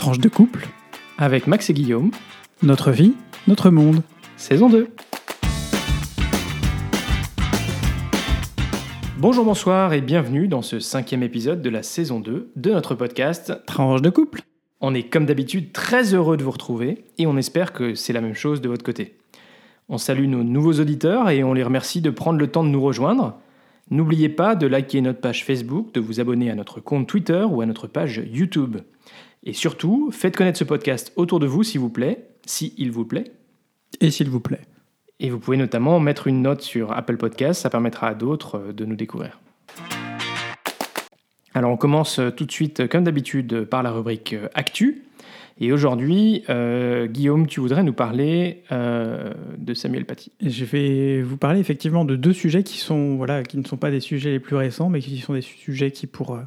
Tranche 0.00 0.18
de 0.18 0.30
couple, 0.30 0.66
avec 1.18 1.46
Max 1.46 1.68
et 1.68 1.74
Guillaume, 1.74 2.10
notre 2.62 2.90
vie, 2.90 3.12
notre 3.46 3.68
monde. 3.68 4.02
saison 4.38 4.70
2. 4.70 4.88
Bonjour, 9.18 9.44
bonsoir 9.44 9.92
et 9.92 10.00
bienvenue 10.00 10.48
dans 10.48 10.62
ce 10.62 10.80
cinquième 10.80 11.22
épisode 11.22 11.60
de 11.60 11.68
la 11.68 11.82
saison 11.82 12.18
2 12.18 12.50
de 12.56 12.70
notre 12.70 12.94
podcast. 12.94 13.52
Tranche 13.66 14.00
de 14.00 14.08
couple. 14.08 14.40
On 14.80 14.94
est 14.94 15.02
comme 15.02 15.26
d'habitude 15.26 15.70
très 15.72 16.14
heureux 16.14 16.38
de 16.38 16.44
vous 16.44 16.52
retrouver 16.52 17.04
et 17.18 17.26
on 17.26 17.36
espère 17.36 17.74
que 17.74 17.94
c'est 17.94 18.14
la 18.14 18.22
même 18.22 18.32
chose 18.32 18.62
de 18.62 18.70
votre 18.70 18.82
côté. 18.82 19.18
On 19.90 19.98
salue 19.98 20.28
nos 20.28 20.44
nouveaux 20.44 20.80
auditeurs 20.80 21.28
et 21.28 21.44
on 21.44 21.52
les 21.52 21.62
remercie 21.62 22.00
de 22.00 22.08
prendre 22.08 22.38
le 22.38 22.46
temps 22.46 22.64
de 22.64 22.70
nous 22.70 22.82
rejoindre. 22.82 23.38
N'oubliez 23.90 24.30
pas 24.30 24.54
de 24.54 24.66
liker 24.66 25.02
notre 25.02 25.20
page 25.20 25.44
Facebook, 25.44 25.92
de 25.92 26.00
vous 26.00 26.20
abonner 26.20 26.50
à 26.50 26.54
notre 26.54 26.80
compte 26.80 27.06
Twitter 27.06 27.44
ou 27.46 27.60
à 27.60 27.66
notre 27.66 27.86
page 27.86 28.22
YouTube. 28.32 28.78
Et 29.42 29.52
surtout, 29.52 30.10
faites 30.12 30.36
connaître 30.36 30.58
ce 30.58 30.64
podcast 30.64 31.12
autour 31.16 31.40
de 31.40 31.46
vous 31.46 31.62
s'il 31.62 31.80
vous 31.80 31.90
plaît, 31.90 32.28
si 32.44 32.74
il 32.76 32.90
vous 32.90 33.04
plaît. 33.04 33.32
Et 34.00 34.10
s'il 34.10 34.28
vous 34.28 34.40
plaît. 34.40 34.60
Et 35.18 35.30
vous 35.30 35.38
pouvez 35.38 35.56
notamment 35.56 36.00
mettre 36.00 36.26
une 36.26 36.42
note 36.42 36.62
sur 36.62 36.92
Apple 36.92 37.16
Podcast, 37.16 37.62
ça 37.62 37.70
permettra 37.70 38.08
à 38.08 38.14
d'autres 38.14 38.56
euh, 38.56 38.72
de 38.72 38.84
nous 38.84 38.96
découvrir. 38.96 39.40
Alors 41.52 41.70
on 41.70 41.76
commence 41.76 42.18
euh, 42.18 42.30
tout 42.30 42.46
de 42.46 42.52
suite, 42.52 42.88
comme 42.88 43.04
d'habitude, 43.04 43.64
par 43.64 43.82
la 43.82 43.90
rubrique 43.90 44.32
euh, 44.34 44.48
Actu. 44.54 45.04
Et 45.62 45.72
aujourd'hui, 45.72 46.42
euh, 46.48 47.06
Guillaume, 47.06 47.46
tu 47.46 47.60
voudrais 47.60 47.82
nous 47.82 47.92
parler 47.92 48.62
euh, 48.72 49.34
de 49.58 49.74
Samuel 49.74 50.06
Paty. 50.06 50.32
Je 50.40 50.64
vais 50.64 51.20
vous 51.20 51.36
parler 51.36 51.60
effectivement 51.60 52.06
de 52.06 52.16
deux 52.16 52.32
sujets 52.32 52.62
qui, 52.62 52.78
sont, 52.78 53.16
voilà, 53.16 53.42
qui 53.42 53.58
ne 53.58 53.64
sont 53.66 53.76
pas 53.76 53.90
des 53.90 54.00
sujets 54.00 54.30
les 54.30 54.40
plus 54.40 54.56
récents, 54.56 54.88
mais 54.88 55.00
qui 55.00 55.18
sont 55.18 55.34
des 55.34 55.42
sujets 55.42 55.90
qui, 55.90 56.06
pour 56.06 56.34
euh, 56.34 56.40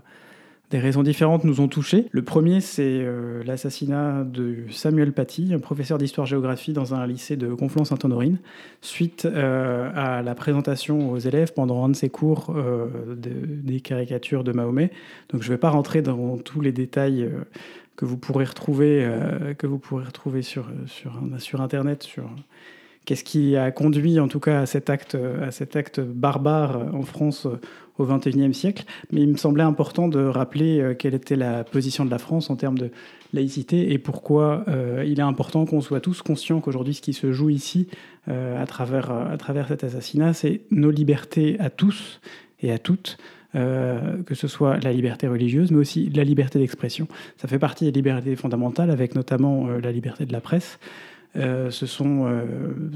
des 0.72 0.80
raisons 0.80 1.04
différentes, 1.04 1.44
nous 1.44 1.62
ont 1.62 1.68
touchés. 1.68 2.08
Le 2.12 2.24
premier, 2.24 2.60
c'est 2.60 2.82
euh, 3.04 3.44
l'assassinat 3.46 4.24
de 4.24 4.58
Samuel 4.72 5.12
Paty, 5.12 5.54
un 5.54 5.60
professeur 5.60 6.00
d'histoire-géographie 6.00 6.74
dans 6.74 6.96
un 6.96 7.06
lycée 7.06 7.36
de 7.38 7.54
Conflans-Sainte-Honorine, 7.54 8.40
suite 8.82 9.26
euh, 9.26 9.92
à 9.94 10.24
la 10.24 10.34
présentation 10.34 11.12
aux 11.12 11.20
élèves 11.20 11.54
pendant 11.54 11.86
un 11.86 11.90
de 11.90 11.96
ses 11.96 12.10
cours 12.10 12.56
euh, 12.56 12.88
de- 13.16 13.46
des 13.46 13.82
caricatures 13.82 14.44
de 14.44 14.52
Mahomet. 14.52 14.90
Donc 15.30 15.44
je 15.44 15.50
ne 15.50 15.54
vais 15.54 15.60
pas 15.60 15.70
rentrer 15.70 16.02
dans 16.02 16.38
tous 16.38 16.60
les 16.62 16.72
détails 16.72 17.30
que 17.96 18.06
vous 18.06 18.18
pourrez 18.18 18.46
retrouver, 18.46 19.08
que 19.60 19.68
vous 19.68 19.78
pourrez 19.78 20.06
retrouver 20.06 20.42
sur, 20.42 20.66
sur, 20.88 21.22
sur 21.38 21.62
Internet, 21.62 22.02
sur 22.02 22.24
qu'est-ce 23.06 23.24
qui 23.24 23.56
a 23.56 23.70
conduit 23.70 24.20
en 24.20 24.28
tout 24.28 24.40
cas 24.40 24.62
à 24.62 24.66
cet 24.66 24.90
acte, 24.90 25.16
à 25.16 25.52
cet 25.52 25.76
acte 25.76 26.00
barbare 26.00 26.88
en 26.96 27.04
France 27.04 27.48
au 27.98 28.06
XXIe 28.06 28.54
siècle. 28.54 28.86
Mais 29.12 29.22
il 29.22 29.30
me 29.30 29.38
semblait 29.38 29.64
important 29.64 30.08
de 30.08 30.24
rappeler 30.24 30.80
euh, 30.80 30.94
quelle 30.94 31.14
était 31.14 31.36
la 31.36 31.64
position 31.64 32.06
de 32.06 32.12
la 32.12 32.18
France 32.18 32.50
en 32.50 32.56
termes 32.56 32.78
de 32.78 32.92
laïcité 33.34 33.92
et 33.94 33.98
pourquoi 33.98 34.64
euh, 34.68 35.04
il 35.08 35.20
est 35.20 35.24
important 35.24 35.66
qu'on 35.66 35.82
soit 35.82 36.02
tous 36.02 36.22
conscients 36.22 36.62
qu'aujourd'hui 36.62 36.94
ce 36.94 37.02
qui 37.02 37.14
se 37.14 37.32
joue 37.32 37.50
ici 37.50 37.88
euh, 38.28 38.62
à, 38.62 38.66
travers, 38.68 39.12
à 39.12 39.38
travers 39.38 39.68
cet 39.68 39.84
assassinat, 39.84 40.34
c'est 40.34 40.62
nos 40.72 40.92
libertés 40.92 41.58
à 41.60 41.70
tous 41.70 42.22
et 42.62 42.72
à 42.72 42.78
toutes. 42.78 43.18
que 43.54 44.34
ce 44.34 44.48
soit 44.48 44.80
la 44.80 44.92
liberté 44.92 45.28
religieuse, 45.28 45.70
mais 45.70 45.78
aussi 45.78 46.10
la 46.10 46.24
liberté 46.24 46.58
d'expression. 46.58 47.08
Ça 47.38 47.48
fait 47.48 47.60
partie 47.60 47.86
des 47.86 47.92
libertés 47.92 48.36
fondamentales, 48.36 48.90
avec 48.90 49.14
notamment 49.14 49.68
la 49.68 49.92
liberté 49.92 50.26
de 50.26 50.34
la 50.34 50.42
presse. 50.42 50.80
Euh, 51.36 51.72
ce 51.72 51.88
sont 51.88 52.26
euh, 52.28 52.46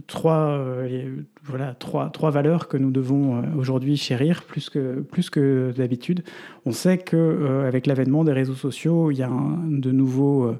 trois, 0.05 0.59
euh, 0.59 1.23
voilà, 1.43 1.73
trois, 1.73 2.11
trois 2.11 2.29
valeurs 2.29 2.67
que 2.67 2.77
nous 2.77 2.91
devons 2.91 3.41
aujourd'hui 3.57 3.97
chérir 3.97 4.43
plus 4.43 4.69
que, 4.69 4.99
plus 5.01 5.29
que 5.29 5.73
d'habitude. 5.75 6.23
On 6.65 6.71
sait 6.71 6.99
qu'avec 6.99 7.87
l'avènement 7.87 8.23
des 8.23 8.33
réseaux 8.33 8.53
sociaux, 8.53 9.11
il 9.11 9.17
y 9.17 9.23
a 9.23 9.31
de, 9.65 9.91
nouveaux, 9.91 10.53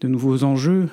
de 0.00 0.08
nouveaux 0.08 0.44
enjeux 0.44 0.88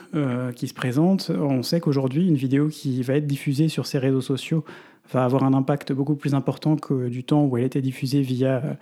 qui 0.56 0.68
se 0.68 0.74
présentent. 0.74 1.32
On 1.32 1.64
sait 1.64 1.80
qu'aujourd'hui, 1.80 2.28
une 2.28 2.36
vidéo 2.36 2.70
qui 2.70 3.02
va 3.04 3.16
être 3.16 3.28
diffusée 3.28 3.68
sur 3.68 3.86
ces 3.86 3.98
réseaux 3.98 4.22
sociaux 4.22 4.64
va 5.12 5.24
avoir 5.24 5.44
un 5.44 5.54
impact 5.54 5.92
beaucoup 5.94 6.16
plus 6.16 6.34
important 6.34 6.76
que 6.76 7.10
du 7.10 7.24
temps 7.24 7.46
où 7.46 7.58
elle 7.58 7.64
était 7.64 7.82
diffusée 7.82 8.22
via 8.22 8.78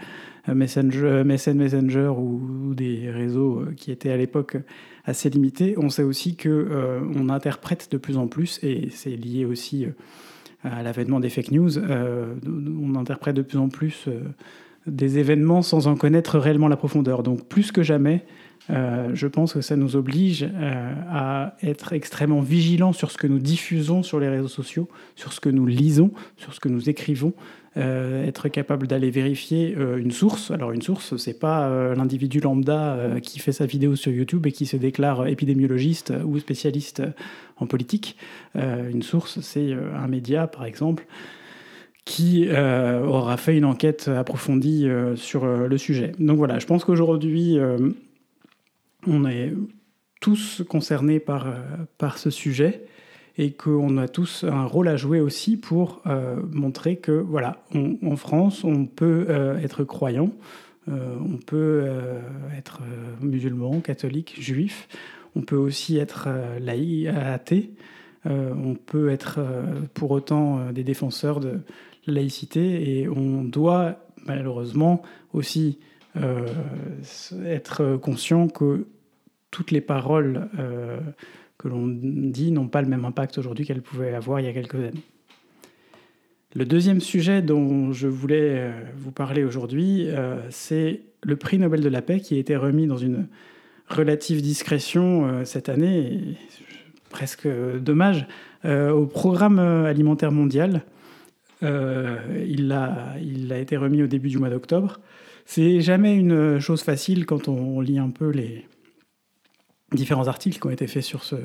euh, 0.47 0.53
Messenger, 0.53 1.23
MSN 1.23 1.53
Messenger 1.53 2.13
ou, 2.17 2.73
des 2.73 3.09
réseaux 3.09 3.61
euh, 3.61 3.73
qui 3.75 3.91
étaient 3.91 4.11
à 4.11 4.17
l'époque 4.17 4.57
assez 5.05 5.29
limités. 5.29 5.75
On 5.77 5.89
sait 5.89 6.03
aussi 6.03 6.35
que 6.35 6.49
euh, 6.49 7.01
on 7.15 7.29
interprète 7.29 7.89
de 7.91 7.97
plus 7.97 8.17
en 8.17 8.27
plus, 8.27 8.59
et 8.63 8.89
c'est 8.89 9.15
lié 9.15 9.45
aussi 9.45 9.85
euh, 9.85 9.91
à 10.63 10.81
l'avènement 10.81 11.19
des 11.19 11.29
fake 11.29 11.51
news, 11.51 11.77
euh, 11.77 12.35
on 12.47 12.95
interprète 12.95 13.35
de 13.35 13.41
plus 13.41 13.57
en 13.57 13.67
plus 13.67 14.05
euh, 14.07 14.21
des 14.87 15.19
événements 15.19 15.61
sans 15.61 15.87
en 15.87 15.95
connaître 15.95 16.39
réellement 16.39 16.67
la 16.67 16.77
profondeur. 16.77 17.23
Donc 17.23 17.47
plus 17.47 17.71
que 17.71 17.83
jamais, 17.83 18.25
euh, 18.69 19.09
je 19.13 19.27
pense 19.27 19.53
que 19.53 19.61
ça 19.61 19.75
nous 19.75 19.95
oblige 19.95 20.43
euh, 20.43 20.93
à 21.09 21.55
être 21.61 21.93
extrêmement 21.93 22.41
vigilants 22.41 22.93
sur 22.93 23.11
ce 23.11 23.17
que 23.17 23.27
nous 23.27 23.39
diffusons 23.39 24.03
sur 24.03 24.19
les 24.19 24.29
réseaux 24.29 24.47
sociaux, 24.47 24.87
sur 25.15 25.33
ce 25.33 25.39
que 25.39 25.49
nous 25.49 25.65
lisons, 25.65 26.11
sur 26.37 26.53
ce 26.53 26.59
que 26.59 26.69
nous 26.69 26.89
écrivons, 26.89 27.33
euh, 27.75 28.25
être 28.25 28.47
capable 28.47 28.87
d'aller 28.87 29.09
vérifier 29.09 29.75
une 29.97 30.11
source. 30.11 30.51
Alors 30.51 30.71
une 30.71 30.81
source, 30.81 31.17
c'est 31.17 31.39
pas 31.39 31.93
l'individu 31.95 32.39
lambda 32.39 33.19
qui 33.21 33.39
fait 33.39 33.51
sa 33.51 33.65
vidéo 33.65 33.95
sur 33.95 34.11
YouTube 34.11 34.45
et 34.47 34.51
qui 34.51 34.65
se 34.65 34.77
déclare 34.77 35.27
épidémiologiste 35.27 36.13
ou 36.23 36.39
spécialiste 36.39 37.01
en 37.57 37.65
politique. 37.65 38.15
Une 38.55 39.01
source, 39.01 39.39
c'est 39.41 39.73
un 39.73 40.07
média, 40.07 40.47
par 40.47 40.65
exemple, 40.65 41.05
qui 42.05 42.47
aura 42.51 43.37
fait 43.37 43.57
une 43.57 43.65
enquête 43.65 44.07
approfondie 44.07 44.87
sur 45.15 45.45
le 45.45 45.77
sujet. 45.77 46.11
Donc 46.19 46.37
voilà, 46.37 46.59
je 46.59 46.67
pense 46.67 46.85
qu'aujourd'hui, 46.85 47.57
on 49.07 49.25
est 49.25 49.53
tous 50.23 50.63
concernés 50.69 51.19
par, 51.19 51.47
euh, 51.47 51.59
par 51.97 52.17
ce 52.17 52.29
sujet 52.29 52.85
et 53.37 53.51
qu'on 53.51 53.97
a 53.97 54.07
tous 54.07 54.45
un 54.45 54.63
rôle 54.63 54.87
à 54.87 54.95
jouer 54.95 55.19
aussi 55.19 55.57
pour 55.57 56.01
euh, 56.05 56.39
montrer 56.51 56.95
que, 56.95 57.11
voilà, 57.11 57.63
en 57.73 58.15
France, 58.15 58.63
on 58.63 58.85
peut 58.85 59.25
euh, 59.27 59.57
être 59.57 59.83
croyant, 59.83 60.31
on 60.87 61.37
peut 61.37 61.87
être 62.57 62.81
musulman, 63.21 63.79
catholique, 63.79 64.35
juif, 64.37 64.89
on 65.33 65.41
peut 65.41 65.55
aussi 65.55 65.97
être 65.97 66.27
laïc, 66.59 67.07
athée, 67.07 67.71
on 68.25 68.75
peut 68.75 69.09
être 69.09 69.39
pour 69.93 70.11
autant 70.11 70.73
des 70.73 70.83
défenseurs 70.83 71.39
de 71.39 71.61
la 72.05 72.15
laïcité 72.15 72.99
et 72.99 73.07
on 73.07 73.45
doit 73.45 73.95
malheureusement 74.25 75.01
aussi 75.31 75.79
euh, 76.15 76.45
être 77.43 77.97
conscient 77.97 78.47
que 78.47 78.85
toutes 79.49 79.71
les 79.71 79.81
paroles 79.81 80.47
euh, 80.59 80.99
que 81.57 81.67
l'on 81.67 81.87
dit 81.87 82.51
n'ont 82.51 82.67
pas 82.67 82.83
le 82.83 82.87
même 82.87 83.03
impact 83.05 83.39
aujourd'hui 83.39 83.65
qu'elles 83.65 83.81
pouvaient 83.81 84.13
avoir 84.13 84.39
il 84.39 84.45
y 84.45 84.49
a 84.49 84.53
quelques 84.53 84.75
années. 84.75 85.03
Le 86.55 86.65
deuxième 86.65 87.01
sujet 87.01 87.41
dont 87.41 87.93
je 87.93 88.07
voulais 88.07 88.59
euh, 88.59 88.71
vous 88.95 89.11
parler 89.11 89.43
aujourd'hui, 89.43 90.07
c'est 90.49 91.01
le 91.23 91.35
prix 91.35 91.57
Nobel 91.57 91.81
de 91.81 91.89
la 91.89 92.03
paix 92.03 92.19
qui 92.19 92.35
a 92.35 92.37
été 92.37 92.55
remis 92.55 92.85
dans 92.85 92.97
une 92.97 93.27
relative 93.87 94.41
discrétion 94.41 95.45
cette 95.45 95.67
année, 95.67 96.37
presque 97.09 97.47
dommage, 97.79 98.27
au 98.65 99.05
programme 99.05 99.59
alimentaire 99.59 100.31
mondial. 100.31 100.83
Il 101.61 102.71
a 102.71 103.17
été 103.59 103.77
remis 103.77 104.03
au 104.03 104.07
début 104.07 104.29
du 104.29 104.37
mois 104.37 104.49
d'octobre. 104.49 104.99
C'est 105.45 105.81
jamais 105.81 106.15
une 106.15 106.59
chose 106.59 106.83
facile 106.83 107.25
quand 107.25 107.47
on 107.47 107.81
lit 107.81 107.99
un 107.99 108.09
peu 108.09 108.29
les 108.29 108.65
différents 109.91 110.27
articles 110.27 110.59
qui 110.59 110.67
ont 110.67 110.71
été 110.71 110.87
faits 110.87 111.03
sur, 111.03 111.23
ce, 111.23 111.35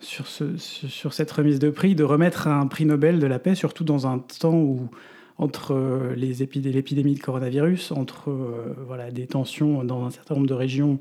sur, 0.00 0.26
ce, 0.26 0.56
sur 0.56 1.12
cette 1.12 1.30
remise 1.30 1.58
de 1.58 1.70
prix, 1.70 1.94
de 1.94 2.04
remettre 2.04 2.48
un 2.48 2.66
prix 2.66 2.84
Nobel 2.84 3.18
de 3.18 3.26
la 3.26 3.38
paix, 3.38 3.54
surtout 3.54 3.84
dans 3.84 4.06
un 4.06 4.18
temps 4.18 4.56
où, 4.56 4.88
entre 5.36 6.14
épidé- 6.16 6.72
l'épidémie 6.72 7.14
de 7.14 7.20
coronavirus, 7.20 7.92
entre 7.92 8.30
euh, 8.30 8.74
voilà, 8.86 9.10
des 9.10 9.26
tensions 9.26 9.84
dans 9.84 10.04
un 10.04 10.10
certain 10.10 10.34
nombre 10.34 10.48
de 10.48 10.54
régions 10.54 10.98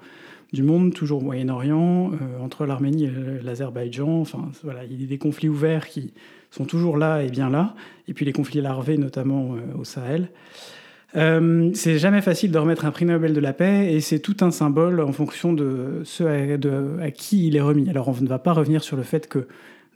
du 0.53 0.63
monde, 0.63 0.93
toujours 0.93 1.21
au 1.21 1.25
Moyen-Orient, 1.25 2.11
euh, 2.13 2.39
entre 2.39 2.65
l'Arménie 2.65 3.05
et 3.05 3.43
l'Azerbaïdjan, 3.43 4.21
enfin 4.21 4.49
voilà, 4.63 4.85
il 4.85 5.01
y 5.01 5.03
a 5.03 5.07
des 5.07 5.17
conflits 5.17 5.49
ouverts 5.49 5.87
qui 5.87 6.13
sont 6.51 6.65
toujours 6.65 6.97
là 6.97 7.23
et 7.23 7.29
bien 7.29 7.49
là, 7.49 7.75
et 8.07 8.13
puis 8.13 8.25
les 8.25 8.31
conflits 8.31 8.61
larvés 8.61 8.97
notamment 8.97 9.55
euh, 9.55 9.77
au 9.77 9.83
Sahel. 9.83 10.29
Euh, 11.15 11.71
c'est 11.73 11.97
jamais 11.99 12.21
facile 12.21 12.51
de 12.51 12.57
remettre 12.57 12.85
un 12.85 12.91
prix 12.91 13.05
Nobel 13.05 13.33
de 13.33 13.39
la 13.39 13.53
paix 13.53 13.93
et 13.93 14.01
c'est 14.01 14.19
tout 14.19 14.37
un 14.41 14.51
symbole 14.51 14.99
en 14.99 15.13
fonction 15.13 15.53
de 15.53 16.01
ce 16.03 16.23
à, 17.01 17.11
qui 17.11 17.47
il 17.47 17.55
est 17.55 17.61
remis. 17.61 17.89
Alors 17.89 18.09
on 18.09 18.21
ne 18.21 18.27
va 18.27 18.39
pas 18.39 18.53
revenir 18.53 18.83
sur 18.83 18.97
le 18.97 19.03
fait 19.03 19.27
que 19.27 19.47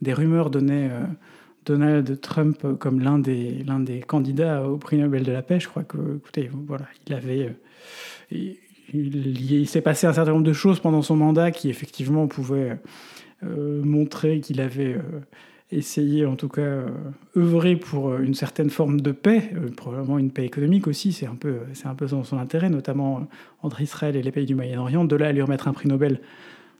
des 0.01 0.13
rumeurs 0.13 0.49
donnaient 0.49 0.89
euh, 0.89 1.03
Donald 1.65 2.21
Trump 2.21 2.65
comme 2.79 3.01
l'un 3.01 3.19
des, 3.19 3.65
candidats 4.07 4.63
au 4.63 4.77
prix 4.77 4.97
Nobel 4.97 5.23
de 5.23 5.31
la 5.31 5.41
paix. 5.41 5.59
Je 5.59 5.67
crois 5.67 5.83
que, 5.83 5.97
voilà, 6.65 6.85
il 7.07 7.13
avait. 7.13 7.51
euh, 8.31 8.53
il, 8.93 9.67
s'est 9.67 9.81
passé 9.81 10.07
un 10.07 10.13
certain 10.13 10.31
nombre 10.31 10.45
de 10.45 10.53
choses 10.53 10.79
pendant 10.79 11.01
son 11.01 11.15
mandat 11.15 11.51
qui 11.51 11.69
effectivement 11.69 12.27
pouvaient 12.27 12.77
montrer 13.41 14.41
qu'il 14.41 14.59
avait 14.59 14.97
essayer 15.71 16.25
en 16.25 16.35
tout 16.35 16.49
cas 16.49 16.83
œuvrer 17.37 17.75
pour 17.75 18.17
une 18.17 18.33
certaine 18.33 18.69
forme 18.69 19.01
de 19.01 19.11
paix, 19.11 19.51
probablement 19.77 20.19
une 20.19 20.31
paix 20.31 20.45
économique 20.45 20.87
aussi, 20.87 21.13
c'est 21.13 21.27
un 21.27 21.35
peu, 21.35 21.59
c'est 21.73 21.87
un 21.87 21.95
peu 21.95 22.07
son, 22.07 22.23
son, 22.23 22.37
intérêt, 22.37 22.69
notamment 22.69 23.27
entre 23.61 23.81
Israël 23.81 24.15
et 24.15 24.21
les 24.21 24.31
pays 24.31 24.45
du 24.45 24.55
Moyen-Orient. 24.55 25.05
De 25.05 25.15
là 25.15 25.27
à 25.27 25.31
lui 25.31 25.41
remettre 25.41 25.67
un 25.67 25.73
prix 25.73 25.87
Nobel, 25.87 26.19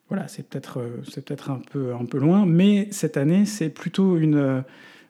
voilà, 0.09 0.27
c'est 0.27 0.47
peut-être, 0.47 0.79
c'est 1.09 1.23
peut-être 1.23 1.51
un 1.51 1.61
peu, 1.71 1.93
un 1.93 2.05
peu 2.05 2.17
loin, 2.17 2.45
mais 2.45 2.87
cette 2.91 3.15
année, 3.15 3.45
c'est 3.45 3.69
plutôt 3.69 4.17
une 4.17 4.63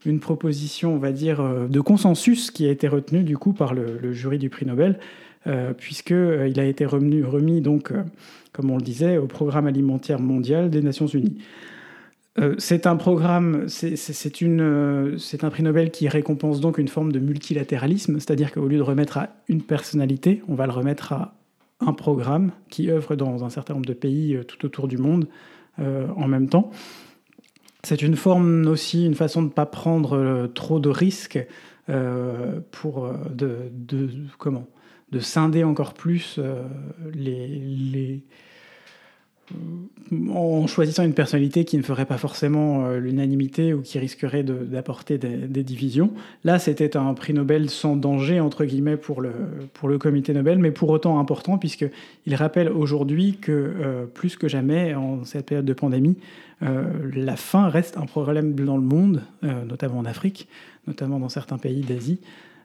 une 0.06 0.20
proposition, 0.20 0.96
on 0.96 0.98
va 0.98 1.12
dire, 1.12 1.44
de 1.70 1.80
consensus 1.80 2.52
qui 2.52 2.68
a 2.68 2.72
été 2.72 2.88
retenue 2.88 3.24
du 3.24 3.38
coup 3.38 3.54
par 3.54 3.74
le, 3.74 4.14
jury 4.14 4.38
du 4.38 4.50
prix 4.50 4.66
Nobel, 4.66 5.00
euh, 5.48 5.74
puisqu'il 5.74 6.60
a 6.60 6.66
été 6.66 6.86
remis, 6.86 7.24
remis 7.24 7.62
donc, 7.62 7.94
comme 8.52 8.72
on 8.72 8.78
le 8.78 8.84
disait, 8.84 9.18
au 9.18 9.28
Programme 9.28 9.68
alimentaire 9.68 10.20
mondial 10.20 10.70
des 10.70 10.82
Nations 10.82 11.08
Unies. 11.08 11.38
Euh, 12.40 12.56
c'est 12.60 12.88
un 12.88 12.96
programme, 12.96 13.68
c'est 13.68 15.44
un 15.44 15.50
prix 15.50 15.64
Nobel 15.64 15.92
qui 15.92 16.08
récompense 16.08 16.62
donc 16.62 16.78
une 16.78 16.88
forme 16.88 17.12
de 17.12 17.20
multilatéralisme, 17.20 18.20
c'est-à-dire 18.20 18.54
qu'au 18.54 18.68
lieu 18.68 18.78
de 18.78 18.84
remettre 18.84 19.18
à 19.18 19.30
une 19.50 19.62
personnalité, 19.62 20.42
on 20.48 20.56
va 20.56 20.66
le 20.66 20.72
remettre 20.72 21.12
à 21.12 21.36
un 21.82 21.94
programme 21.94 22.52
qui 22.70 22.90
œuvre 22.90 23.16
dans 23.16 23.44
un 23.44 23.50
certain 23.50 23.74
nombre 23.74 23.86
de 23.86 23.94
pays 23.94 24.36
euh, 24.36 24.44
tout 24.44 24.66
autour 24.66 24.88
du 24.88 24.98
monde 24.98 25.28
euh, 25.80 26.08
en 26.16 26.28
même 26.28 26.48
temps. 26.48 26.72
C'est 27.84 28.02
une 28.02 28.16
forme 28.16 28.66
aussi, 28.68 29.06
une 29.06 29.16
façon 29.16 29.42
de 29.42 29.48
ne 29.48 29.52
pas 29.52 29.66
prendre 29.66 30.48
trop 30.54 30.80
de 30.80 30.90
risques 30.90 31.40
pour 32.70 33.12
de, 33.34 33.58
de, 33.72 34.10
comment, 34.38 34.68
de 35.12 35.20
scinder 35.20 35.64
encore 35.64 35.96
plus 35.96 36.40
les 37.12 38.24
en 40.30 40.68
choisissant 40.68 41.04
une 41.04 41.14
personnalité 41.14 41.64
qui 41.64 41.78
ne 41.78 41.84
ferait 41.84 42.06
pas 42.06 42.18
forcément 42.18 42.86
euh, 42.86 43.00
l'unanimité 43.00 43.74
ou 43.74 43.82
qui 43.82 43.98
risquerait 43.98 44.44
d'apporter 44.44 45.18
des, 45.18 45.64
divisions. 45.64 46.12
Là, 46.44 46.60
c'était 46.60 46.98
un 46.98 47.14
prix 47.14 47.34
Nobel 47.34 47.70
sans 47.70 47.96
danger, 47.96 48.40
entre 48.40 48.66
guillemets, 48.66 48.98
pour 48.98 49.22
le, 49.22 49.32
pour 49.74 49.88
le 49.88 49.98
comité 49.98 50.34
Nobel, 50.34 50.60
mais 50.60 50.72
pour 50.72 50.90
autant 50.90 51.20
important, 51.20 51.58
puisqu'il 51.58 52.36
rappelle 52.36 52.70
aujourd'hui 52.70 53.38
que, 53.40 53.52
euh, 53.52 54.06
plus 54.06 54.36
que 54.36 54.48
jamais, 54.48 54.96
en 54.96 55.24
cette 55.24 55.46
période 55.46 55.66
de 55.66 55.74
pandémie, 55.74 56.18
euh, 56.64 56.84
la 57.16 57.38
faim 57.38 57.70
reste 57.70 57.98
un 57.98 58.06
problème 58.06 58.54
dans 58.54 58.78
le 58.78 58.84
monde, 58.84 59.24
notamment 59.42 60.00
en 60.00 60.06
Afrique, 60.06 60.48
notamment 60.88 61.20
dans 61.20 61.30
certains 61.30 61.58
pays 61.58 61.82
d'Asie. 61.82 62.20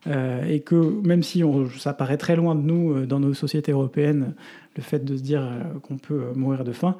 Et 0.06 0.60
que 0.60 0.74
même 1.06 1.22
si 1.22 1.42
ça 1.78 1.92
paraît 1.92 2.16
très 2.16 2.36
loin 2.36 2.54
de 2.54 2.60
nous 2.60 3.06
dans 3.06 3.18
nos 3.18 3.34
sociétés 3.34 3.72
européennes, 3.72 4.34
le 4.76 4.82
fait 4.82 5.04
de 5.04 5.16
se 5.16 5.22
dire 5.22 5.42
euh, 5.42 5.78
qu'on 5.82 5.98
peut 5.98 6.22
euh, 6.22 6.34
mourir 6.34 6.64
de 6.64 6.72
faim, 6.72 6.96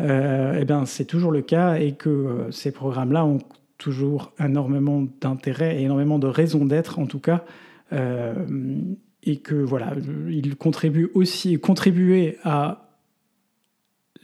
euh, 0.00 0.58
eh 0.60 0.64
bien, 0.64 0.84
c'est 0.84 1.06
toujours 1.06 1.32
le 1.32 1.42
cas 1.42 1.76
et 1.76 1.92
que 1.92 2.48
ces 2.50 2.70
programmes-là 2.70 3.24
ont 3.24 3.38
toujours 3.78 4.32
énormément 4.38 5.06
d'intérêt 5.20 5.80
et 5.80 5.84
énormément 5.84 6.18
de 6.18 6.26
raisons 6.26 6.64
d'être, 6.64 6.98
en 6.98 7.06
tout 7.06 7.18
cas, 7.18 7.44
et 7.92 9.36
que 9.38 9.54
voilà, 9.54 9.92
ils 10.28 10.56
contribuent 10.56 11.10
aussi 11.14 11.58
contribuer 11.58 12.38
à 12.42 12.88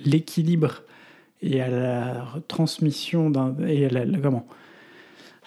l'équilibre 0.04 0.82
et 1.42 1.60
à 1.60 1.68
la 1.68 2.26
transmission 2.48 3.30
d'un 3.30 3.54
et 3.66 3.86
à 3.86 3.90
comment 4.22 4.46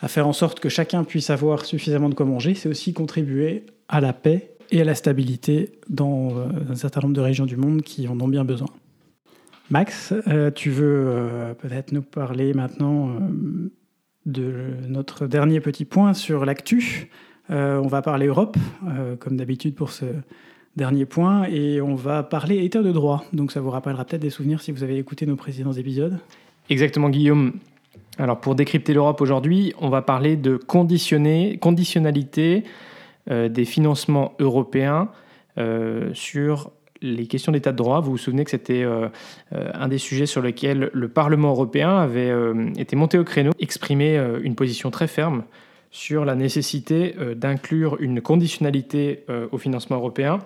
à 0.01 0.07
faire 0.07 0.27
en 0.27 0.33
sorte 0.33 0.59
que 0.59 0.69
chacun 0.69 1.03
puisse 1.03 1.29
avoir 1.29 1.65
suffisamment 1.65 2.09
de 2.09 2.15
quoi 2.15 2.25
manger, 2.25 2.53
c'est 2.53 2.69
aussi 2.69 2.93
contribuer 2.93 3.65
à 3.87 4.01
la 4.01 4.13
paix 4.13 4.55
et 4.71 4.81
à 4.81 4.83
la 4.83 4.95
stabilité 4.95 5.79
dans 5.89 6.29
euh, 6.37 6.47
un 6.69 6.75
certain 6.75 7.01
nombre 7.01 7.13
de 7.13 7.21
régions 7.21 7.45
du 7.45 7.57
monde 7.57 7.81
qui 7.81 8.07
en 8.07 8.19
ont 8.19 8.27
bien 8.27 8.45
besoin. 8.45 8.67
Max, 9.69 10.13
euh, 10.27 10.51
tu 10.51 10.69
veux 10.69 11.05
euh, 11.07 11.53
peut-être 11.53 11.91
nous 11.91 12.01
parler 12.01 12.53
maintenant 12.53 13.17
de 14.25 14.53
notre 14.87 15.27
dernier 15.27 15.59
petit 15.59 15.85
point 15.85 16.13
sur 16.13 16.45
l'actu. 16.45 17.09
on 17.49 17.87
va 17.87 18.01
parler 18.01 18.25
Europe, 18.25 18.57
comme 19.19 19.37
d'habitude 19.37 19.75
pour 19.75 19.91
ce 19.91 20.05
dernier 20.75 21.05
point, 21.05 21.43
et 21.45 21.79
on 21.79 21.93
va 21.93 22.23
parler 22.23 22.65
État 22.65 22.81
de 22.81 22.91
droit. 22.91 23.23
Donc 23.33 23.51
ça 23.51 23.61
vous 23.61 23.69
rappellera 23.69 24.03
peut-être 24.03 24.23
des 24.23 24.31
souvenirs 24.31 24.61
si 24.61 24.71
vous 24.71 24.81
avez 24.81 24.97
écouté 24.97 25.27
nos 25.27 25.35
précédents 25.35 25.73
épisodes. 25.73 26.17
Exactement, 26.69 27.09
Guillaume. 27.09 27.53
Alors 28.17 28.39
pour 28.39 28.55
décrypter 28.55 28.93
l'Europe 28.93 29.19
aujourd'hui, 29.21 29.73
on 29.79 29.89
va 29.89 30.01
parler 30.01 30.37
de 30.37 30.55
conditionnalité 30.55 32.63
euh, 33.29 33.49
des 33.49 33.65
financements 33.65 34.33
européens 34.39 35.09
euh, 35.57 36.13
sur 36.13 36.71
les 37.01 37.27
questions 37.27 37.51
d'état 37.51 37.73
de 37.73 37.77
droit. 37.77 37.99
Vous 37.99 38.11
vous 38.11 38.17
souvenez 38.17 38.45
que 38.45 38.51
c'était 38.51 38.83
euh, 38.83 39.09
un 39.51 39.89
des 39.89 39.97
sujets 39.97 40.25
sur 40.25 40.41
lesquels 40.41 40.89
le 40.93 41.09
Parlement 41.09 41.49
européen 41.49 41.97
avait 41.97 42.31
été 42.77 42.95
monté 42.95 43.17
au 43.17 43.25
créneau, 43.25 43.51
exprimé 43.59 44.17
une 44.41 44.55
position 44.55 44.91
très 44.91 45.07
ferme 45.07 45.43
sur 45.91 46.23
la 46.25 46.35
nécessité 46.35 47.15
d'inclure 47.35 47.97
une 47.99 48.21
conditionnalité 48.21 49.25
au 49.51 49.57
financement 49.57 49.97
européen 49.97 50.39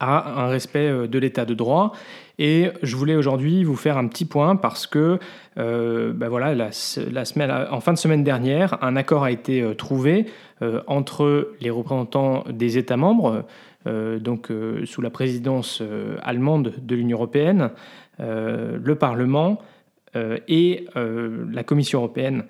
à 0.00 0.42
un 0.44 0.48
respect 0.48 1.08
de 1.08 1.18
l'état 1.18 1.44
de 1.44 1.54
droit. 1.54 1.92
Et 2.38 2.70
je 2.82 2.96
voulais 2.96 3.16
aujourd'hui 3.16 3.64
vous 3.64 3.76
faire 3.76 3.98
un 3.98 4.08
petit 4.08 4.24
point 4.24 4.56
parce 4.56 4.86
que 4.86 5.18
la, 5.56 6.72
semaine, 6.72 7.66
en 7.70 7.80
fin 7.80 7.92
de 7.92 7.98
semaine 7.98 8.24
dernière, 8.24 8.82
un 8.82 8.96
accord 8.96 9.24
a 9.24 9.30
été 9.30 9.74
trouvé 9.76 10.26
euh, 10.62 10.82
entre 10.86 11.52
les 11.62 11.70
représentants 11.70 12.44
des 12.50 12.76
États 12.76 12.98
membres, 12.98 13.46
euh, 13.86 14.18
donc 14.18 14.50
euh, 14.50 14.84
sous 14.84 15.00
la 15.00 15.08
présidence 15.08 15.82
allemande 16.22 16.74
de 16.82 16.94
l'Union 16.94 17.16
européenne, 17.16 17.70
le 18.18 18.94
Parlement 18.96 19.58
et 20.14 20.84
la 20.94 21.64
Commission 21.64 22.00
européenne. 22.00 22.44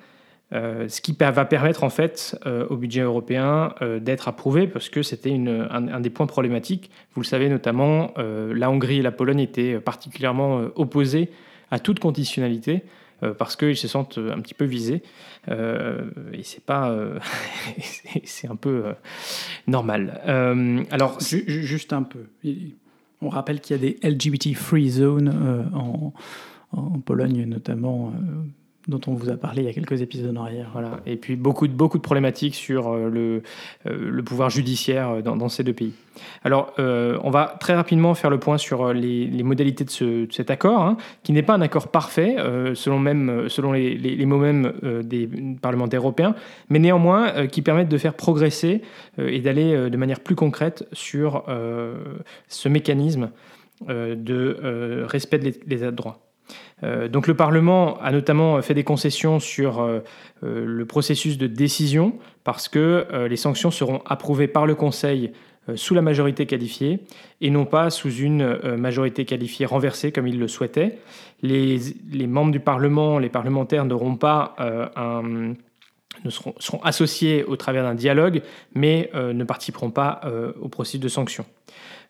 Ce 0.52 1.00
qui 1.00 1.17
va 1.19 1.44
permettre 1.44 1.85
en 1.85 1.91
fait 1.91 2.38
au 2.70 2.76
budget 2.76 3.02
européen 3.02 3.75
d'être 4.00 4.26
approuvé 4.29 4.67
parce 4.67 4.88
que 4.88 5.02
c'était 5.02 5.32
un, 5.32 6.00
des 6.00 6.11
points 6.11 6.26
problématiques. 6.26 6.91
Vous 7.14 7.20
le 7.20 7.26
savez 7.26 7.49
notamment, 7.49 8.12
la 8.17 8.70
Hongrie 8.70 8.99
et 8.99 9.02
la 9.02 9.12
Pologne 9.12 9.41
étaient 9.41 9.79
particulièrement 9.79 10.62
opposées 10.75 11.31
à 11.70 11.79
toute 11.79 12.00
conditionnalité 12.00 12.82
euh, 13.23 13.35
parce 13.35 13.56
qu'ils 13.56 13.76
se 13.76 13.88
sentent 13.88 14.19
euh, 14.19 14.32
un 14.32 14.41
petit 14.41 14.55
peu 14.55 14.64
visés. 14.64 15.02
Euh, 15.49 16.11
et 16.32 16.43
c'est 16.43 16.64
pas. 16.64 16.97
c'est 18.25 18.49
un 18.49 18.56
peu 18.56 18.85
normal. 19.67 20.20
alors. 20.91 21.19
Juste 21.20 21.93
un 21.93 22.02
peu. 22.02 22.26
On 23.23 23.29
rappelle 23.29 23.61
qu'il 23.61 23.76
y 23.76 23.79
a 23.79 23.82
des 23.82 24.08
LGBT 24.08 24.55
free 24.55 24.88
zones 24.88 25.70
en, 25.75 26.12
Pologne, 27.00 27.44
notamment 27.44 28.12
dont 28.88 29.00
on 29.06 29.15
vous 29.15 29.29
a 29.29 29.37
parlé 29.37 29.62
il 29.62 29.67
y 29.67 29.69
a 29.69 29.73
quelques 29.73 30.00
épisodes 30.00 30.37
en 30.37 30.43
arrière. 30.43 30.71
Voilà. 30.73 31.00
Et 31.06 31.17
puis 31.17 31.37
beaucoup 31.37 31.69
de, 31.69 31.99
problématiques 31.99 32.55
sur 32.55 32.88
euh, 32.88 33.09
le, 33.11 33.43
euh, 33.87 34.11
le 34.11 34.23
pouvoir 34.23 34.49
judiciaire 34.49 35.11
euh, 35.11 35.23
dans, 35.23 35.49
ces 35.49 35.65
deux 35.65 35.73
pays. 35.73 35.93
Alors, 36.44 36.75
on 36.79 37.31
va 37.31 37.56
très 37.61 37.75
rapidement 37.75 38.15
faire 38.15 38.31
le 38.31 38.38
point 38.38 38.59
sur 38.59 38.93
les, 38.93 39.43
modalités 39.43 39.85
de, 39.85 39.90
ce, 39.90 40.26
cet 40.31 40.50
accord, 40.50 40.83
hein, 40.83 40.97
qui 41.23 41.33
n'est 41.33 41.43
pas 41.43 41.54
un 41.54 41.61
accord 41.61 41.88
parfait, 41.88 42.37
selon, 42.75 42.99
même, 42.99 43.49
selon 43.49 43.73
les, 43.73 44.26
mots 44.26 44.38
mêmes 44.38 44.73
des 45.02 45.28
parlementaires 45.62 46.00
européens, 46.00 46.35
mais 46.69 46.78
néanmoins 46.78 47.47
qui 47.47 47.62
permettent 47.62 47.88
de 47.88 47.99
faire 47.99 48.14
progresser 48.14 48.83
et 49.19 49.40
d'aller 49.40 49.88
de 49.88 49.97
manière 49.97 50.21
plus 50.21 50.35
concrète 50.35 50.87
sur 50.93 51.45
ce 52.49 52.69
mécanisme 52.69 53.31
de 53.88 55.04
respect 55.09 55.38
de 55.38 55.90
droit. 55.90 56.29
Euh, 56.82 57.08
donc 57.08 57.26
le 57.26 57.34
Parlement 57.34 57.99
a 58.00 58.12
notamment 58.12 58.60
fait 58.62 58.75
des 58.75 58.84
concessions 58.84 59.38
sur 59.38 59.80
euh, 59.80 60.00
euh, 60.42 60.64
le 60.64 60.84
processus 60.87 61.38
de 61.38 61.46
décision 61.46 62.14
parce 62.44 62.68
que 62.68 63.06
les 63.28 63.37
sanctions 63.37 63.70
seront 63.70 64.00
approuvées 64.06 64.49
par 64.49 64.66
le 64.66 64.75
Conseil 64.75 65.32
sous 65.75 65.94
la 65.94 66.00
majorité 66.00 66.46
qualifiée 66.46 67.00
et 67.42 67.50
non 67.50 67.66
pas 67.66 67.90
sous 67.90 68.10
une 68.10 68.76
majorité 68.76 69.26
qualifiée 69.26 69.66
renversée 69.66 70.10
comme 70.10 70.26
il 70.26 70.38
le 70.38 70.49
souhaitait. 70.49 70.99
Les, 71.42 71.78
membres 72.26 72.50
du 72.50 72.60
Parlement, 72.60 73.18
les 73.18 73.28
parlementaires 73.28 73.84
n'auront 73.84 74.16
pas 74.16 74.56
ne 75.22 76.30
seront, 76.30 76.80
associés 76.82 77.44
au 77.44 77.56
travers 77.56 77.84
d'un 77.84 77.94
dialogue, 77.94 78.40
mais 78.75 79.10
ne 79.14 79.44
participeront 79.44 79.90
pas 79.90 80.22
au 80.60 80.68
processus 80.68 81.00
de 81.00 81.08
sanctions. 81.08 81.44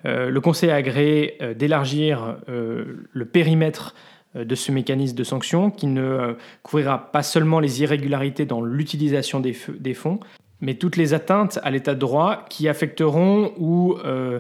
le 0.05 0.39
Conseil 0.39 0.71
a 0.71 0.77
agréé 0.77 1.39
d'élargir 1.57 2.37
le 2.47 3.25
périmètre 3.25 3.95
de 4.35 4.55
ce 4.55 4.71
mécanisme 4.71 5.17
de 5.17 5.25
sanction 5.25 5.71
qui 5.71 5.87
ne 5.87 6.03
euh, 6.03 6.33
couvrira 6.63 7.11
pas 7.11 7.23
seulement 7.23 7.59
les 7.59 7.83
irrégularités 7.83 8.47
dans 8.47 8.63
l'utilisation 8.63 9.41
des, 9.41 9.53
fonds, 9.95 10.21
mais 10.61 10.75
toutes 10.75 10.97
les 10.97 11.15
atteintes 11.15 11.59
à 11.65 11.71
l'état 11.71 11.95
de 11.95 11.99
droit 11.99 12.45
qui 12.49 12.69
affecteront 12.69 13.53
ou 13.59 13.97
euh, 14.05 14.39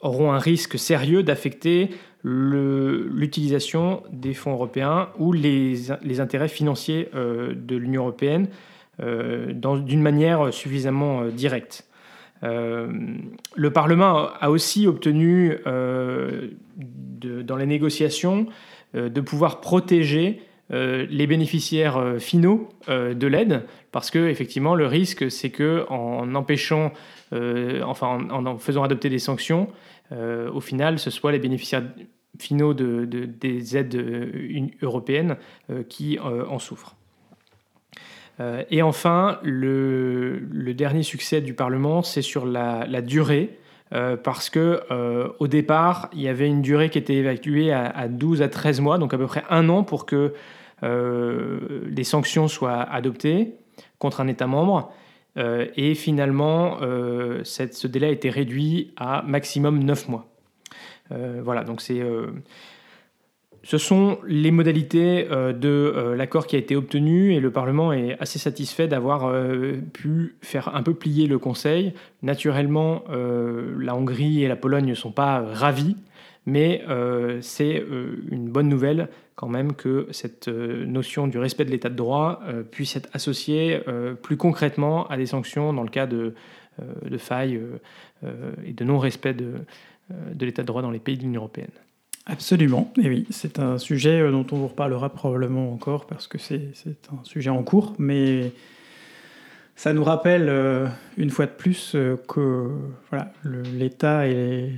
auront 0.00 0.32
un 0.32 0.38
risque 0.38 0.78
sérieux 0.78 1.22
d'affecter 1.22 1.90
l'utilisation 2.24 4.02
des 4.12 4.34
fonds 4.34 4.52
européens 4.52 5.08
ou 5.18 5.32
les, 5.32 5.90
intérêts 6.20 6.48
financiers 6.48 7.08
de 7.12 7.76
l'Union 7.76 8.02
européenne 8.02 8.46
d'une 9.00 10.02
manière 10.02 10.54
suffisamment 10.54 11.24
directe. 11.26 11.84
Le 12.42 13.70
Parlement 13.70 14.28
a 14.40 14.50
aussi 14.50 14.86
obtenu 14.86 15.56
dans 15.64 17.56
les 17.56 17.66
négociations 17.66 18.46
euh, 18.94 19.08
de 19.08 19.20
pouvoir 19.20 19.60
protéger 19.60 20.42
les 20.70 21.26
bénéficiaires 21.26 22.14
finaux 22.18 22.70
de 22.88 23.26
l'aide, 23.26 23.66
parce 23.90 24.10
que 24.10 24.30
effectivement 24.30 24.74
le 24.74 24.86
risque 24.86 25.30
c'est 25.30 25.50
que 25.50 25.84
en 25.90 26.34
empêchant, 26.34 26.92
enfin 27.30 28.26
en, 28.30 28.56
faisant 28.56 28.82
adopter 28.82 29.10
des 29.10 29.18
sanctions, 29.18 29.68
au 30.10 30.60
final 30.60 30.98
ce 30.98 31.10
soit 31.10 31.30
les 31.30 31.40
bénéficiaires 31.40 31.82
finaux 32.38 32.72
de, 32.72 33.04
des 33.04 33.76
aides 33.76 34.02
européennes 34.80 35.36
qui 35.90 36.18
en 36.18 36.58
souffrent. 36.58 36.96
Et 38.70 38.82
enfin, 38.82 39.38
le, 39.42 40.40
dernier 40.74 41.02
succès 41.02 41.40
du 41.40 41.54
Parlement, 41.54 42.02
c'est 42.02 42.22
sur 42.22 42.46
la 42.46 43.02
durée 43.02 43.58
euh, 43.92 44.16
parce 44.16 44.48
que 44.48 44.82
euh, 44.90 45.28
au 45.38 45.48
départ, 45.48 46.08
il 46.14 46.22
y 46.22 46.28
avait 46.28 46.46
une 46.46 46.62
durée 46.62 46.88
qui 46.88 46.96
était 46.96 47.14
évacuée 47.14 47.72
à, 47.72 48.08
12 48.08 48.40
à 48.40 48.48
13 48.48 48.80
mois, 48.80 48.98
donc 48.98 49.12
à 49.12 49.18
peu 49.18 49.26
près 49.26 49.42
un 49.50 49.68
an 49.68 49.84
pour 49.84 50.06
que 50.06 50.32
euh, 50.82 51.82
les 51.90 52.04
sanctions 52.04 52.48
soient 52.48 52.80
adoptées 52.80 53.54
contre 53.98 54.20
un 54.20 54.28
État 54.28 54.46
membre. 54.46 54.92
et 55.36 55.94
finalement, 55.94 56.78
ce 56.80 57.86
délai 57.86 58.08
a 58.08 58.10
été 58.10 58.30
réduit 58.30 58.92
à 58.96 59.22
maximum 59.22 59.82
9 59.84 60.08
mois. 60.08 60.26
voilà, 61.10 61.62
donc 61.64 61.80
c'est 61.80 62.02
ce 63.64 63.78
sont 63.78 64.18
les 64.26 64.50
modalités 64.50 65.28
euh, 65.30 65.52
de 65.52 65.68
euh, 65.68 66.16
l'accord 66.16 66.46
qui 66.46 66.56
a 66.56 66.58
été 66.58 66.74
obtenu 66.74 67.32
et 67.32 67.40
le 67.40 67.52
Parlement 67.52 67.92
est 67.92 68.18
assez 68.18 68.40
satisfait 68.40 68.88
d'avoir 68.88 69.26
euh, 69.26 69.74
pu 69.92 70.34
faire 70.42 70.74
un 70.74 70.82
peu 70.82 70.94
plier 70.94 71.28
le 71.28 71.38
Conseil. 71.38 71.94
Naturellement, 72.22 73.04
la 73.08 73.96
Hongrie 73.96 74.44
et 74.44 74.48
la 74.48 74.56
Pologne 74.56 74.86
ne 74.86 74.94
sont 74.94 75.10
pas 75.10 75.40
ravis, 75.40 75.96
mais 76.46 76.84
c'est 77.40 77.82
une 78.30 78.48
bonne 78.48 78.68
nouvelle 78.68 79.08
quand 79.34 79.48
même 79.48 79.72
que 79.72 80.06
cette 80.12 80.46
notion 80.46 81.26
du 81.26 81.38
respect 81.38 81.64
de 81.64 81.70
l'état 81.70 81.88
de 81.88 81.96
droit 81.96 82.40
puisse 82.70 82.94
être 82.94 83.08
associée 83.12 83.80
plus 84.22 84.36
concrètement 84.36 85.08
à 85.08 85.16
des 85.16 85.26
sanctions 85.26 85.72
dans 85.72 85.82
le 85.82 85.88
cas 85.88 86.06
de, 86.06 86.34
failles 87.18 87.60
et 88.64 88.72
de 88.72 88.84
non-respect 88.84 89.34
de 89.34 89.64
l'état 90.44 90.62
de 90.62 90.68
droit 90.68 90.82
dans 90.82 90.92
les 90.92 91.00
pays 91.00 91.16
de 91.16 91.22
l'Union 91.22 91.40
européenne. 91.40 91.70
Absolument, 92.26 92.92
et 93.02 93.08
oui, 93.08 93.26
c'est 93.30 93.58
un 93.58 93.78
sujet 93.78 94.20
euh, 94.20 94.30
dont 94.30 94.46
on 94.52 94.56
vous 94.56 94.68
reparlera 94.68 95.08
probablement 95.10 95.72
encore 95.72 96.06
parce 96.06 96.28
que 96.28 96.38
c'est 96.38 96.72
un 97.12 97.24
sujet 97.24 97.50
en 97.50 97.64
cours, 97.64 97.94
mais 97.98 98.52
ça 99.74 99.92
nous 99.92 100.04
rappelle 100.04 100.48
euh, 100.48 100.86
une 101.16 101.30
fois 101.30 101.46
de 101.46 101.50
plus 101.50 101.96
euh, 101.96 102.16
que 102.28 102.70
voilà, 103.10 103.32
l'État 103.44 104.28
et 104.28 104.70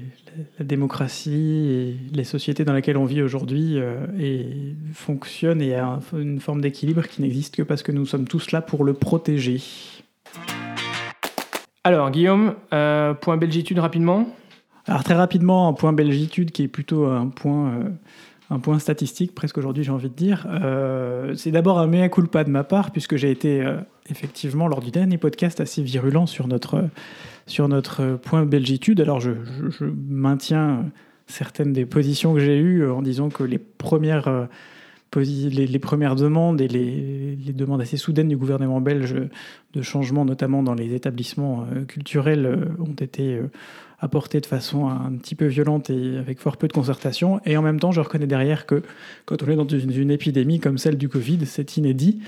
la 0.58 0.64
démocratie 0.64 1.68
et 1.70 2.16
les 2.16 2.24
sociétés 2.24 2.64
dans 2.64 2.72
lesquelles 2.72 2.96
on 2.96 3.04
vit 3.04 3.20
aujourd'hui 3.20 3.78
fonctionnent 4.94 5.62
et 5.62 5.74
a 5.76 6.00
une 6.14 6.40
forme 6.40 6.60
d'équilibre 6.60 7.06
qui 7.06 7.22
n'existe 7.22 7.54
que 7.54 7.62
parce 7.62 7.82
que 7.82 7.92
nous 7.92 8.06
sommes 8.06 8.26
tous 8.26 8.52
là 8.52 8.62
pour 8.62 8.84
le 8.84 8.94
protéger. 8.94 9.60
Alors 11.84 12.10
Guillaume, 12.10 12.54
point 12.70 13.36
belgitude 13.36 13.78
rapidement 13.78 14.34
alors 14.86 15.02
très 15.02 15.14
rapidement, 15.14 15.68
un 15.68 15.72
point 15.72 15.92
belgitude 15.92 16.50
qui 16.50 16.62
est 16.64 16.68
plutôt 16.68 17.06
un 17.06 17.28
point, 17.28 17.70
euh, 17.70 17.88
un 18.50 18.58
point 18.58 18.78
statistique, 18.78 19.34
presque 19.34 19.56
aujourd'hui 19.56 19.82
j'ai 19.82 19.90
envie 19.90 20.10
de 20.10 20.14
dire. 20.14 20.46
Euh, 20.50 21.34
c'est 21.36 21.50
d'abord 21.50 21.78
un 21.78 21.86
mea 21.86 22.08
culpa 22.08 22.44
de 22.44 22.50
ma 22.50 22.64
part, 22.64 22.90
puisque 22.90 23.16
j'ai 23.16 23.30
été 23.30 23.62
euh, 23.62 23.78
effectivement 24.10 24.68
lors 24.68 24.80
du 24.80 24.90
dernier 24.90 25.16
podcast 25.16 25.60
assez 25.60 25.82
virulent 25.82 26.26
sur 26.26 26.48
notre, 26.48 26.84
sur 27.46 27.68
notre 27.68 28.16
point 28.16 28.44
belgitude. 28.44 29.00
Alors 29.00 29.20
je, 29.20 29.30
maintiens 30.08 30.84
certaines 31.26 31.72
des 31.72 31.86
positions 31.86 32.34
que 32.34 32.40
j'ai 32.40 32.58
eues 32.58 32.86
en 32.86 33.02
disant 33.02 33.30
que 33.30 33.42
les 33.42 33.58
premières... 33.58 34.48
Les, 35.16 35.78
premières 35.78 36.16
demandes 36.16 36.60
et 36.60 36.66
les, 36.66 37.36
les, 37.36 37.52
demandes 37.52 37.80
assez 37.80 37.96
soudaines 37.96 38.26
du 38.26 38.36
gouvernement 38.36 38.80
belge 38.80 39.14
de 39.72 39.80
changement, 39.80 40.24
notamment 40.24 40.64
dans 40.64 40.74
les 40.74 40.92
établissements 40.92 41.68
culturels, 41.86 42.74
ont 42.80 42.94
été 42.94 43.38
apporté 44.04 44.40
de 44.40 44.46
façon 44.46 44.86
un 44.88 45.12
petit 45.12 45.34
peu 45.34 45.46
violente 45.46 45.88
et 45.88 46.18
avec 46.18 46.38
fort 46.38 46.58
peu 46.58 46.68
de 46.68 46.74
concertation. 46.74 47.40
Et 47.46 47.56
en 47.56 47.62
même 47.62 47.80
temps, 47.80 47.90
je 47.90 48.02
reconnais 48.02 48.26
derrière 48.26 48.66
que 48.66 48.82
quand 49.24 49.42
on 49.42 49.48
est 49.48 49.56
dans 49.56 49.66
une, 49.66 50.10
épidémie 50.10 50.60
comme 50.60 50.76
celle 50.76 50.98
du 50.98 51.08
Covid, 51.08 51.46
c'est 51.46 51.78
inédit. 51.78 52.20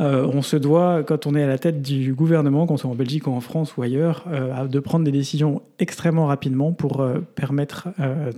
Euh, 0.00 0.26
on 0.32 0.40
se 0.40 0.56
doit, 0.56 1.02
quand 1.02 1.26
on 1.26 1.34
est 1.34 1.42
à 1.42 1.46
la 1.46 1.58
tête 1.58 1.82
du 1.82 2.14
gouvernement, 2.14 2.66
qu'on 2.66 2.78
soit 2.78 2.90
en 2.90 2.94
Belgique 2.94 3.26
ou 3.26 3.32
en 3.32 3.40
France 3.40 3.76
ou 3.76 3.82
ailleurs, 3.82 4.24
euh, 4.32 4.66
de 4.66 4.80
prendre 4.80 5.04
des 5.04 5.12
décisions 5.12 5.60
extrêmement 5.78 6.26
rapidement 6.26 6.72
pour 6.72 7.00
euh, 7.00 7.18
permettre 7.34 7.88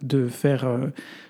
de 0.02 0.26
faire 0.26 0.66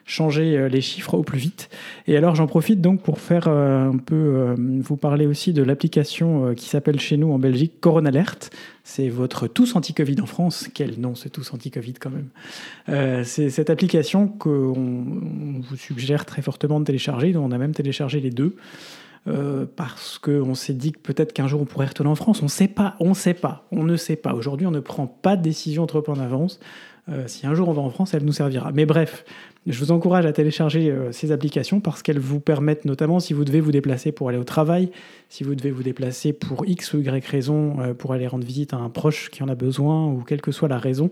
changer 0.07 0.69
les 0.69 0.81
chiffres 0.81 1.15
au 1.15 1.23
plus 1.23 1.39
vite. 1.39 1.69
Et 2.07 2.17
alors 2.17 2.35
j'en 2.35 2.47
profite 2.47 2.81
donc 2.81 3.03
pour 3.03 3.19
faire 3.19 3.49
un 3.49 3.97
peu, 3.99 4.55
vous 4.57 4.97
parler 4.97 5.27
aussi 5.27 5.53
de 5.53 5.63
l'application 5.63 6.55
qui 6.55 6.69
s'appelle 6.69 6.99
chez 6.99 7.17
nous 7.17 7.31
en 7.33 7.39
Belgique 7.39 7.81
Corona 7.81 8.09
Alert. 8.09 8.51
C'est 8.91 9.09
votre 9.09 9.47
tous 9.47 9.77
anti-Covid 9.77 10.21
en 10.21 10.27
France. 10.27 10.69
Quel 10.75 10.99
nom 10.99 11.15
ce 11.15 11.29
tous 11.29 11.55
anti-Covid 11.55 11.95
quand 11.95 12.11
même. 12.11 13.25
c'est 13.25 13.49
cette 13.49 13.71
application 13.71 14.27
qu'on 14.27 14.73
vous 14.73 15.77
suggère 15.77 16.27
très 16.27 16.43
fortement 16.43 16.81
de 16.81 16.85
télécharger, 16.85 17.33
dont 17.33 17.45
on 17.45 17.53
a 17.53 17.59
même 17.59 17.73
téléchargé 17.73 18.19
les 18.19 18.31
deux. 18.31 18.57
Euh, 19.29 19.67
parce 19.77 20.19
qu'on 20.19 20.55
s'est 20.55 20.73
dit 20.73 20.93
que 20.93 20.99
peut-être 20.99 21.35
qu'un 21.35 21.47
jour 21.47 21.61
on 21.61 21.67
pourrait 21.67 21.87
retourner 21.87 22.11
en 22.11 22.15
France. 22.15 22.41
On 22.41 22.47
ne 22.47 22.51
sait 22.51 22.69
pas, 22.69 22.97
on 23.01 23.11
ne 23.11 23.15
sait 23.15 23.35
pas, 23.35 23.67
on 23.71 23.85
ne 23.85 23.97
sait 23.97 24.17
pas. 24.17 24.33
Aujourd'hui, 24.35 24.67
on 24.67 24.71
ne 24.71 24.81
prend 24.81 25.07
pas 25.07 25.37
de 25.37 25.43
décision 25.43 25.87
trop 25.87 26.03
en 26.09 26.19
avance. 26.19 26.59
Euh, 27.09 27.25
si 27.27 27.47
un 27.47 27.55
jour 27.55 27.69
on 27.69 27.73
va 27.73 27.83
en 27.83 27.91
France, 27.91 28.15
elle 28.15 28.25
nous 28.25 28.33
servira. 28.33 28.73
Mais 28.73 28.87
bref, 28.87 29.25
je 29.71 29.79
vous 29.79 29.93
encourage 29.93 30.27
à 30.27 30.33
télécharger 30.33 30.91
euh, 30.91 31.13
ces 31.13 31.33
applications 31.33 31.81
parce 31.81 32.03
qu'elles 32.03 32.19
vous 32.19 32.41
permettent 32.41 32.85
notamment 32.85 33.21
si 33.21 33.33
vous 33.33 33.45
devez 33.45 33.61
vous 33.61 33.73
déplacer 33.73 34.13
pour 34.13 34.29
aller 34.29 34.39
au 34.39 34.45
travail, 34.45 34.91
si 35.29 35.45
vous 35.45 35.55
devez 35.55 35.71
vous 35.71 35.83
déplacer 35.83 36.33
pour 36.33 36.67
X 36.67 36.95
ou 36.95 37.01
Y 37.01 37.27
raison, 37.27 37.77
pour 37.99 38.13
aller 38.13 38.27
rendre 38.27 38.45
visite 38.45 38.75
à 38.75 38.77
un 38.77 38.91
proche 38.91 39.31
qui 39.31 39.43
en 39.43 39.49
a 39.49 39.55
besoin 39.55 40.07
ou 40.07 40.23
quelle 40.23 40.41
que 40.41 40.53
soit 40.53 40.69
la 40.69 40.79
raison, 40.79 41.11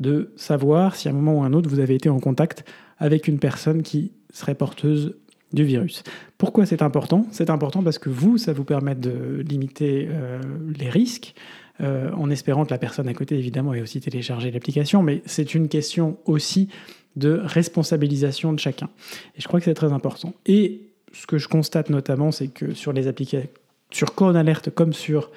de 0.00 0.32
savoir 0.36 0.96
si 0.96 1.08
à 1.08 1.12
un 1.12 1.14
moment 1.14 1.40
ou 1.40 1.42
à 1.42 1.46
un 1.46 1.52
autre 1.52 1.70
vous 1.70 1.80
avez 1.80 1.94
été 1.94 2.08
en 2.08 2.18
contact 2.18 2.64
avec 2.98 3.28
une 3.28 3.38
personne 3.38 3.82
qui 3.82 4.12
serait 4.32 4.54
porteuse 4.54 5.16
du 5.52 5.64
virus. 5.64 6.02
Pourquoi 6.36 6.66
c'est 6.66 6.82
important? 6.82 7.26
C'est 7.30 7.48
important 7.48 7.82
parce 7.82 7.98
que 7.98 8.10
vous, 8.10 8.38
ça 8.38 8.52
vous 8.52 8.64
permet 8.64 8.94
de 8.94 9.42
limiter 9.48 10.08
euh, 10.10 10.40
les 10.76 10.90
risques, 10.90 11.34
euh, 11.80 12.10
en 12.12 12.30
espérant 12.30 12.64
que 12.64 12.70
la 12.70 12.78
personne 12.78 13.08
à 13.08 13.14
côté, 13.14 13.36
évidemment, 13.36 13.72
ait 13.74 13.80
aussi 13.80 14.00
téléchargé 14.00 14.50
l'application, 14.50 15.02
mais 15.02 15.22
c'est 15.26 15.54
une 15.54 15.68
question 15.68 16.18
aussi 16.24 16.68
de 17.16 17.40
responsabilisation 17.42 18.52
de 18.52 18.58
chacun. 18.58 18.88
Et 19.36 19.40
je 19.40 19.48
crois 19.48 19.60
que 19.60 19.64
c'est 19.64 19.74
très 19.74 19.92
important. 19.92 20.34
Et 20.46 20.82
ce 21.12 21.26
que 21.26 21.38
je 21.38 21.48
constate 21.48 21.90
notamment, 21.90 22.32
c'est 22.32 22.48
que 22.48 22.74
sur 22.74 22.92
les 22.92 23.06
applications, 23.06 23.48
sur 23.90 24.14
Corona 24.14 24.40
Alert 24.40 24.70
comme 24.70 24.92
sur 24.92 25.30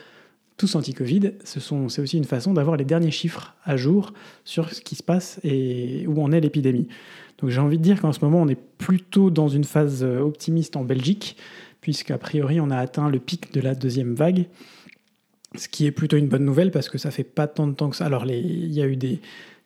tous 0.57 0.75
anti-Covid, 0.75 1.33
c'est 1.43 1.59
aussi 1.99 2.17
une 2.17 2.23
façon 2.23 2.53
d'avoir 2.53 2.77
les 2.77 2.85
derniers 2.85 3.11
chiffres 3.11 3.55
à 3.63 3.77
jour 3.77 4.13
sur 4.43 4.73
ce 4.73 4.81
qui 4.81 4.95
se 4.95 5.03
passe 5.03 5.39
et 5.43 6.05
où 6.07 6.21
en 6.23 6.31
est 6.31 6.41
l'épidémie. 6.41 6.87
Donc 7.37 7.51
j'ai 7.51 7.59
envie 7.59 7.77
de 7.77 7.83
dire 7.83 8.01
qu'en 8.01 8.11
ce 8.11 8.25
moment, 8.25 8.41
on 8.41 8.47
est 8.47 8.59
plutôt 8.79 9.29
dans 9.29 9.47
une 9.47 9.63
phase 9.63 10.03
euh, 10.03 10.19
optimiste 10.19 10.75
en 10.75 10.83
Belgique, 10.83 11.37
puisqu'a 11.81 12.17
priori, 12.17 12.59
on 12.59 12.71
a 12.71 12.77
atteint 12.77 13.09
le 13.09 13.19
pic 13.19 13.53
de 13.53 13.61
la 13.61 13.75
deuxième 13.75 14.15
vague, 14.15 14.47
ce 15.55 15.67
qui 15.67 15.85
est 15.85 15.91
plutôt 15.91 16.17
une 16.17 16.27
bonne 16.27 16.45
nouvelle 16.45 16.71
parce 16.71 16.89
que 16.89 16.97
ça 16.97 17.11
fait 17.11 17.23
pas 17.23 17.45
tant 17.45 17.67
de 17.67 17.73
temps 17.73 17.91
que 17.91 17.95
ça. 17.95 18.07
Alors 18.07 18.25
il 18.25 18.73
y 18.73 18.81
a 18.81 18.87
eu 18.87 18.95
des 18.95 19.19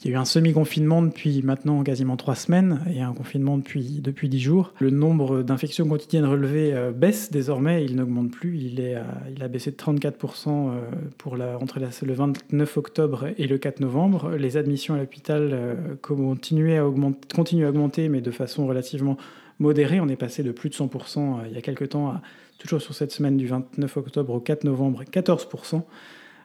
il 0.03 0.09
y 0.09 0.13
a 0.13 0.17
eu 0.17 0.19
un 0.19 0.25
semi-confinement 0.25 1.03
depuis 1.03 1.43
maintenant 1.43 1.83
quasiment 1.83 2.17
trois 2.17 2.33
semaines 2.33 2.81
et 2.91 3.01
un 3.01 3.13
confinement 3.13 3.57
depuis, 3.57 3.99
depuis 4.01 4.29
dix 4.29 4.39
jours. 4.39 4.73
Le 4.79 4.89
nombre 4.89 5.43
d'infections 5.43 5.87
quotidiennes 5.87 6.25
relevées 6.25 6.73
euh, 6.73 6.91
baisse 6.91 7.31
désormais, 7.31 7.85
il 7.85 7.97
n'augmente 7.97 8.31
plus. 8.31 8.57
Il, 8.57 8.79
est 8.79 8.97
il 9.35 9.43
a 9.43 9.47
baissé 9.47 9.69
de 9.69 9.75
34% 9.75 10.47
euh, 10.47 10.81
pour 11.19 11.37
la, 11.37 11.59
entre 11.59 11.79
le 11.79 12.13
29 12.13 12.77
octobre 12.77 13.27
et 13.37 13.45
le 13.45 13.59
4 13.59 13.79
novembre. 13.79 14.31
Les 14.31 14.57
admissions 14.57 14.95
à 14.95 14.97
l'hôpital 14.97 15.49
euh, 15.53 15.75
continuent 16.01 16.79
à, 16.79 16.87
augmenter, 16.87 17.27
continuent 17.35 17.65
à 17.65 17.69
augmenter, 17.69 18.09
mais 18.09 18.21
de 18.21 18.31
façon 18.31 18.65
relativement 18.65 19.17
modérée. 19.59 19.99
On 19.99 20.07
est 20.07 20.15
passé 20.15 20.41
de 20.41 20.51
plus 20.51 20.69
de 20.69 20.75
100% 20.75 21.41
il 21.47 21.53
y 21.53 21.57
a 21.59 21.61
quelques 21.61 21.89
temps 21.89 22.07
à, 22.07 22.21
toujours 22.57 22.81
sur 22.81 22.95
cette 22.95 23.11
semaine 23.11 23.37
du 23.37 23.45
29 23.45 23.97
octobre 23.97 24.33
au 24.33 24.39
4 24.39 24.63
novembre, 24.63 25.03
14%. 25.03 25.83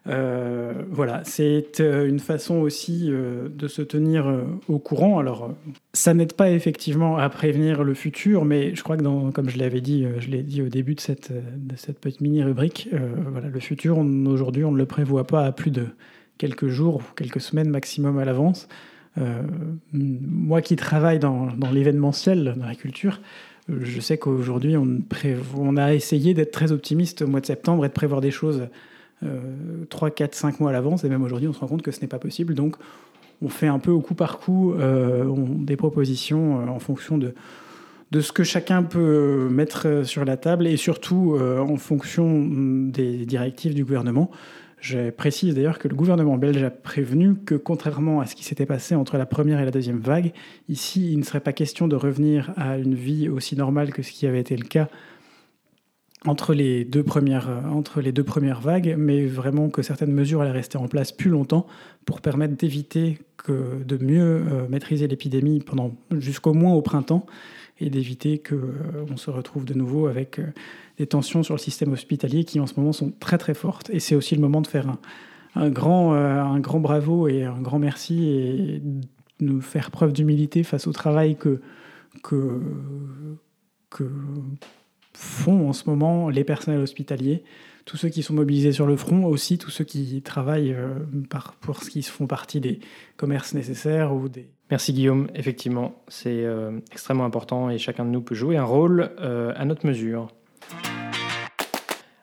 Euh, 0.09 0.73
voilà, 0.91 1.23
c'est 1.25 1.81
euh, 1.81 2.09
une 2.09 2.21
façon 2.21 2.57
aussi 2.57 3.09
euh, 3.09 3.49
de 3.49 3.67
se 3.67 3.83
tenir 3.83 4.45
au 4.69 4.79
courant. 4.79 5.19
Alors, 5.19 5.55
ça 5.93 6.15
n'aide 6.15 6.33
pas 6.33 6.51
effectivement 6.51 7.17
à 7.19 7.29
prévenir 7.29 7.83
le 7.83 7.95
futur, 7.95 8.45
mais 8.45 8.75
je 8.75 8.83
crois 8.83 8.97
que, 8.97 9.31
comme 9.31 9.49
je 9.49 9.59
l'avais 9.59 9.81
dit, 9.81 10.07
je 10.19 10.29
l'ai 10.29 10.43
dit 10.43 10.63
au 10.63 10.69
début 10.69 10.95
de 10.95 11.01
cette, 11.01 11.33
petite 12.01 12.21
mini-rubrique, 12.21 12.89
voilà, 13.31 13.49
le 13.49 13.61
futur, 13.61 13.99
aujourd'hui, 13.99 14.65
on 14.65 14.73
ne 14.73 14.79
le 14.79 14.87
prévoit 14.87 15.27
pas 15.27 15.45
à 15.45 15.53
plus 15.53 15.71
de 15.71 15.87
quelques 16.39 16.69
jours 16.69 16.97
ou 16.97 17.15
quelques 17.17 17.41
semaines 17.41 17.71
maximum 17.71 18.19
à 18.19 18.25
l'avance. 18.25 18.69
moi 19.93 20.61
qui 20.61 20.77
travaille 20.77 21.19
dans, 21.19 21.47
dans 21.47 21.71
l'événementiel, 21.71 22.55
dans 22.57 22.67
la 22.67 22.75
culture, 22.75 23.21
je 23.69 24.01
sais 24.01 24.19
qu'aujourd'hui, 24.19 24.77
on, 24.77 25.01
on, 25.57 25.77
a 25.77 25.93
essayé 25.95 26.35
d'être 26.35 26.53
très 26.53 26.71
optimiste 26.71 27.23
au 27.23 27.27
mois 27.27 27.41
de 27.41 27.47
septembre 27.47 27.85
et 27.85 27.89
de 27.89 27.93
prévoir 27.93 28.21
des 28.21 28.31
choses 28.31 28.69
3, 29.91 30.11
4, 30.11 30.35
5 30.35 30.61
mois 30.61 30.71
à 30.71 30.73
l'avance, 30.73 31.05
et 31.05 31.09
même 31.09 31.23
aujourd'hui 31.23 31.49
on 31.49 31.53
se 31.53 31.61
rend 31.61 31.67
compte 31.67 31.83
que 31.83 31.91
ce 31.91 32.01
n'est 32.01 32.07
pas 32.07 32.19
possible. 32.19 32.55
Donc 32.55 32.77
on 33.43 33.49
fait 33.49 33.67
un 33.67 33.79
peu 33.79 33.91
au 33.91 34.01
coup 34.01 34.15
par 34.15 34.39
coup 34.39 34.73
euh, 34.73 35.25
des 35.59 35.77
propositions 35.77 36.61
euh, 36.61 36.67
en 36.69 36.79
fonction 36.79 37.19
de, 37.19 37.35
de 38.11 38.21
ce 38.21 38.33
que 38.33 38.45
chacun 38.45 38.83
peut 38.83 39.49
mettre 39.51 40.03
sur 40.05 40.25
la 40.25 40.37
table 40.37 40.67
et 40.67 40.77
surtout 40.77 41.37
en 41.39 41.77
fonction 41.77 42.47
des 42.47 43.27
directives 43.27 43.75
du 43.75 43.85
gouvernement. 43.85 44.31
Je 44.79 45.11
précise 45.11 45.55
d'ailleurs 45.55 45.79
que 45.79 45.89
le 45.89 45.97
gouvernement 45.97 46.37
belge 46.37 46.63
a 46.63 46.71
prévenu 46.71 47.35
que 47.35 47.55
contrairement 47.55 48.21
à 48.21 48.27
ce 48.27 48.37
qui 48.37 48.45
s'était 48.45 48.67
passé 48.67 48.95
entre 48.95 49.17
la 49.17 49.27
première 49.27 49.59
et 49.59 49.65
la 49.65 49.71
deuxième 49.71 49.99
vague, 49.99 50.33
ici 50.69 51.13
il 51.13 51.19
ne 51.19 51.25
serait 51.25 51.41
pas 51.41 51.53
question 51.53 51.89
de 51.89 51.97
revenir 51.97 52.53
à 52.57 52.77
une 52.77 52.95
vie 52.95 53.29
aussi 53.29 53.57
normale 53.57 53.93
que 53.93 54.03
ce 54.03 54.13
qui 54.13 54.27
avait 54.27 54.41
été 54.41 54.57
le 54.57 54.65
cas 54.65 54.89
entre 56.27 56.55
les 56.55 56.85
deux 56.85 57.03
premières, 57.03 57.49
entre 57.71 58.01
les 58.01 58.13
deux 58.13 58.25
premières 58.25 58.61
vagues, 58.61 58.95
mais 58.99 59.27
vraiment 59.27 59.69
que 59.69 59.83
certaines 59.83 60.13
mesures 60.13 60.41
allaient 60.41 60.51
rester 60.51 60.79
en 60.79 60.89
place 60.89 61.13
plus 61.13 61.31
longtemps 61.31 61.67
pour 62.05 62.21
permettre 62.21 62.57
d'éviter 62.57 63.19
que 63.37 63.83
de 63.85 64.05
mieux 64.05 64.43
euh, 64.51 64.69
maîtriser 64.69 65.07
l'épidémie 65.09 65.61
pendant 65.61 65.95
jusqu'au 66.11 66.53
moins 66.53 66.75
au 66.75 66.83
printemps 66.83 67.27
et 67.81 67.91
d'éviter 67.91 68.39
qu'on 68.39 68.55
euh, 68.55 69.17
se 69.17 69.31
retrouve 69.31 69.65
de 69.65 69.75
nouveau 69.75 70.07
avec 70.07 70.39
euh, 70.39 70.47
des 70.99 71.07
tensions 71.07 71.43
sur 71.43 71.55
le 71.55 71.59
système 71.59 71.93
hospitalier 71.93 72.45
qui 72.45 72.59
en 72.61 72.67
ce 72.67 72.75
moment 72.79 72.93
sont 72.93 73.13
très 73.21 73.39
très 73.39 73.55
fortes. 73.55 73.91
Et 73.91 74.01
c'est 74.01 74.15
aussi 74.15 74.35
le 74.35 74.41
moment 74.41 74.61
de 74.61 74.67
faire 74.67 74.97
un, 75.55 75.69
grand, 75.69 76.15
euh, 76.15 76.41
un 76.41 76.61
grand 76.61 76.81
bravo 76.81 77.29
et 77.29 77.45
un 77.45 77.61
grand 77.61 77.79
merci 77.79 78.29
et 78.29 78.83
de 79.41 79.61
faire 79.61 79.91
preuve 79.91 80.13
d'humilité 80.13 80.63
face 80.63 80.87
au 80.87 80.93
travail 80.93 81.37
que, 81.37 81.61
que, 82.23 82.61
que 83.91 84.11
font 85.17 85.69
en 85.69 85.73
ce 85.73 85.89
moment 85.89 86.29
les 86.29 86.45
personnels 86.45 86.81
hospitaliers, 86.81 87.43
tous 87.85 87.97
ceux 87.97 88.09
qui 88.09 88.23
sont 88.23 88.35
mobilisés 88.35 88.73
sur 88.73 88.87
le 88.87 88.97
front, 88.97 89.25
aussi 89.25 89.59
tous 89.59 89.71
ceux 89.71 89.85
qui 89.85 90.21
travaillent 90.23 90.77
par, 91.31 91.55
pour 91.55 91.83
ce 91.83 91.91
qui 91.91 92.03
font 92.03 92.27
partie 92.27 92.61
des 92.61 92.81
commerces 93.17 93.55
nécessaires 93.55 94.15
ou 94.15 94.29
des 94.29 94.49
Merci 94.69 94.93
Guillaume, 94.93 95.29
effectivement, 95.37 95.95
c'est 96.09 96.45
euh, 96.45 96.73
extrêmement 96.91 97.25
important 97.25 97.71
et 97.71 97.79
chacun 97.79 98.05
de 98.05 98.11
nous 98.11 98.21
peut 98.21 98.35
jouer 98.35 98.57
un 98.57 98.65
rôle 98.65 99.11
euh, 99.21 99.53
à 99.55 99.65
notre 99.65 99.87
mesure. 99.87 100.27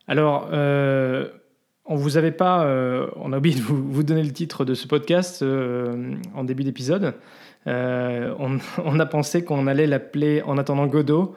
Alors, 0.10 0.50
euh, 0.52 1.30
on 1.86 1.96
vous 1.96 2.18
avait 2.18 2.34
pas, 2.34 2.68
on 3.16 3.32
a 3.32 3.38
oublié 3.38 3.56
de 3.56 3.62
vous, 3.62 4.04
donner 4.04 4.24
le 4.24 4.34
titre 4.34 4.66
de 4.66 4.74
ce 4.74 4.88
podcast 4.88 5.42
en 5.42 6.44
début 6.44 6.66
d'épisode. 6.66 7.14
On, 7.66 8.58
on, 8.84 9.00
a 9.00 9.06
pensé 9.06 9.46
qu'on 9.46 9.68
allait 9.68 9.88
l'appeler 9.88 10.42
En 10.46 10.58
attendant 10.58 10.88
Godot 10.88 11.36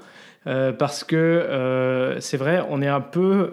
parce 0.78 1.04
que 1.04 2.16
c'est 2.20 2.36
vrai, 2.36 2.62
on 2.70 2.80
est 2.80 2.88
un 2.88 3.00
peu, 3.00 3.52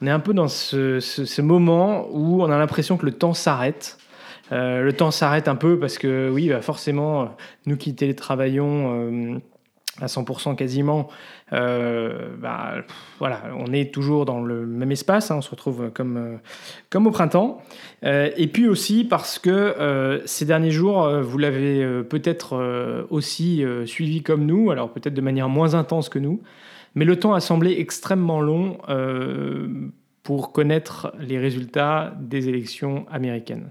on 0.00 0.06
est 0.06 0.10
un 0.10 0.20
peu 0.20 0.32
dans 0.32 0.48
ce, 0.48 1.40
moment 1.40 2.06
où 2.10 2.42
on 2.42 2.50
a 2.50 2.58
l'impression 2.58 2.96
que 2.96 3.06
le 3.06 3.12
temps 3.12 3.34
s'arrête. 3.34 3.98
Euh, 4.52 4.82
le 4.82 4.92
temps 4.92 5.10
s'arrête 5.10 5.48
un 5.48 5.56
peu 5.56 5.78
parce 5.78 5.98
que 5.98 6.30
oui, 6.30 6.48
bah, 6.48 6.62
forcément, 6.62 7.36
nous 7.66 7.76
qui 7.76 7.94
télétravaillons 7.94 9.34
euh, 9.34 9.38
à 10.00 10.06
100% 10.06 10.54
quasiment, 10.56 11.08
euh, 11.52 12.28
bah, 12.38 12.74
on 13.20 13.72
est 13.72 13.92
toujours 13.92 14.24
dans 14.24 14.40
le 14.40 14.66
même 14.66 14.92
espace, 14.92 15.30
hein, 15.30 15.36
on 15.38 15.40
se 15.40 15.50
retrouve 15.50 15.90
comme, 15.90 16.38
comme 16.90 17.06
au 17.06 17.10
printemps. 17.10 17.62
et 18.02 18.46
puis 18.52 18.68
aussi 18.68 19.04
parce 19.04 19.38
que 19.38 20.22
ces 20.24 20.44
derniers 20.44 20.70
jours, 20.70 21.08
vous 21.22 21.38
l'avez 21.38 22.02
peut-être 22.08 23.06
aussi 23.10 23.64
suivi 23.86 24.22
comme 24.22 24.46
nous, 24.46 24.70
alors 24.70 24.90
peut-être 24.90 25.14
de 25.14 25.20
manière 25.20 25.48
moins 25.48 25.74
intense 25.74 26.08
que 26.08 26.18
nous, 26.18 26.40
mais 26.94 27.04
le 27.04 27.18
temps 27.18 27.34
a 27.34 27.40
semblé 27.40 27.76
extrêmement 27.78 28.40
long 28.40 28.78
pour 30.22 30.52
connaître 30.52 31.14
les 31.18 31.38
résultats 31.38 32.14
des 32.20 32.48
élections 32.48 33.06
américaines. 33.10 33.70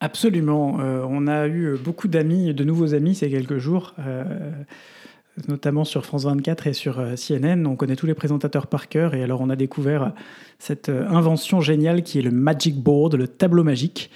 Absolument. 0.00 0.78
Euh, 0.80 1.04
on 1.08 1.26
a 1.26 1.48
eu 1.48 1.76
beaucoup 1.76 2.06
d'amis, 2.06 2.54
de 2.54 2.62
nouveaux 2.62 2.94
amis 2.94 3.16
ces 3.16 3.28
quelques 3.30 3.58
jours, 3.58 3.94
euh, 3.98 4.24
notamment 5.48 5.84
sur 5.84 6.06
France 6.06 6.24
24 6.24 6.68
et 6.68 6.72
sur 6.72 7.00
euh, 7.00 7.14
CNN. 7.16 7.66
On 7.66 7.74
connaît 7.74 7.96
tous 7.96 8.06
les 8.06 8.14
présentateurs 8.14 8.68
par 8.68 8.88
cœur 8.88 9.14
et 9.14 9.24
alors 9.24 9.40
on 9.40 9.50
a 9.50 9.56
découvert 9.56 10.12
cette 10.60 10.88
invention 10.88 11.60
géniale 11.60 12.02
qui 12.02 12.20
est 12.20 12.22
le 12.22 12.30
Magic 12.30 12.76
Board, 12.76 13.16
le 13.16 13.28
tableau 13.28 13.64
magique. 13.64 14.10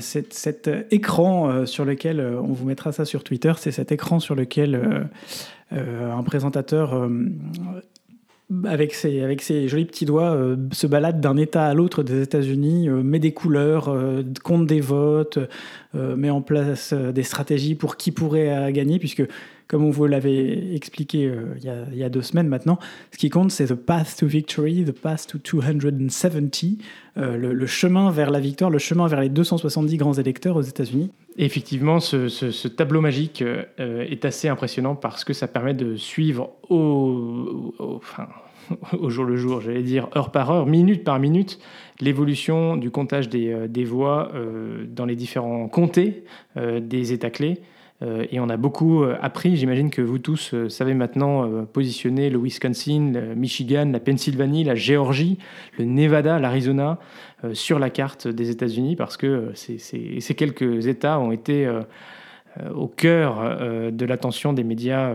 Cet 0.00 0.68
écran 0.90 1.64
sur 1.64 1.86
lequel, 1.86 2.20
on 2.20 2.52
vous 2.52 2.66
mettra 2.66 2.92
ça 2.92 3.06
sur 3.06 3.24
Twitter, 3.24 3.54
c'est 3.56 3.70
cet 3.70 3.90
écran 3.90 4.20
sur 4.20 4.34
lequel 4.34 5.08
un 5.70 6.22
présentateur 6.24 7.08
avec 8.64 8.94
ses, 8.94 9.20
avec 9.20 9.42
ses 9.42 9.68
jolis 9.68 9.84
petits 9.84 10.04
doigts, 10.04 10.34
euh, 10.34 10.56
se 10.72 10.86
balade 10.86 11.20
d'un 11.20 11.36
État 11.36 11.66
à 11.66 11.74
l'autre 11.74 12.02
des 12.02 12.22
États-Unis, 12.22 12.88
euh, 12.88 13.02
met 13.02 13.18
des 13.18 13.32
couleurs, 13.32 13.88
euh, 13.88 14.22
compte 14.42 14.66
des 14.66 14.80
votes, 14.80 15.38
met 15.94 16.30
en 16.30 16.40
place 16.40 16.94
des 16.94 17.22
stratégies 17.22 17.74
pour 17.74 17.98
qui 17.98 18.12
pourrait 18.12 18.72
gagner, 18.72 18.98
puisque, 18.98 19.22
comme 19.68 19.84
on 19.84 19.90
vous 19.90 20.06
l'avait 20.06 20.74
expliqué 20.74 21.30
il 21.56 21.64
y, 21.64 21.68
a, 21.68 21.84
il, 21.92 21.98
y 21.98 22.04
a, 22.04 22.08
deux 22.08 22.22
semaines 22.22 22.48
maintenant, 22.48 22.78
ce 23.10 23.18
qui 23.18 23.30
compte, 23.30 23.50
c'est 23.50 23.66
the 23.66 23.74
path 23.74 24.16
to 24.18 24.26
victory, 24.26 24.84
the 24.84 24.92
path 24.92 25.26
to 25.26 25.38
270, 25.38 26.78
le, 27.16 27.36
le, 27.36 27.66
chemin 27.66 28.10
vers 28.10 28.30
la 28.30 28.40
victoire, 28.40 28.70
le 28.70 28.78
chemin 28.78 29.06
vers 29.06 29.20
les 29.20 29.28
270 29.28 29.96
grands 29.96 30.14
électeurs 30.14 30.56
aux 30.56 30.62
États-Unis. 30.62 31.10
Effectivement, 31.38 32.00
ce, 32.00 32.68
tableau 32.68 33.00
magique 33.00 33.42
est 33.78 34.24
assez 34.24 34.48
impressionnant 34.48 34.94
parce 34.94 35.24
que 35.24 35.32
ça 35.32 35.48
permet 35.48 35.74
de 35.74 35.96
suivre 35.96 36.50
au, 38.92 39.08
jour 39.08 39.24
le 39.24 39.36
jour, 39.36 39.60
j'allais 39.60 39.82
dire 39.82 40.08
heure 40.16 40.30
par 40.30 40.50
heure, 40.50 40.66
minute 40.66 41.04
par 41.04 41.18
minute, 41.18 41.58
l'évolution 42.00 42.76
du 42.76 42.90
comptage 42.90 43.28
des, 43.28 43.52
euh, 43.52 43.84
voix 43.84 44.30
euh, 44.34 44.84
dans 44.86 45.06
les 45.06 45.16
différents 45.16 45.68
comtés 45.68 46.24
euh, 46.56 46.80
des 46.80 47.12
États 47.12 47.30
clés. 47.30 47.58
Et 48.30 48.40
on 48.40 48.48
a 48.48 48.56
beaucoup 48.56 49.04
appris. 49.20 49.56
J'imagine 49.56 49.90
que 49.90 50.02
vous 50.02 50.18
tous 50.18 50.54
savez 50.68 50.94
maintenant 50.94 51.64
positionner 51.66 52.30
le 52.30 52.38
Wisconsin, 52.38 53.12
le 53.14 53.34
Michigan, 53.34 53.90
la 53.92 54.00
Pennsylvanie, 54.00 54.64
la 54.64 54.74
Géorgie, 54.74 55.38
le 55.78 55.84
Nevada, 55.84 56.38
l'Arizona 56.38 56.98
sur 57.52 57.78
la 57.78 57.90
carte 57.90 58.28
des 58.28 58.50
États-Unis 58.50 58.96
parce 58.96 59.16
que 59.16 59.52
ces 59.54 60.34
quelques 60.34 60.86
États 60.86 61.20
ont 61.20 61.32
été 61.32 61.70
au 62.74 62.88
cœur 62.88 63.58
de 63.92 64.04
l'attention 64.04 64.52
des 64.52 64.64
médias 64.64 65.14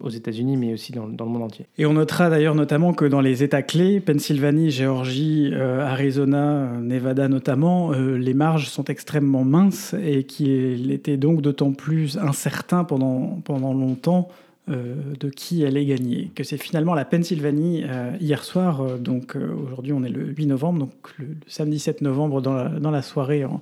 aux 0.00 0.10
États-Unis, 0.10 0.56
mais 0.56 0.72
aussi 0.72 0.92
dans, 0.92 1.06
le 1.06 1.24
monde 1.24 1.42
entier. 1.42 1.66
Et 1.78 1.86
on 1.86 1.94
notera 1.94 2.30
d'ailleurs 2.30 2.54
notamment 2.54 2.92
que 2.92 3.04
dans 3.04 3.20
les 3.20 3.42
États 3.42 3.62
clés, 3.62 4.00
Pennsylvanie, 4.00 4.70
Géorgie, 4.70 5.50
euh, 5.52 5.80
Arizona, 5.80 6.70
Nevada 6.80 7.28
notamment, 7.28 7.92
euh, 7.92 8.16
les 8.16 8.34
marges 8.34 8.68
sont 8.68 8.84
extrêmement 8.84 9.44
minces 9.44 9.94
et 10.02 10.24
qu'il 10.24 10.90
était 10.90 11.16
donc 11.16 11.42
d'autant 11.42 11.72
plus 11.72 12.18
incertain 12.18 12.84
pendant, 12.84 13.40
pendant 13.44 13.74
longtemps 13.74 14.28
euh, 14.70 14.94
de 15.20 15.28
qui 15.28 15.64
allait 15.64 15.84
gagner. 15.84 16.30
Que 16.34 16.44
c'est 16.44 16.56
finalement 16.58 16.94
la 16.94 17.04
Pennsylvanie 17.04 17.84
hier 18.20 18.42
soir, 18.44 18.98
donc 18.98 19.36
aujourd'hui 19.36 19.92
on 19.92 20.02
est 20.02 20.08
le 20.08 20.26
8 20.26 20.46
novembre, 20.46 20.78
donc 20.80 20.92
le, 21.18 21.26
samedi 21.46 21.78
7 21.78 22.00
novembre 22.00 22.40
dans 22.40 22.54
la, 22.54 22.68
dans 22.68 22.90
la 22.90 23.02
soirée 23.02 23.44
en 23.44 23.60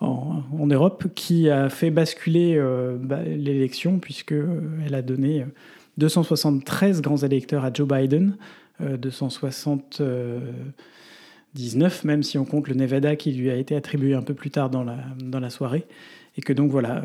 en, 0.00 0.66
Europe 0.66 1.06
qui 1.14 1.48
a 1.48 1.68
fait 1.68 1.90
basculer 1.90 2.56
euh, 2.56 2.96
bah, 3.00 3.22
l'élection 3.22 3.98
puisqu'elle 3.98 4.38
euh, 4.38 4.98
a 4.98 5.02
donné 5.02 5.46
273 5.98 7.00
grands 7.02 7.16
électeurs 7.18 7.64
à 7.64 7.72
Joe 7.72 7.88
Biden, 7.88 8.36
279 8.80 10.00
euh, 10.00 10.40
même 12.04 12.22
si 12.22 12.36
on 12.36 12.44
compte 12.44 12.68
le 12.68 12.74
Nevada 12.74 13.16
qui 13.16 13.32
lui 13.32 13.50
a 13.50 13.56
été 13.56 13.74
attribué 13.74 14.14
un 14.14 14.22
peu 14.22 14.34
plus 14.34 14.50
tard 14.50 14.70
dans 14.70 14.84
la, 14.84 14.98
dans 15.22 15.40
la 15.40 15.50
soirée. 15.50 15.86
Et 16.38 16.42
que 16.42 16.52
donc 16.52 16.70
voilà, 16.70 17.02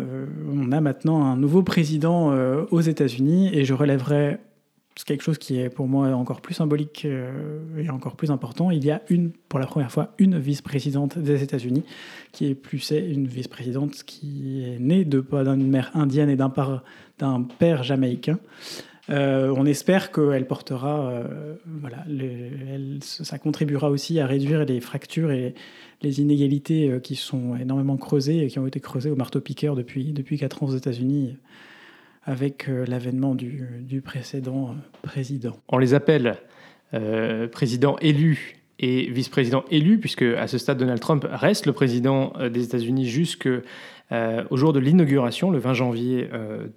on 0.51 0.73
a 0.73 0.81
maintenant 0.81 1.23
un 1.23 1.37
nouveau 1.37 1.63
président 1.63 2.35
aux 2.69 2.81
États-Unis 2.81 3.49
et 3.53 3.63
je 3.63 3.73
relèverai 3.73 4.39
c'est 5.01 5.07
quelque 5.07 5.23
chose 5.23 5.39
qui 5.39 5.59
est 5.59 5.69
pour 5.69 5.87
moi 5.87 6.09
encore 6.09 6.41
plus 6.41 6.53
symbolique 6.53 7.05
euh, 7.05 7.59
et 7.75 7.89
encore 7.89 8.15
plus 8.15 8.29
important. 8.29 8.69
Il 8.69 8.85
y 8.85 8.91
a 8.91 9.01
une, 9.09 9.31
pour 9.31 9.57
la 9.57 9.65
première 9.65 9.91
fois, 9.91 10.13
une 10.19 10.37
vice-présidente 10.37 11.17
des 11.17 11.41
États-Unis 11.41 11.83
qui 12.31 12.45
est 12.45 12.53
plus 12.53 12.91
une 12.91 13.25
vice-présidente 13.25 14.03
qui 14.03 14.63
est 14.63 14.77
née 14.77 15.03
de 15.03 15.19
d'une 15.21 15.71
mère 15.71 15.89
indienne 15.95 16.29
et 16.29 16.35
d'un 16.35 16.53
d'un 17.17 17.41
père 17.41 17.81
jamaïcain. 17.81 18.37
Euh, 19.09 19.51
on 19.57 19.65
espère 19.65 20.11
qu'elle 20.11 20.45
portera, 20.45 21.09
euh, 21.09 21.55
voilà, 21.65 22.05
ça 23.01 23.39
contribuera 23.39 23.89
aussi 23.89 24.19
à 24.19 24.27
réduire 24.27 24.65
les 24.65 24.81
fractures 24.81 25.31
et 25.31 25.55
les 26.03 26.21
inégalités 26.21 26.99
qui 27.01 27.15
sont 27.15 27.55
énormément 27.55 27.97
creusées 27.97 28.43
et 28.43 28.47
qui 28.49 28.59
ont 28.59 28.67
été 28.67 28.79
creusées 28.79 29.09
au 29.09 29.15
marteau-piqueur 29.15 29.75
depuis, 29.75 30.13
depuis 30.13 30.37
4 30.37 30.61
ans 30.61 30.67
aux 30.67 30.75
États-Unis 30.75 31.37
avec 32.23 32.69
euh, 32.69 32.85
l'avènement 32.87 33.35
du, 33.35 34.01
précédent 34.03 34.69
euh, 34.69 34.73
président. 35.01 35.57
On 35.69 35.77
les 35.77 35.93
appelle 35.93 36.37
euh, 36.93 37.47
président 37.47 37.97
élu 37.99 38.57
et 38.79 39.09
vice-président 39.09 39.63
élu, 39.69 39.99
puisque 39.99 40.23
à 40.23 40.47
ce 40.47 40.57
stade, 40.57 40.77
Donald 40.77 40.99
Trump 40.99 41.25
reste 41.29 41.65
le 41.67 41.73
président 41.73 42.33
des 42.51 42.63
États-Unis 42.63 43.07
jusqu'au 43.07 43.61
jour 44.51 44.73
de 44.73 44.79
l'inauguration, 44.79 45.51
le 45.51 45.59
20 45.59 45.73
janvier 45.75 46.29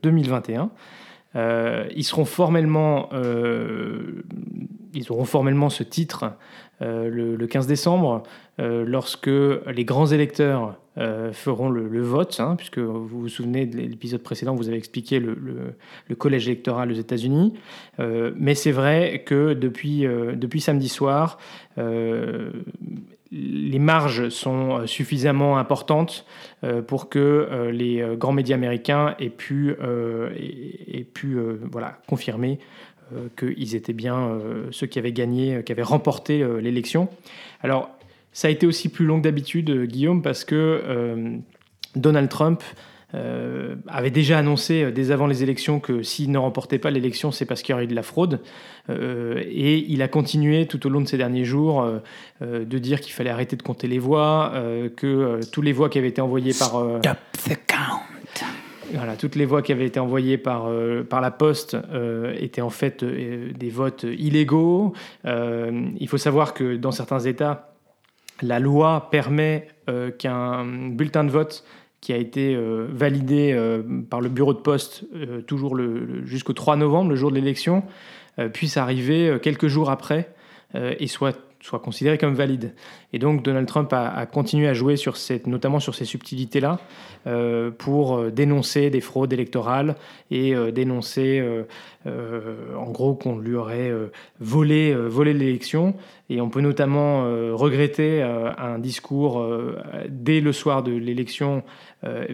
2021. 0.02 0.70
ils 1.96 2.04
seront 2.04 2.26
formellement 2.26 3.08
ils 4.94 5.10
auront 5.10 5.24
formellement 5.24 5.70
ce 5.70 5.82
titre 5.82 6.32
le, 6.80 7.36
le, 7.36 7.46
15 7.46 7.66
décembre, 7.66 8.24
lorsque 8.58 9.28
les 9.28 9.84
grands 9.84 10.06
électeurs 10.06 10.76
feront 11.32 11.70
le, 11.70 12.02
vote, 12.02 12.38
hein, 12.40 12.56
puisque 12.56 12.78
vous 12.78 13.06
vous 13.06 13.28
souvenez 13.28 13.66
de 13.66 13.76
l'épisode 13.76 14.22
précédent, 14.22 14.54
vous 14.54 14.68
avez 14.68 14.76
expliqué 14.76 15.20
le, 15.20 15.76
collège 16.18 16.48
électoral 16.48 16.90
aux 16.90 16.96
États-Unis. 16.96 17.54
mais 17.98 18.54
c'est 18.54 18.72
vrai 18.72 19.22
que 19.24 19.54
depuis, 19.54 20.06
depuis 20.34 20.60
samedi 20.60 20.88
soir, 20.88 21.38
les 21.76 23.78
marges 23.78 24.28
sont 24.28 24.86
suffisamment 24.86 25.58
importantes 25.58 26.26
pour 26.86 27.08
que 27.08 27.70
les 27.72 28.04
grands 28.16 28.32
médias 28.32 28.56
américains 28.56 29.14
aient 29.18 29.30
pu, 29.30 29.72
aient 29.72 31.04
pu 31.04 31.38
voilà, 31.70 31.98
confirmer 32.08 32.58
euh, 32.58 32.62
qu'ils 33.36 33.74
étaient 33.74 33.92
bien 33.92 34.16
euh, 34.16 34.66
ceux 34.70 34.86
qui 34.86 34.98
avaient 34.98 35.12
gagné, 35.12 35.56
euh, 35.56 35.62
qui 35.62 35.72
avaient 35.72 35.82
remporté 35.82 36.44
l'élection. 36.60 37.08
Alors, 37.62 37.90
ça 38.32 38.48
a 38.48 38.50
été 38.50 38.66
aussi 38.66 38.88
plus 38.88 39.06
long 39.06 39.18
que 39.18 39.24
d'habitude, 39.24 39.86
Guillaume, 39.86 40.22
parce 40.22 40.44
que 40.44 41.40
Donald 41.94 42.28
Trump 42.28 42.62
avait 43.86 44.10
déjà 44.10 44.38
annoncé 44.38 44.90
dès 44.90 45.12
avant 45.12 45.28
les 45.28 45.44
élections 45.44 45.78
que 45.78 46.02
s'il 46.02 46.32
ne 46.32 46.38
remportait 46.38 46.80
pas 46.80 46.90
l'élection, 46.90 47.30
c'est 47.30 47.46
parce 47.46 47.62
qu'il 47.62 47.72
y 47.72 47.74
aurait 47.74 47.84
eu 47.84 47.86
de 47.88 47.94
la 47.94 48.02
fraude. 48.02 48.40
et 48.88 49.76
il 49.88 50.02
a 50.02 50.08
continué 50.08 50.66
tout 50.66 50.84
au 50.84 50.90
long 50.90 51.00
de 51.00 51.06
ces 51.06 51.16
derniers 51.16 51.44
jours 51.44 51.88
de 52.40 52.78
dire 52.78 53.00
qu'il 53.00 53.12
fallait 53.12 53.30
arrêter 53.30 53.54
de 53.54 53.62
compter 53.62 53.86
les 53.86 54.00
voix, 54.00 54.52
que 54.96 55.38
tous 55.52 55.62
les 55.62 55.72
voix 55.72 55.88
qui 55.88 55.98
avaient 55.98 56.08
été 56.08 56.20
envoyées 56.20 56.54
par... 56.58 56.72
Count 57.68 58.03
toutes 59.18 59.36
les 59.36 59.44
voix 59.44 59.62
qui 59.62 59.72
avaient 59.72 59.86
été 59.86 60.00
envoyées 60.00 60.38
par, 60.38 60.66
euh, 60.66 61.02
par 61.02 61.20
la 61.20 61.30
poste 61.30 61.76
euh, 61.92 62.34
étaient 62.38 62.60
en 62.60 62.70
fait 62.70 63.02
euh, 63.02 63.52
des 63.52 63.70
votes 63.70 64.04
illégaux. 64.04 64.92
il 65.24 66.08
faut 66.08 66.18
savoir 66.18 66.54
que 66.54 66.76
dans 66.76 66.92
certains 66.92 67.20
États, 67.20 67.74
la 68.42 68.58
loi 68.58 69.08
permet 69.10 69.68
qu'un 70.18 70.64
bulletin 70.64 71.24
de 71.24 71.30
vote 71.30 71.64
qui 72.00 72.12
a 72.12 72.16
été 72.16 72.58
validé 72.90 73.56
par 74.10 74.20
le 74.20 74.28
bureau 74.28 74.52
de 74.52 74.58
poste 74.58 75.04
toujours 75.46 75.78
jusqu'au 76.24 76.52
3 76.52 76.76
novembre, 76.76 77.10
le 77.10 77.16
jour 77.16 77.30
de 77.30 77.36
l'élection, 77.36 77.84
puisse 78.52 78.76
arriver 78.76 79.38
quelques 79.40 79.68
jours 79.68 79.88
après 79.90 80.34
et 80.74 81.06
soit 81.06 81.38
soit 81.64 81.78
considéré 81.78 82.18
comme 82.18 82.34
valide. 82.34 82.74
Et 83.14 83.18
donc 83.18 83.42
Donald 83.42 83.66
Trump 83.66 83.90
a, 83.94 84.26
continué 84.26 84.68
à 84.68 84.74
jouer 84.74 84.96
sur 84.98 85.16
cette, 85.16 85.46
notamment 85.46 85.80
sur 85.80 85.94
ces 85.94 86.04
subtilités-là 86.04 86.78
euh, 87.26 87.70
pour 87.70 88.18
euh, 88.18 88.30
dénoncer 88.30 88.90
des 88.90 89.00
fraudes 89.00 89.32
électorales 89.32 89.96
et 90.30 90.54
euh, 90.54 90.70
dénoncer 90.72 91.42
en 92.04 92.90
gros 92.90 93.14
qu'on 93.14 93.38
lui 93.38 93.54
aurait 93.54 93.90
volé, 94.40 94.94
volé 94.94 95.32
l'élection. 95.32 95.94
Et 96.28 96.42
on 96.42 96.50
peut 96.50 96.60
notamment 96.60 97.22
regretter 97.54 98.22
un 98.22 98.78
discours 98.78 99.42
dès 100.08 100.40
le 100.40 100.52
soir 100.52 100.82
de 100.82 100.92
l'élection, 100.92 101.62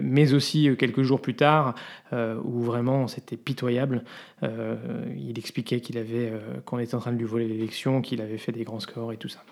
mais 0.01 0.33
aussi 0.33 0.69
quelques 0.77 1.03
jours 1.03 1.21
plus 1.21 1.35
tard, 1.35 1.75
où 2.11 2.61
vraiment 2.61 3.07
c'était 3.07 3.37
pitoyable. 3.37 4.03
il 4.43 5.37
expliquait 5.37 5.79
qu'il 5.79 5.97
avait, 5.97 6.31
qu'on 6.65 6.79
était 6.79 6.95
en 6.95 6.99
train 6.99 7.11
de 7.11 7.17
lui 7.17 7.25
voler 7.25 7.47
l'élection, 7.47 8.01
qu'il 8.01 8.21
avait 8.21 8.37
fait 8.37 8.51
des 8.51 8.63
grands 8.63 8.79
scores 8.79 9.13
et 9.13 9.17
tout 9.17 9.29
ça. 9.29 9.43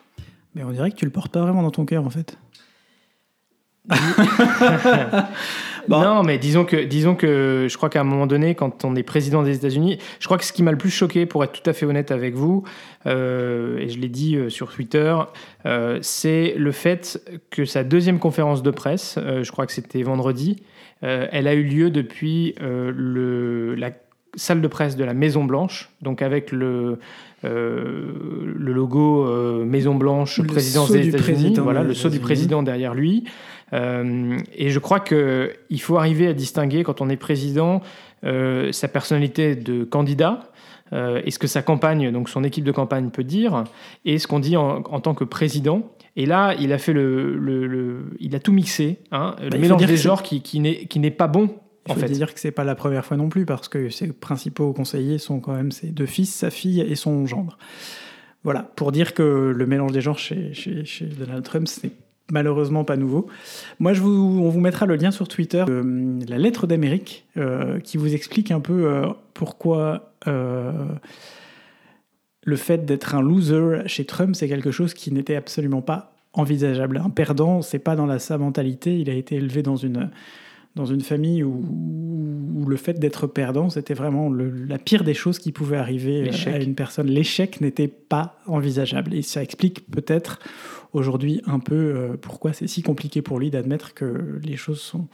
Mais 0.55 0.63
on 0.63 0.71
dirait 0.71 0.91
que 0.91 0.95
tu 0.95 1.05
le 1.05 1.11
portes 1.11 1.31
pas 1.31 1.41
vraiment 1.41 1.63
dans 1.63 1.71
ton 1.71 1.85
cœur 1.85 2.05
en 2.05 2.09
fait. 2.09 2.37
Non, 5.89 6.23
mais 6.23 6.37
disons 6.37 6.65
que, 6.65 6.83
disons 6.83 7.15
que 7.15 7.67
je 7.69 7.77
crois 7.77 7.89
qu'à 7.89 8.01
un 8.01 8.03
moment 8.03 8.27
donné, 8.27 8.55
quand 8.55 8.85
on 8.85 8.95
est 8.95 9.03
président 9.03 9.43
des 9.43 9.55
États-Unis, 9.55 9.97
je 10.19 10.25
crois 10.25 10.37
que 10.37 10.45
ce 10.45 10.53
qui 10.53 10.61
m'a 10.61 10.71
le 10.71 10.77
plus 10.77 10.91
choqué, 10.91 11.25
pour 11.25 11.43
être 11.43 11.51
tout 11.51 11.67
à 11.67 11.73
fait 11.73 11.85
honnête 11.85 12.11
avec 12.11 12.35
vous, 12.35 12.63
euh, 13.07 13.77
et 13.79 13.89
je 13.89 13.99
l'ai 13.99 14.09
dit 14.09 14.35
euh, 14.35 14.49
sur 14.49 14.71
Twitter, 14.71 15.15
euh, 15.65 15.99
c'est 16.01 16.53
le 16.57 16.71
fait 16.71 17.21
que 17.49 17.65
sa 17.65 17.83
deuxième 17.83 18.19
conférence 18.19 18.61
de 18.61 18.71
presse, 18.71 19.17
je 19.17 19.51
crois 19.51 19.65
que 19.65 19.71
c'était 19.71 20.03
vendredi, 20.03 20.61
elle 21.01 21.47
a 21.47 21.53
eu 21.53 21.63
lieu 21.63 21.89
depuis 21.89 22.55
le, 22.59 23.75
la 23.75 23.91
salle 24.35 24.61
de 24.61 24.67
presse 24.67 24.95
de 24.95 25.03
la 25.03 25.13
Maison 25.13 25.43
Blanche, 25.43 25.89
donc 26.01 26.21
avec 26.21 26.51
le, 26.51 26.99
euh, 27.45 28.53
le 28.57 28.73
logo 28.73 29.25
euh, 29.25 29.63
Maison 29.63 29.95
Blanche, 29.95 30.41
présidence 30.45 30.91
des 30.91 31.07
États-Unis, 31.07 31.55
voilà, 31.61 31.83
le 31.83 31.93
sceau 31.93 32.09
du 32.09 32.19
président 32.19 32.63
derrière 32.63 32.93
lui. 32.93 33.23
Euh, 33.71 34.37
et 34.55 34.71
je 34.71 34.79
crois 34.79 34.99
qu'il 34.99 35.81
faut 35.81 35.97
arriver 35.97 36.27
à 36.27 36.33
distinguer, 36.33 36.83
quand 36.83 37.01
on 37.01 37.09
est 37.09 37.17
président, 37.17 37.81
sa 38.23 38.87
personnalité 38.89 39.55
de 39.55 39.85
candidat, 39.85 40.51
et 40.91 41.31
ce 41.31 41.39
que 41.39 41.47
sa 41.47 41.61
campagne, 41.61 42.11
donc 42.11 42.29
son 42.29 42.43
équipe 42.43 42.65
de 42.65 42.71
campagne 42.71 43.11
peut 43.11 43.23
dire, 43.23 43.63
et 44.05 44.17
ce 44.17 44.27
qu'on 44.27 44.39
dit 44.39 44.57
en, 44.57 44.81
tant 44.81 45.13
que 45.13 45.23
président. 45.23 45.83
Et 46.19 46.25
là, 46.25 46.53
il 46.59 46.73
a 46.73 46.77
fait 46.77 46.91
le, 46.93 47.37
le, 47.37 48.03
il 48.19 48.35
a 48.35 48.39
tout 48.39 48.51
mixé, 48.51 48.99
hein, 49.11 49.35
le 49.41 49.49
bah, 49.49 49.57
mélange 49.57 49.85
des 49.85 49.97
genres 49.97 50.21
qui, 50.21 50.41
qui 50.41 50.59
n'est 50.59 51.11
pas 51.11 51.27
bon 51.27 51.49
il 51.87 52.01
faut 52.01 52.07
dire 52.07 52.33
que 52.33 52.39
c'est 52.39 52.51
pas 52.51 52.63
la 52.63 52.75
première 52.75 53.05
fois 53.05 53.17
non 53.17 53.29
plus, 53.29 53.45
parce 53.45 53.67
que 53.67 53.89
ses 53.89 54.11
principaux 54.11 54.73
conseillers 54.73 55.17
sont 55.17 55.39
quand 55.39 55.53
même 55.53 55.71
ses 55.71 55.87
deux 55.87 56.05
fils, 56.05 56.33
sa 56.33 56.49
fille 56.49 56.81
et 56.81 56.95
son 56.95 57.25
gendre. 57.25 57.57
Voilà, 58.43 58.63
pour 58.75 58.91
dire 58.91 59.13
que 59.13 59.53
le 59.55 59.65
mélange 59.65 59.91
des 59.91 60.01
genres 60.01 60.19
chez, 60.19 60.53
chez, 60.53 61.05
Donald 61.05 61.43
Trump, 61.43 61.67
c'est 61.67 61.91
malheureusement 62.31 62.83
pas 62.83 62.95
nouveau. 62.95 63.27
Moi, 63.79 63.93
je 63.93 64.01
vous, 64.01 64.41
on 64.43 64.49
vous 64.49 64.59
mettra 64.59 64.85
le 64.85 64.95
lien 64.95 65.11
sur 65.11 65.27
Twitter, 65.27 65.65
euh, 65.67 66.19
la 66.27 66.37
lettre 66.37 66.67
d'Amérique, 66.67 67.25
euh, 67.37 67.79
qui 67.79 67.97
vous 67.97 68.13
explique 68.13 68.51
un 68.51 68.59
peu 68.59 68.85
euh, 68.85 69.07
pourquoi 69.33 70.13
le 72.49 72.55
fait 72.55 72.85
d'être 72.85 73.15
un 73.15 73.21
loser 73.21 73.83
chez 73.85 74.05
Trump, 74.05 74.35
c'est 74.35 74.47
quelque 74.47 74.71
chose 74.71 74.93
qui 74.93 75.11
n'était 75.11 75.35
absolument 75.35 75.81
pas 75.81 76.13
envisageable. 76.33 76.97
Un 76.97 77.09
perdant, 77.09 77.61
c'est 77.61 77.79
pas 77.79 77.95
dans 77.95 78.19
sa 78.19 78.37
mentalité. 78.37 78.99
Il 78.99 79.09
a 79.09 79.13
été 79.13 79.35
élevé 79.35 79.61
dans 79.61 79.75
une 79.75 80.09
dans 80.75 80.85
une 80.85 81.01
famille 81.01 81.43
où, 81.43 82.65
le 82.67 82.77
fait 82.77 82.99
d'être 82.99 83.25
perdant, 83.25 83.69
c'était 83.69 83.95
vraiment 83.95 84.31
la 84.31 84.77
pire 84.77 85.03
des 85.03 85.15
choses 85.15 85.39
qui 85.39 85.51
pouvaient 85.51 85.77
arriver 85.77 86.29
à 86.45 86.59
une 86.59 86.75
personne. 86.75 87.07
L'échec 87.07 87.59
n'était 87.59 87.87
pas 87.87 88.37
envisageable. 88.45 89.13
Et 89.15 89.23
ça 89.23 89.41
explique 89.41 89.89
peut-être 89.89 90.39
aujourd'hui 90.93 91.41
un 91.47 91.59
peu 91.59 91.75
euh, 91.75 92.17
pourquoi 92.21 92.53
c'est 92.53 92.67
si 92.67 92.83
compliqué 92.83 93.21
pour 93.21 93.39
lui 93.39 93.49
d'admettre 93.49 93.93
que 93.93 94.39
les 94.43 94.55
choses 94.55 94.79
sont, 94.79 95.07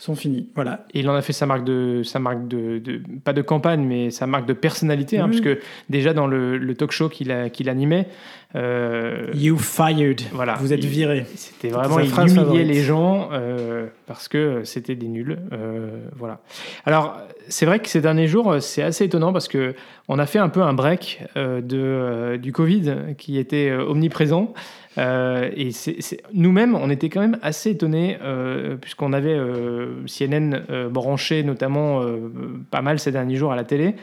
sont 0.00 0.14
finis. 0.14 0.48
Voilà. 0.54 0.86
Et 0.94 1.00
il 1.00 1.08
en 1.10 1.14
a 1.14 1.20
fait 1.20 1.34
sa 1.34 1.44
marque 1.44 1.62
de, 1.62 2.02
sa 2.04 2.18
marque 2.18 2.48
de, 2.48 2.80
pas 3.22 3.34
de 3.34 3.42
campagne, 3.42 3.84
mais 3.84 4.10
sa 4.10 4.26
marque 4.26 4.46
de 4.46 4.54
personnalité, 4.54 5.18
hein, 5.18 5.28
puisque 5.28 5.50
déjà 5.90 6.14
dans 6.14 6.26
le, 6.26 6.74
talk 6.74 6.90
show 6.90 7.08
qu'il 7.08 7.50
qu'il 7.52 7.68
animait. 7.68 8.06
Euh, 8.56 9.30
you 9.34 9.58
fired. 9.58 10.22
Voilà. 10.32 10.54
Vous 10.54 10.72
êtes 10.72 10.84
viré. 10.84 11.26
C'était 11.36 11.68
vraiment, 11.68 12.00
il 12.00 12.10
humiliait 12.10 12.64
les 12.64 12.82
gens 12.82 13.28
euh, 13.32 13.86
parce 14.10 14.26
que 14.26 14.64
c'était 14.64 14.96
des 14.96 15.06
nuls. 15.06 15.38
Euh, 15.52 16.00
voilà. 16.16 16.40
Alors, 16.84 17.16
c'est 17.48 17.64
vrai 17.64 17.78
que 17.78 17.88
ces 17.88 18.00
derniers 18.00 18.26
jours, 18.26 18.56
c'est 18.60 18.82
assez 18.82 19.04
étonnant 19.04 19.32
parce 19.32 19.46
que 19.46 19.76
on 20.08 20.18
a 20.18 20.26
fait 20.26 20.40
un 20.40 20.48
peu 20.48 20.62
un 20.62 20.72
break 20.72 21.22
de, 21.36 22.36
du 22.42 22.52
Covid 22.52 23.14
qui 23.16 23.38
était 23.38 23.72
omniprésent. 23.72 24.52
Euh, 24.98 25.50
et 25.56 25.70
nous-mêmes, 26.32 26.74
on 26.74 26.90
était 26.90 27.08
quand 27.08 27.20
même 27.20 27.38
assez 27.42 27.70
étonnés, 27.70 28.18
euh, 28.22 28.76
puisqu'on 28.76 29.12
avait 29.12 29.36
euh, 29.36 30.04
CNN 30.06 30.88
branché 30.90 31.42
notamment 31.42 32.02
pas 32.70 32.82
mal 32.82 32.98
ces 32.98 33.12
derniers 33.12 33.36
jours 33.36 33.52
à 33.52 33.56
la 33.56 33.64
télé. 33.64 33.94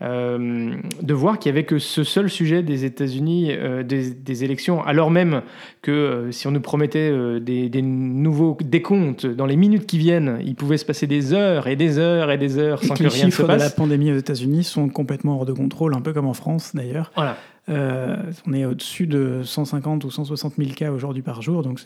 De 0.00 1.14
voir 1.14 1.38
qu'il 1.38 1.52
n'y 1.52 1.58
avait 1.58 1.66
que 1.66 1.78
ce 1.78 2.04
seul 2.04 2.30
sujet 2.30 2.62
des 2.62 2.84
États-Unis, 2.84 3.52
des, 3.84 4.44
élections, 4.44 4.82
alors 4.82 5.10
même 5.10 5.42
que 5.82 6.28
si 6.30 6.46
on 6.46 6.52
nous 6.52 6.60
promettait 6.60 7.12
des, 7.40 7.82
nouveaux 7.82 8.56
décomptes 8.62 9.26
dans 9.26 9.46
les 9.46 9.56
minutes 9.56 9.86
qui 9.86 9.98
viennent, 9.98 10.38
il 10.44 10.54
pouvait 10.54 10.78
se 10.78 10.86
passer 10.86 11.06
des 11.06 11.34
heures 11.34 11.66
et 11.66 11.76
des 11.76 11.98
heures 11.98 12.30
et 12.30 12.38
des 12.38 12.58
heures 12.58 12.82
sans 12.82 12.94
que, 12.94 13.04
rien 13.04 13.08
ne 13.08 13.10
se 13.10 13.12
passe. 13.12 13.24
Les 13.26 13.30
chiffres 13.30 13.52
de 13.52 13.58
la 13.58 13.70
pandémie 13.70 14.12
aux 14.12 14.16
États-Unis 14.16 14.64
sont 14.64 14.88
complètement 14.88 15.36
hors 15.36 15.46
de 15.46 15.52
contrôle, 15.52 15.94
un 15.94 16.00
peu 16.00 16.12
comme 16.12 16.26
en 16.26 16.34
France 16.34 16.74
d'ailleurs. 16.74 17.12
Voilà. 17.14 17.36
Euh, 17.68 18.16
on 18.46 18.52
est 18.52 18.64
au-dessus 18.64 19.06
de 19.06 19.42
150 19.44 20.04
ou 20.04 20.10
160 20.10 20.54
000 20.56 20.70
cas 20.70 20.90
aujourd'hui 20.90 21.22
par 21.22 21.42
jour, 21.42 21.62
donc 21.62 21.80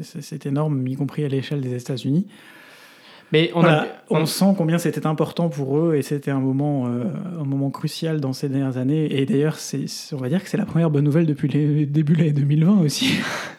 c'est 0.00 0.46
énorme, 0.46 0.86
y 0.86 0.94
compris 0.94 1.24
à 1.24 1.28
l'échelle 1.28 1.60
des 1.60 1.74
États-Unis. 1.74 2.26
Mais 3.32 3.50
on, 3.54 3.64
on, 4.10 4.24
sent 4.24 4.54
combien 4.56 4.78
c'était 4.78 5.06
important 5.06 5.48
pour 5.48 5.78
eux 5.78 5.96
et 5.96 6.02
c'était 6.02 6.30
un 6.30 6.38
moment, 6.38 6.86
euh, 6.86 7.04
un 7.40 7.44
moment 7.44 7.70
crucial 7.70 8.20
dans 8.20 8.32
ces 8.32 8.48
dernières 8.48 8.76
années. 8.76 9.18
Et 9.18 9.26
d'ailleurs, 9.26 9.58
on 10.12 10.16
va 10.16 10.28
dire 10.28 10.42
que 10.42 10.48
c'est 10.48 10.56
la 10.56 10.64
première 10.64 10.90
bonne 10.90 11.04
nouvelle 11.04 11.26
depuis 11.26 11.48
le 11.48 11.86
début 11.86 12.12
de 12.14 12.18
l'année 12.18 12.32
2020 12.32 12.82
aussi. 12.82 13.18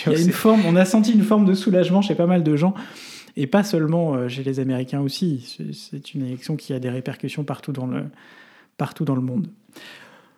sûr, 0.00 0.12
Il 0.12 0.18
y 0.18 0.22
a 0.22 0.24
une 0.24 0.32
forme, 0.32 0.62
on 0.66 0.76
a 0.76 0.84
senti 0.84 1.12
une 1.12 1.24
forme 1.24 1.44
de 1.44 1.54
soulagement 1.54 2.02
chez 2.02 2.14
pas 2.14 2.26
mal 2.26 2.42
de 2.42 2.56
gens. 2.56 2.74
Et 3.36 3.46
pas 3.46 3.62
seulement 3.62 4.14
euh, 4.14 4.28
chez 4.28 4.42
les 4.42 4.60
Américains 4.60 5.00
aussi. 5.00 5.58
C'est 5.72 6.14
une 6.14 6.26
élection 6.26 6.56
qui 6.56 6.72
a 6.72 6.80
des 6.80 6.90
répercussions 6.90 7.44
partout 7.44 7.72
dans 7.72 7.86
le, 7.86 8.04
partout 8.76 9.04
dans 9.04 9.14
le 9.14 9.20
monde. 9.20 9.46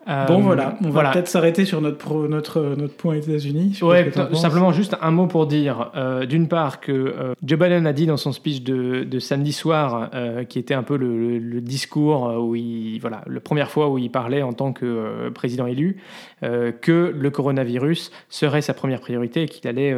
Euh, 0.08 0.26
bon 0.26 0.40
voilà, 0.40 0.76
on 0.84 0.90
va 0.90 1.12
peut-être 1.12 1.28
s'arrêter 1.28 1.64
sur 1.64 1.80
notre, 1.80 2.26
notre, 2.26 2.74
notre 2.76 2.94
point 2.94 3.14
États-Unis. 3.14 3.78
Ouais, 3.82 4.10
simplement 4.34 4.72
juste 4.72 4.96
un 5.00 5.12
mot 5.12 5.26
pour 5.26 5.46
dire, 5.46 5.92
euh, 5.94 6.26
d'une 6.26 6.48
part, 6.48 6.80
que 6.80 6.92
euh, 6.92 7.34
Joe 7.44 7.58
Biden 7.58 7.86
a 7.86 7.92
dit 7.92 8.06
dans 8.06 8.16
son 8.16 8.32
speech 8.32 8.62
de, 8.62 9.04
de 9.04 9.18
samedi 9.20 9.52
soir, 9.52 10.10
qui 10.48 10.58
était 10.58 10.74
un 10.74 10.82
peu 10.82 10.96
le, 10.96 11.60
discours 11.60 12.34
où 12.40 12.56
il, 12.56 12.98
voilà, 12.98 13.22
la 13.26 13.40
première 13.40 13.70
fois 13.70 13.88
où 13.88 13.98
il 13.98 14.10
parlait 14.10 14.42
en 14.42 14.52
tant 14.52 14.72
que 14.72 15.28
président 15.30 15.66
élu, 15.66 15.98
que 16.40 17.14
le 17.16 17.30
coronavirus 17.30 18.10
serait 18.28 18.62
sa 18.62 18.74
première 18.74 19.00
priorité 19.00 19.42
et 19.42 19.46
qu'il 19.46 19.68
allait, 19.68 19.96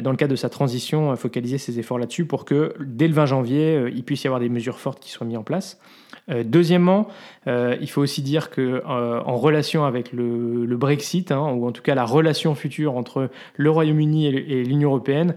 dans 0.00 0.10
le 0.10 0.16
cadre 0.16 0.32
de 0.32 0.36
sa 0.36 0.48
transition, 0.48 1.14
focaliser 1.16 1.58
ses 1.58 1.78
efforts 1.78 1.98
là-dessus 1.98 2.24
pour 2.24 2.44
que 2.44 2.74
dès 2.80 3.06
le 3.06 3.14
20 3.14 3.26
janvier, 3.26 3.84
il 3.94 4.02
puisse 4.02 4.24
y 4.24 4.26
avoir 4.26 4.40
des 4.40 4.48
mesures 4.48 4.78
fortes 4.78 5.00
qui 5.00 5.10
soient 5.10 5.26
mises 5.26 5.36
en 5.36 5.44
place. 5.44 5.78
Euh, 6.30 6.42
deuxièmement, 6.44 7.08
euh, 7.46 7.76
il 7.80 7.88
faut 7.90 8.00
aussi 8.00 8.22
dire 8.22 8.50
que 8.50 8.60
euh, 8.60 9.20
en 9.24 9.36
relation 9.36 9.84
avec 9.84 10.12
le, 10.12 10.76
Brexit, 10.76 11.30
hein, 11.32 11.52
ou 11.52 11.66
en 11.66 11.72
tout 11.72 11.82
cas 11.82 11.94
la 11.94 12.04
relation 12.04 12.54
future 12.54 12.96
entre 12.96 13.30
le 13.56 13.70
Royaume-Uni 13.70 14.26
et 14.26 14.64
l'Union 14.64 14.90
européenne, 14.90 15.36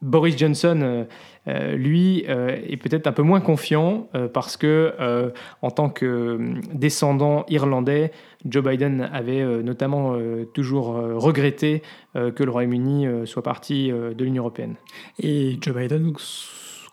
Boris 0.00 0.38
Johnson, 0.38 1.06
lui, 1.46 2.20
est 2.20 2.76
peut-être 2.80 3.08
un 3.08 3.12
peu 3.12 3.22
moins 3.22 3.40
confiant 3.40 4.08
parce 4.32 4.56
que, 4.56 4.94
en 5.60 5.70
tant 5.70 5.90
que 5.90 6.38
descendant 6.72 7.44
irlandais, 7.48 8.12
Joe 8.44 8.62
Biden 8.62 9.10
avait 9.12 9.44
notamment 9.62 10.16
toujours 10.54 10.94
regretté 11.16 11.82
que 12.14 12.44
le 12.44 12.50
Royaume-Uni 12.50 13.26
soit 13.26 13.42
parti 13.42 13.90
de 13.90 14.24
l'Union 14.24 14.44
européenne. 14.44 14.76
Et 15.20 15.58
Joe 15.60 15.74
Biden 15.74 16.12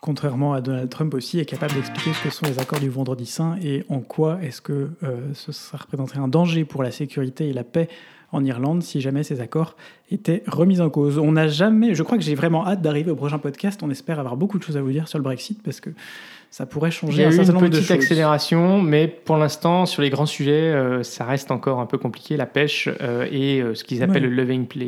contrairement 0.06 0.54
à 0.54 0.62
Donald 0.62 0.88
Trump 0.88 1.16
aussi, 1.16 1.40
est 1.40 1.46
capable 1.46 1.74
d'expliquer 1.74 2.14
ce 2.14 2.24
que 2.26 2.30
sont 2.30 2.46
les 2.46 2.60
accords 2.60 2.80
du 2.80 2.90
Vendredi 2.90 3.26
Saint 3.26 3.56
et 3.64 3.86
en 3.90 4.02
quoi 4.02 4.38
est-ce 4.44 4.62
que 4.62 4.92
euh, 5.02 5.34
ça 5.34 5.78
représenterait 5.78 6.20
un 6.20 6.28
danger 6.28 6.64
pour 6.64 6.84
la 6.84 6.92
sécurité 6.92 7.50
et 7.50 7.54
la 7.54 7.64
paix 7.64 7.90
en 8.32 8.46
Irlande 8.46 8.84
si 8.84 9.02
jamais 9.02 9.24
ces 9.24 9.42
accords 9.42 9.76
étaient 10.12 10.44
remis 10.46 10.80
en 10.80 10.92
cause. 10.92 11.18
On 11.18 11.32
n'a 11.32 11.48
jamais, 11.48 11.96
je 11.96 12.04
crois 12.04 12.20
que 12.20 12.24
j'ai 12.24 12.36
vraiment 12.36 12.68
hâte 12.68 12.84
d'arriver 12.84 13.10
au 13.10 13.16
prochain 13.16 13.40
podcast. 13.40 13.82
On 13.82 13.90
espère 13.90 14.20
avoir 14.20 14.38
beaucoup 14.38 14.60
de 14.60 14.64
choses 14.64 14.78
à 14.78 14.82
vous 14.84 14.92
dire 14.92 15.08
sur 15.08 15.18
le 15.18 15.24
Brexit 15.24 15.64
parce 15.64 15.80
que 15.80 15.90
ça 16.56 16.66
pourrait 16.66 16.90
changer 16.90 17.18
Il 17.18 17.22
y 17.22 17.26
a 17.26 17.28
un 17.28 17.32
certain 17.44 17.66
une 17.66 17.70
petite 17.70 17.92
accélération, 17.92 18.82
mais 18.82 19.10
pour 19.10 19.36
l'instant, 19.36 19.86
sur 19.86 20.02
les 20.02 20.10
grands 20.10 20.26
sujets, 20.26 20.72
euh, 20.72 21.04
ça 21.04 21.26
reste 21.26 21.52
encore 21.52 21.82
un 21.82 21.86
peu 21.86 21.98
compliqué, 21.98 22.38
la 22.38 22.46
pêche 22.46 22.88
euh, 23.02 23.28
et 23.30 23.60
euh, 23.60 23.76
ce 23.76 23.84
qu'ils 23.84 24.02
appellent 24.02 24.24
le 24.24 24.46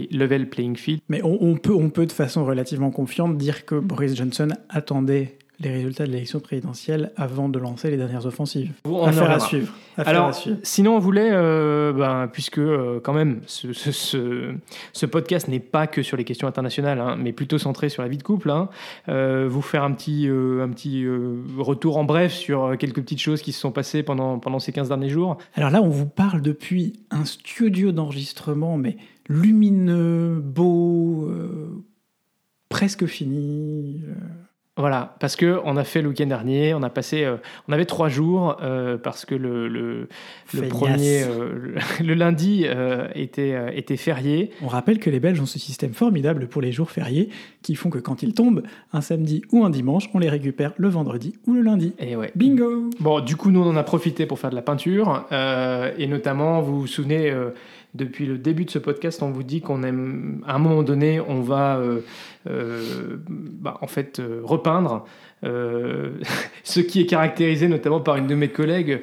level 0.10 0.50
playing 0.50 0.78
field. 0.78 1.02
Mais 1.10 1.22
on, 1.24 1.38
on, 1.42 1.58
peut, 1.58 1.74
on 1.74 1.90
peut 1.90 2.06
de 2.06 2.14
façon 2.14 2.46
relativement 2.46 2.90
confiante 2.90 3.36
dire 3.36 3.66
que 3.66 3.76
Boris 3.76 4.16
Johnson 4.16 4.48
attendait 4.70 5.40
les 5.60 5.72
résultats 5.72 6.06
de 6.06 6.12
l'élection 6.12 6.40
présidentielle 6.40 7.12
avant 7.16 7.50
de 7.50 7.58
lancer 7.58 7.90
les 7.90 7.98
dernières 7.98 8.26
offensives. 8.26 8.74
On 8.86 9.06
Affaire 9.06 9.32
à 9.32 9.40
suivre. 9.40 9.74
Alors, 9.98 10.32
sinon, 10.62 10.96
on 10.96 11.00
voulait, 11.00 11.32
euh, 11.32 11.92
ben, 11.92 12.30
puisque 12.32 12.60
euh, 12.60 13.00
quand 13.02 13.14
même, 13.14 13.42
ce, 13.48 13.74
ce, 13.74 14.54
ce, 14.94 15.06
podcast 15.08 15.48
n'est 15.48 15.60
pas 15.60 15.88
que 15.88 16.04
sur 16.04 16.16
les 16.16 16.24
questions 16.24 16.48
internationales, 16.48 17.00
hein, 17.00 17.18
mais 17.20 17.34
plutôt 17.34 17.58
centré 17.58 17.90
sur 17.90 18.04
la 18.04 18.08
vie 18.08 18.18
de 18.18 18.24
couple, 18.24 18.52
hein, 18.52 18.70
euh, 19.10 19.48
vous 19.50 19.64
faire 19.64 19.84
un 19.84 19.92
petit, 19.94 20.28
un 20.28 20.70
petit 20.70 21.06
retour 21.58 21.98
en 21.98 22.04
bref 22.04 22.34
sur 22.34 22.78
quelques 22.78 23.02
petites 23.02 23.22
choses 23.22 23.42
qui 23.42 23.52
se 23.52 23.60
sont 23.60 23.72
passées 23.72 24.04
pendant, 24.04 24.38
pendant 24.38 24.60
ces 24.60 24.72
15 24.72 24.90
derniers 24.90 25.10
jours. 25.10 25.38
Alors 25.56 25.72
là, 25.72 25.82
on 25.82 25.90
vous 25.90 26.06
parle 26.06 26.42
depuis 26.42 26.94
un 27.10 27.26
studio 27.26 27.92
d'enregistrement, 27.92 28.78
mais 28.78 28.98
lumineux, 29.28 30.40
beau, 30.40 31.32
presque 32.70 33.08
fini. 33.08 34.02
Voilà, 34.78 35.16
parce 35.20 35.36
que 35.36 35.60
on 35.66 35.76
a 35.76 35.84
fait 35.84 36.04
le 36.04 36.10
week-end 36.10 36.28
dernier, 36.28 36.76
on 36.76 36.84
a 36.84 36.90
passé, 36.92 37.24
euh, 37.24 37.38
on 37.68 37.74
avait 37.74 37.86
trois 37.86 38.10
jours 38.10 38.58
euh, 38.62 38.98
parce 38.98 39.26
que 39.26 39.34
le, 39.34 39.68
le, 39.68 40.08
premier, 40.70 41.24
euh, 41.24 41.76
le, 42.00 42.14
lundi 42.14 42.66
était 43.16 43.56
était 43.76 43.98
férié. 43.98 44.52
On 44.62 44.68
rappelle 44.68 45.00
que 45.00 45.10
les 45.10 45.20
Belges 45.20 45.42
ont 45.42 45.48
ce 45.48 45.58
système 45.58 45.94
formidable 45.94 46.48
pour 46.48 46.62
les 46.62 46.72
jours 46.72 46.92
fériés 46.92 47.30
qui 47.64 47.74
font 47.74 47.90
que 47.90 47.98
quand 47.98 48.22
ils 48.22 48.34
tombent 48.34 48.62
un 48.94 49.02
samedi 49.02 49.42
ou 49.52 49.66
un 49.66 49.72
dimanche, 49.72 50.10
on 50.14 50.20
les 50.20 50.30
récupère 50.30 50.74
le 50.78 50.90
vendredi 50.90 51.34
ou 51.48 51.54
le 51.54 51.62
lundi. 51.62 51.94
Et 51.98 52.16
ouais. 52.16 52.32
Bingo. 52.36 52.92
Bon, 53.00 53.20
du 53.20 53.36
coup, 53.36 53.50
nous 53.50 53.62
on 53.62 53.70
en 53.70 53.76
a 53.76 53.84
profité 53.84 54.28
pour 54.28 54.38
faire 54.38 54.52
de 54.52 54.56
la 54.56 54.62
peinture 54.62 55.26
et 55.32 56.08
notamment, 56.08 56.62
vous 56.62 56.82
vous 56.82 56.88
souvenez 56.88 57.34
depuis 57.94 58.26
le 58.26 58.38
début 58.38 58.66
de 58.66 58.70
ce 58.70 58.80
podcast, 58.80 59.24
on 59.24 59.32
vous 59.32 59.44
dit 59.44 59.62
qu'on 59.62 59.84
aime, 59.84 60.44
à 60.48 60.56
un 60.56 60.60
moment 60.60 60.84
donné, 60.84 61.20
on 61.20 61.42
va 61.42 61.78
euh, 61.78 62.02
euh, 62.48 63.18
bah, 63.28 63.78
en 63.82 63.88
fait 63.88 64.22
euh, 65.44 66.12
ce 66.64 66.80
qui 66.80 67.02
est 67.02 67.06
caractérisé 67.06 67.68
notamment 67.68 68.00
par 68.00 68.16
une 68.18 68.28
de 68.28 68.36
mes 68.36 68.50
collègues 68.50 69.02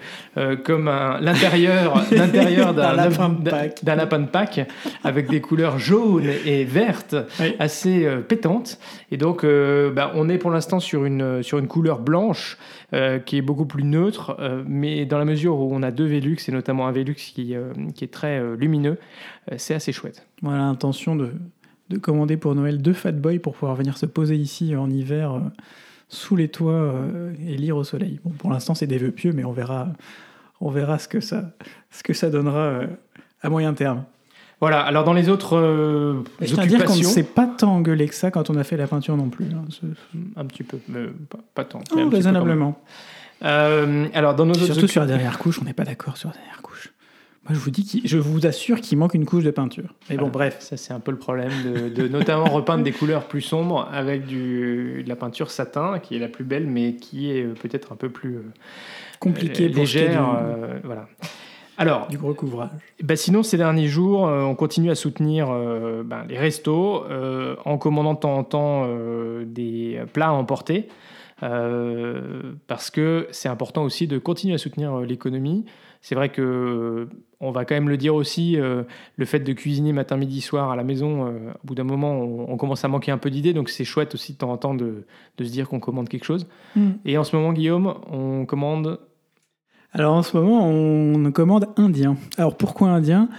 comme 0.64 0.86
l'intérieur 1.20 2.02
l'intérieur 2.10 2.74
d'un 2.74 2.92
lapin, 2.92 4.18
de 4.18 4.26
Pâques 4.26 4.60
avec 5.02 5.28
des 5.28 5.40
couleurs 5.40 5.78
jaunes 5.78 6.28
et 6.44 6.64
vertes 6.64 7.16
assez 7.58 8.08
pétantes. 8.28 8.78
Et 9.10 9.16
donc, 9.16 9.44
bah, 9.44 10.12
on 10.14 10.28
est 10.28 10.38
pour 10.38 10.50
l'instant 10.50 10.80
sur 10.80 11.04
une, 11.04 11.42
sur 11.42 11.58
une 11.58 11.68
couleur 11.68 12.00
blanche 12.00 12.58
qui 13.26 13.36
est 13.36 13.42
beaucoup 13.42 13.66
plus 13.66 13.84
neutre, 13.84 14.36
mais 14.66 15.04
dans 15.06 15.18
la 15.18 15.24
mesure 15.24 15.58
où 15.58 15.74
on 15.74 15.82
a 15.82 15.90
deux 15.90 16.06
Velux, 16.06 16.38
et 16.48 16.52
notamment 16.52 16.86
un 16.86 16.92
Velux 16.92 17.14
qui, 17.14 17.54
qui 17.94 18.04
est 18.04 18.12
très 18.12 18.42
lumineux, 18.56 18.98
euh, 19.50 19.54
c'est 19.58 19.74
assez 19.74 19.92
chouette. 19.92 20.26
Voilà 20.42 20.58
l'intention 20.58 21.16
de, 21.16 21.32
de, 21.90 21.98
commander 21.98 22.36
pour 22.36 22.54
Noël 22.54 22.80
deux 22.80 22.92
Fat 22.92 23.12
Boy 23.12 23.38
pour 23.38 23.54
pouvoir 23.54 23.74
venir 23.74 23.98
se 23.98 24.06
poser 24.06 24.36
ici 24.36 24.74
en 24.76 24.90
hiver 24.90 25.34
euh, 25.34 25.40
sous 26.14 26.36
les 26.36 26.48
toits 26.48 26.72
euh, 26.72 27.32
et 27.46 27.56
lire 27.56 27.76
au 27.76 27.84
soleil. 27.84 28.20
Bon, 28.24 28.30
pour 28.30 28.50
l'instant, 28.50 28.74
c'est 28.74 28.86
des 28.86 28.98
vœux 28.98 29.10
pieux, 29.10 29.32
mais 29.32 29.44
on 29.44 29.52
verra, 29.52 29.88
on 30.60 30.70
verra 30.70 30.98
ce, 30.98 31.08
que 31.08 31.20
ça, 31.20 31.50
ce 31.90 32.02
que 32.02 32.14
ça 32.14 32.30
donnera 32.30 32.80
à 33.42 33.50
moyen 33.50 33.74
terme. 33.74 34.04
Voilà, 34.60 34.80
alors 34.80 35.04
dans 35.04 35.12
les 35.12 35.28
autres 35.28 35.56
euh, 35.56 36.22
Je 36.40 36.54
tiens 36.54 36.64
dire 36.64 36.84
qu'on 36.84 36.96
ne 36.96 37.02
s'est 37.02 37.24
pas 37.24 37.46
tant 37.46 37.74
engueulé 37.74 38.08
que 38.08 38.14
ça 38.14 38.30
quand 38.30 38.48
on 38.48 38.56
a 38.56 38.64
fait 38.64 38.76
la 38.76 38.86
peinture 38.86 39.16
non 39.16 39.28
plus. 39.28 39.46
Hein. 39.46 39.64
Un 40.36 40.44
petit 40.46 40.62
peu, 40.62 40.78
mais 40.88 41.06
pas, 41.54 41.64
tant. 41.64 41.80
Oh, 41.94 42.08
raisonnablement. 42.08 42.80
alors 43.42 44.34
dans 44.34 44.46
nos 44.46 44.54
Surtout 44.54 44.88
sur 44.88 45.02
la 45.02 45.06
dernière 45.06 45.38
couche, 45.38 45.60
on 45.60 45.64
n'est 45.64 45.74
pas 45.74 45.84
d'accord 45.84 46.16
sur 46.16 46.30
la 46.30 46.36
dernière 46.36 46.62
couche. 46.62 46.93
Moi, 47.46 47.52
je 47.52 47.58
vous 47.58 47.70
dis, 47.70 48.00
je 48.06 48.16
vous 48.16 48.46
assure 48.46 48.80
qu'il 48.80 48.96
manque 48.96 49.12
une 49.12 49.26
couche 49.26 49.44
de 49.44 49.50
peinture. 49.50 49.92
Mais 50.08 50.16
bon, 50.16 50.28
bref. 50.28 50.56
Ça, 50.60 50.78
c'est 50.78 50.94
un 50.94 51.00
peu 51.00 51.10
le 51.10 51.18
problème 51.18 51.52
de, 51.94 52.08
notamment 52.08 52.44
repeindre 52.44 52.82
des 52.82 52.92
couleurs 52.92 53.28
plus 53.28 53.42
sombres 53.42 53.86
avec 53.92 54.24
du, 54.24 55.02
de 55.04 55.08
la 55.08 55.16
peinture 55.16 55.50
satin, 55.50 55.98
qui 55.98 56.16
est 56.16 56.18
la 56.18 56.28
plus 56.28 56.44
belle, 56.44 56.66
mais 56.66 56.96
qui 56.96 57.30
est 57.30 57.42
euh, 57.42 57.52
peut-être 57.52 57.92
un 57.92 57.96
peu 57.96 58.08
plus 58.08 58.36
euh, 58.36 58.42
compliquée, 59.20 59.68
légère. 59.68 60.36
Euh, 60.38 60.78
voilà. 60.84 61.06
Alors, 61.76 62.08
du 62.08 62.16
recouvrage. 62.16 62.70
Bah 63.02 63.16
sinon, 63.16 63.42
ces 63.42 63.58
derniers 63.58 63.88
jours, 63.88 64.22
on 64.22 64.54
continue 64.54 64.90
à 64.90 64.94
soutenir 64.94 65.48
ben, 66.04 66.24
les 66.28 66.38
restos 66.38 67.02
en 67.64 67.78
commandant 67.78 68.14
de 68.14 68.20
temps 68.20 68.36
en 68.36 68.44
temps 68.44 68.88
des 69.44 70.00
plats 70.12 70.28
à 70.28 70.32
emporter. 70.32 70.86
parce 71.40 72.90
que 72.92 73.26
c'est 73.32 73.48
important 73.48 73.82
aussi 73.82 74.06
de 74.06 74.18
continuer 74.18 74.54
à 74.54 74.58
soutenir 74.58 75.00
l'économie. 75.00 75.64
C'est 76.04 76.14
vrai 76.14 76.28
que 76.28 77.08
on 77.40 77.50
va 77.50 77.64
quand 77.64 77.74
même 77.74 77.88
le 77.88 77.96
dire 77.96 78.14
aussi, 78.14 78.60
euh, 78.60 78.82
le 79.16 79.24
fait 79.24 79.40
de 79.40 79.52
cuisiner 79.54 79.94
matin, 79.94 80.18
midi, 80.18 80.42
soir 80.42 80.70
à 80.70 80.76
la 80.76 80.84
maison, 80.84 81.26
euh, 81.26 81.50
au 81.50 81.66
bout 81.66 81.74
d'un 81.74 81.84
moment, 81.84 82.20
on, 82.20 82.58
commence 82.58 82.84
à 82.84 82.88
manquer 82.88 83.10
un 83.10 83.16
peu 83.16 83.30
d'idées, 83.30 83.54
donc 83.54 83.70
c'est 83.70 83.86
chouette 83.86 84.12
aussi 84.12 84.34
de 84.34 84.36
temps 84.36 84.52
en 84.52 84.58
temps 84.58 84.74
de, 84.74 85.06
se 85.38 85.44
dire 85.44 85.66
qu'on 85.66 85.80
commande 85.80 86.10
quelque 86.10 86.26
chose. 86.26 86.46
Mm. 86.76 86.90
Et 87.06 87.16
en 87.16 87.24
ce 87.24 87.34
moment, 87.34 87.54
Guillaume, 87.54 87.94
on 88.12 88.44
commande 88.44 89.00
Alors 89.92 90.12
en 90.12 90.22
ce 90.22 90.36
moment, 90.36 90.68
on 90.68 91.32
commande 91.32 91.68
indien. 91.78 92.18
Alors 92.36 92.58
pourquoi 92.58 92.90
indien? 92.90 93.30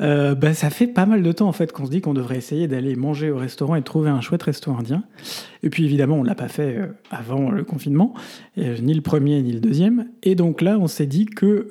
Euh, 0.00 0.34
bah, 0.34 0.54
ça 0.54 0.70
fait 0.70 0.88
pas 0.88 1.06
mal 1.06 1.22
de 1.22 1.32
temps 1.32 1.46
en 1.46 1.52
fait 1.52 1.70
qu'on 1.70 1.86
se 1.86 1.90
dit 1.90 2.00
qu'on 2.00 2.14
devrait 2.14 2.36
essayer 2.36 2.66
d'aller 2.66 2.96
manger 2.96 3.30
au 3.30 3.36
restaurant 3.36 3.76
et 3.76 3.82
trouver 3.82 4.10
un 4.10 4.20
chouette 4.20 4.42
restaurant 4.42 4.80
indien. 4.80 5.04
Et 5.62 5.70
puis 5.70 5.84
évidemment, 5.84 6.16
on 6.16 6.24
l'a 6.24 6.34
pas 6.34 6.48
fait 6.48 6.78
euh, 6.78 6.86
avant 7.10 7.50
le 7.50 7.62
confinement, 7.62 8.12
euh, 8.58 8.76
ni 8.78 8.92
le 8.92 9.02
premier 9.02 9.40
ni 9.42 9.52
le 9.52 9.60
deuxième. 9.60 10.08
Et 10.24 10.34
donc 10.34 10.62
là, 10.62 10.78
on 10.80 10.88
s'est 10.88 11.06
dit 11.06 11.26
que 11.26 11.68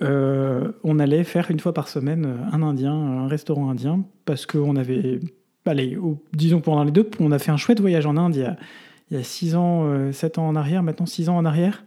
on 0.84 1.00
allait 1.00 1.24
faire 1.24 1.52
une 1.52 1.60
fois 1.60 1.74
par 1.74 1.88
semaine 1.88 2.38
un 2.52 2.62
indien, 2.62 2.94
un 2.94 3.28
restaurant 3.28 3.70
indien, 3.70 4.06
parce 4.26 4.46
qu'on 4.46 4.76
avait, 4.76 5.20
allez, 5.66 5.98
disons 6.34 6.62
pendant 6.62 6.84
les 6.84 6.92
deux, 6.92 7.10
on 7.20 7.32
a 7.32 7.40
fait 7.40 7.52
un 7.52 7.58
chouette 7.58 7.82
voyage 7.82 8.06
en 8.06 8.16
Inde 8.18 8.36
il 8.36 8.42
y 8.42 8.46
a, 8.46 8.58
il 9.12 9.18
y 9.18 9.20
a 9.20 9.24
6 9.24 9.56
ans, 9.56 10.12
7 10.12 10.38
ans 10.38 10.48
en 10.48 10.56
arrière, 10.56 10.82
maintenant 10.82 11.06
6 11.06 11.30
ans 11.30 11.38
en 11.38 11.46
arrière. 11.46 11.84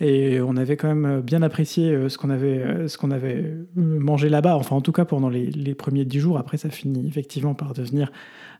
Et 0.00 0.40
on 0.40 0.56
avait 0.56 0.76
quand 0.76 0.94
même 0.94 1.20
bien 1.20 1.42
apprécié 1.42 1.90
euh, 1.90 2.08
ce 2.08 2.18
qu'on 2.18 2.30
avait, 2.30 2.58
euh, 2.58 2.88
ce 2.88 2.96
qu'on 2.96 3.10
avait 3.10 3.42
euh, 3.42 3.66
mangé 3.76 4.28
là-bas, 4.28 4.56
enfin 4.56 4.76
en 4.76 4.80
tout 4.80 4.92
cas 4.92 5.04
pendant 5.04 5.28
les, 5.28 5.74
premiers 5.74 6.04
dix 6.04 6.20
jours. 6.20 6.38
Après, 6.38 6.56
ça 6.56 6.70
finit 6.70 7.06
effectivement 7.08 7.54
par 7.54 7.74
devenir 7.74 8.12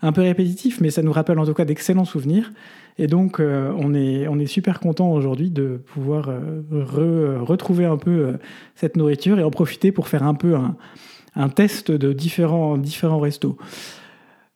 un 0.02 0.12
peu 0.12 0.22
répétitif, 0.22 0.80
mais 0.80 0.90
ça 0.90 1.02
nous 1.02 1.12
rappelle 1.12 1.38
en 1.38 1.46
tout 1.46 1.54
cas 1.54 1.64
d'excellents 1.64 2.04
souvenirs. 2.04 2.52
Et 2.98 3.06
donc, 3.06 3.40
on, 3.40 3.94
est, 3.94 4.26
on 4.26 4.38
est 4.40 4.46
super 4.46 4.80
content 4.80 5.12
aujourd'hui 5.12 5.50
de 5.50 5.80
pouvoir 5.86 6.30
retrouver 6.70 7.84
un 7.84 7.96
peu 7.96 8.34
cette 8.74 8.96
nourriture 8.96 9.38
et 9.38 9.44
en 9.44 9.50
profiter 9.50 9.92
pour 9.92 10.08
faire 10.08 10.24
un 10.24 10.34
peu 10.34 10.56
un, 10.56 10.76
un 11.36 11.48
test 11.48 11.90
de 11.90 12.12
différents, 12.12 12.76
différents 12.76 13.20
restos. 13.20 13.56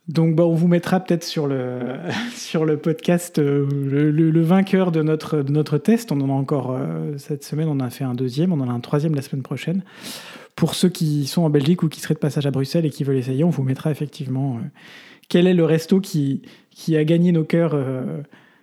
Donc 0.08 0.34
bah, 0.34 0.44
on 0.44 0.54
vous 0.54 0.66
mettra 0.66 0.98
peut-être 1.00 1.24
sur 1.24 1.46
le, 1.46 1.80
sur 2.34 2.64
le 2.64 2.76
podcast 2.76 3.38
euh, 3.38 3.66
le, 3.70 4.42
vainqueur 4.42 4.90
de 4.90 5.02
notre, 5.02 5.42
de 5.42 5.52
notre 5.52 5.78
test. 5.78 6.10
On 6.10 6.20
en 6.20 6.28
a 6.28 6.32
encore 6.32 6.72
euh, 6.72 7.16
cette 7.18 7.44
semaine, 7.44 7.68
on 7.68 7.80
a 7.80 7.90
fait 7.90 8.04
un 8.04 8.14
deuxième, 8.14 8.52
on 8.52 8.60
en 8.60 8.68
a 8.68 8.72
un 8.72 8.80
troisième 8.80 9.14
la 9.14 9.22
semaine 9.22 9.42
prochaine 9.42 9.82
pour 10.56 10.74
ceux 10.74 10.88
qui 10.88 11.26
sont 11.26 11.42
en 11.42 11.50
Belgique 11.50 11.82
ou 11.82 11.88
qui 11.88 12.00
seraient 12.00 12.14
de 12.14 12.18
passage 12.18 12.46
à 12.46 12.50
Bruxelles 12.50 12.84
et 12.84 12.90
qui 12.90 13.04
veulent 13.04 13.16
essayer, 13.16 13.42
on 13.42 13.50
vous 13.50 13.62
mettra 13.62 13.90
effectivement 13.90 14.58
quel 15.30 15.46
est 15.46 15.54
le 15.54 15.64
resto 15.64 15.98
qui, 15.98 16.42
qui 16.70 16.94
a 16.94 17.04
gagné 17.04 17.32
nos 17.32 17.42
cœurs 17.42 17.74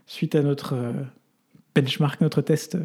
suite 0.05 0.35
à 0.35 0.43
notre 0.43 0.75
benchmark, 1.73 2.21
notre 2.21 2.43
test 2.43 2.77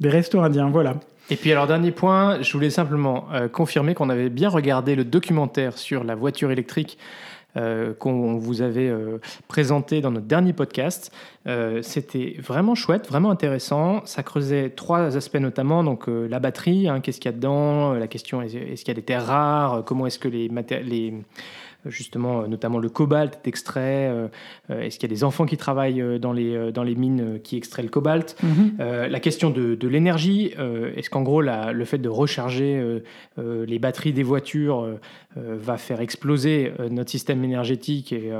des 0.00 0.10
restos 0.10 0.40
indiens. 0.40 0.68
Voilà. 0.68 1.00
Et 1.30 1.36
puis 1.36 1.50
alors 1.50 1.66
dernier 1.66 1.92
point, 1.92 2.42
je 2.42 2.52
voulais 2.52 2.68
simplement 2.68 3.26
confirmer 3.52 3.94
qu'on 3.94 4.10
avait 4.10 4.28
bien 4.28 4.50
regardé 4.50 4.94
le 4.94 5.06
documentaire 5.06 5.78
sur 5.78 6.04
la 6.04 6.14
voiture 6.14 6.50
électrique 6.50 6.98
euh, 7.56 7.94
qu'on 7.94 8.36
vous 8.36 8.60
avait 8.60 8.90
euh, 8.90 9.18
présenté 9.48 10.02
dans 10.02 10.10
notre 10.10 10.26
dernier 10.26 10.52
podcast. 10.52 11.10
Euh, 11.46 11.80
c'était 11.80 12.36
vraiment 12.38 12.74
chouette, 12.74 13.08
vraiment 13.08 13.30
intéressant. 13.30 14.02
Ça 14.04 14.22
creusait 14.22 14.68
trois 14.68 15.16
aspects 15.16 15.38
notamment, 15.38 15.82
donc 15.82 16.08
la 16.08 16.40
batterie, 16.40 16.88
hein, 16.88 17.00
qu'est-ce 17.00 17.20
qu'il 17.20 17.30
y 17.30 17.34
a 17.34 17.36
dedans, 17.36 17.94
la 17.94 18.06
question 18.06 18.42
est-ce 18.42 18.84
qu'il 18.84 18.88
y 18.88 18.90
a 18.90 18.94
des 18.94 19.02
terres 19.02 19.26
rares, 19.26 19.82
comment 19.86 20.06
est-ce 20.06 20.18
que 20.18 20.28
les, 20.28 20.50
les 20.82 21.14
justement, 21.86 22.46
notamment 22.46 22.78
le 22.78 22.88
cobalt 22.88 23.34
est 23.36 23.48
extrait 23.48 24.12
Est-ce 24.68 24.98
qu'il 24.98 25.08
y 25.08 25.12
a 25.12 25.14
des 25.14 25.24
enfants 25.24 25.46
qui 25.46 25.56
travaillent 25.56 26.18
dans 26.18 26.32
les, 26.32 26.72
dans 26.72 26.82
les 26.82 26.94
mines 26.94 27.40
qui 27.42 27.56
extraient 27.56 27.82
le 27.82 27.88
cobalt? 27.88 28.36
Mhm. 28.42 28.76
La 28.78 29.20
question 29.20 29.50
de, 29.50 29.74
de 29.74 29.88
l'énergie. 29.88 30.54
Est-ce 30.96 31.10
qu'en 31.10 31.22
gros, 31.22 31.40
la, 31.40 31.72
le 31.72 31.84
fait 31.84 31.98
de 31.98 32.08
recharger 32.08 33.00
les 33.36 33.78
batteries 33.78 34.12
des 34.12 34.22
voitures 34.22 34.98
va 35.36 35.76
faire 35.76 36.00
exploser 36.00 36.72
notre 36.90 37.10
système 37.10 37.44
énergétique 37.44 38.12
et, 38.12 38.32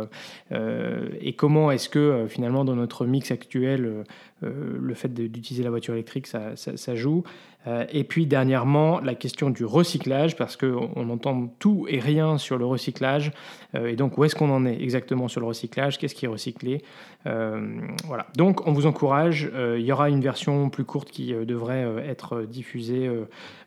et 1.21 1.33
comment 1.35 1.71
est-ce 1.71 1.89
que 1.89 2.27
finalement 2.29 2.65
dans 2.65 2.77
notre 2.77 3.07
mix 3.07 3.31
actuel, 3.31 4.05
le 4.43 4.95
fait 4.95 5.13
d'utiliser 5.13 5.65
la 5.65 5.71
voiture 5.71 5.95
électrique, 5.95 6.27
ça, 6.27 6.95
joue 6.95 7.25
euh, 7.69 7.85
et 7.91 8.05
puis 8.05 8.27
dernièrement, 8.27 9.01
la 9.01 9.15
question 9.15 9.51
du 9.51 9.65
recyclage, 9.65 10.37
parce 10.37 10.57
qu'on 10.57 11.11
entend 11.11 11.49
tout 11.59 11.87
et 11.89 11.99
rien 11.99 12.39
sur 12.39 12.57
le 12.57 12.65
recyclage. 12.65 13.33
Euh, 13.75 13.89
et 13.89 13.97
donc, 13.97 14.17
où 14.17 14.25
est-ce 14.25 14.35
qu'on 14.35 14.51
en 14.51 14.65
est 14.65 14.81
exactement 14.81 15.29
sur 15.29 15.41
le 15.41 15.47
recyclage? 15.47 15.99
Qu'est-ce 15.99 16.15
qui 16.15 16.25
est 16.25 16.29
recyclé? 16.29 16.83
Euh, 17.27 17.81
Voilà. 18.05 18.27
Donc, 18.37 18.67
on 18.67 18.73
vous 18.73 18.87
encourage. 18.87 19.51
il 19.55 19.85
y 19.85 19.93
aura 19.93 20.09
une 20.09 20.21
version 20.21 20.71
plus 20.71 20.85
courte 20.85 21.11
qui 21.11 21.33
devrait 21.33 21.85
être 22.07 22.43
diffusée 22.43 23.11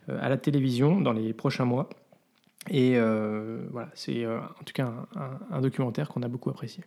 à 0.08 0.28
la 0.28 0.36
télévision 0.36 1.00
dans 1.00 1.12
les 1.12 1.32
prochains 1.32 1.64
mois. 1.64 1.88
Et 2.70 2.96
voilà, 3.70 3.88
c'est 3.94 4.26
en 4.26 4.64
tout 4.64 4.72
cas 4.74 4.92
un 5.50 5.60
documentaire 5.60 6.08
qu'on 6.08 6.22
a 6.22 6.28
beaucoup 6.28 6.50
apprécié. 6.50 6.82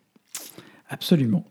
Absolument. 0.90 1.46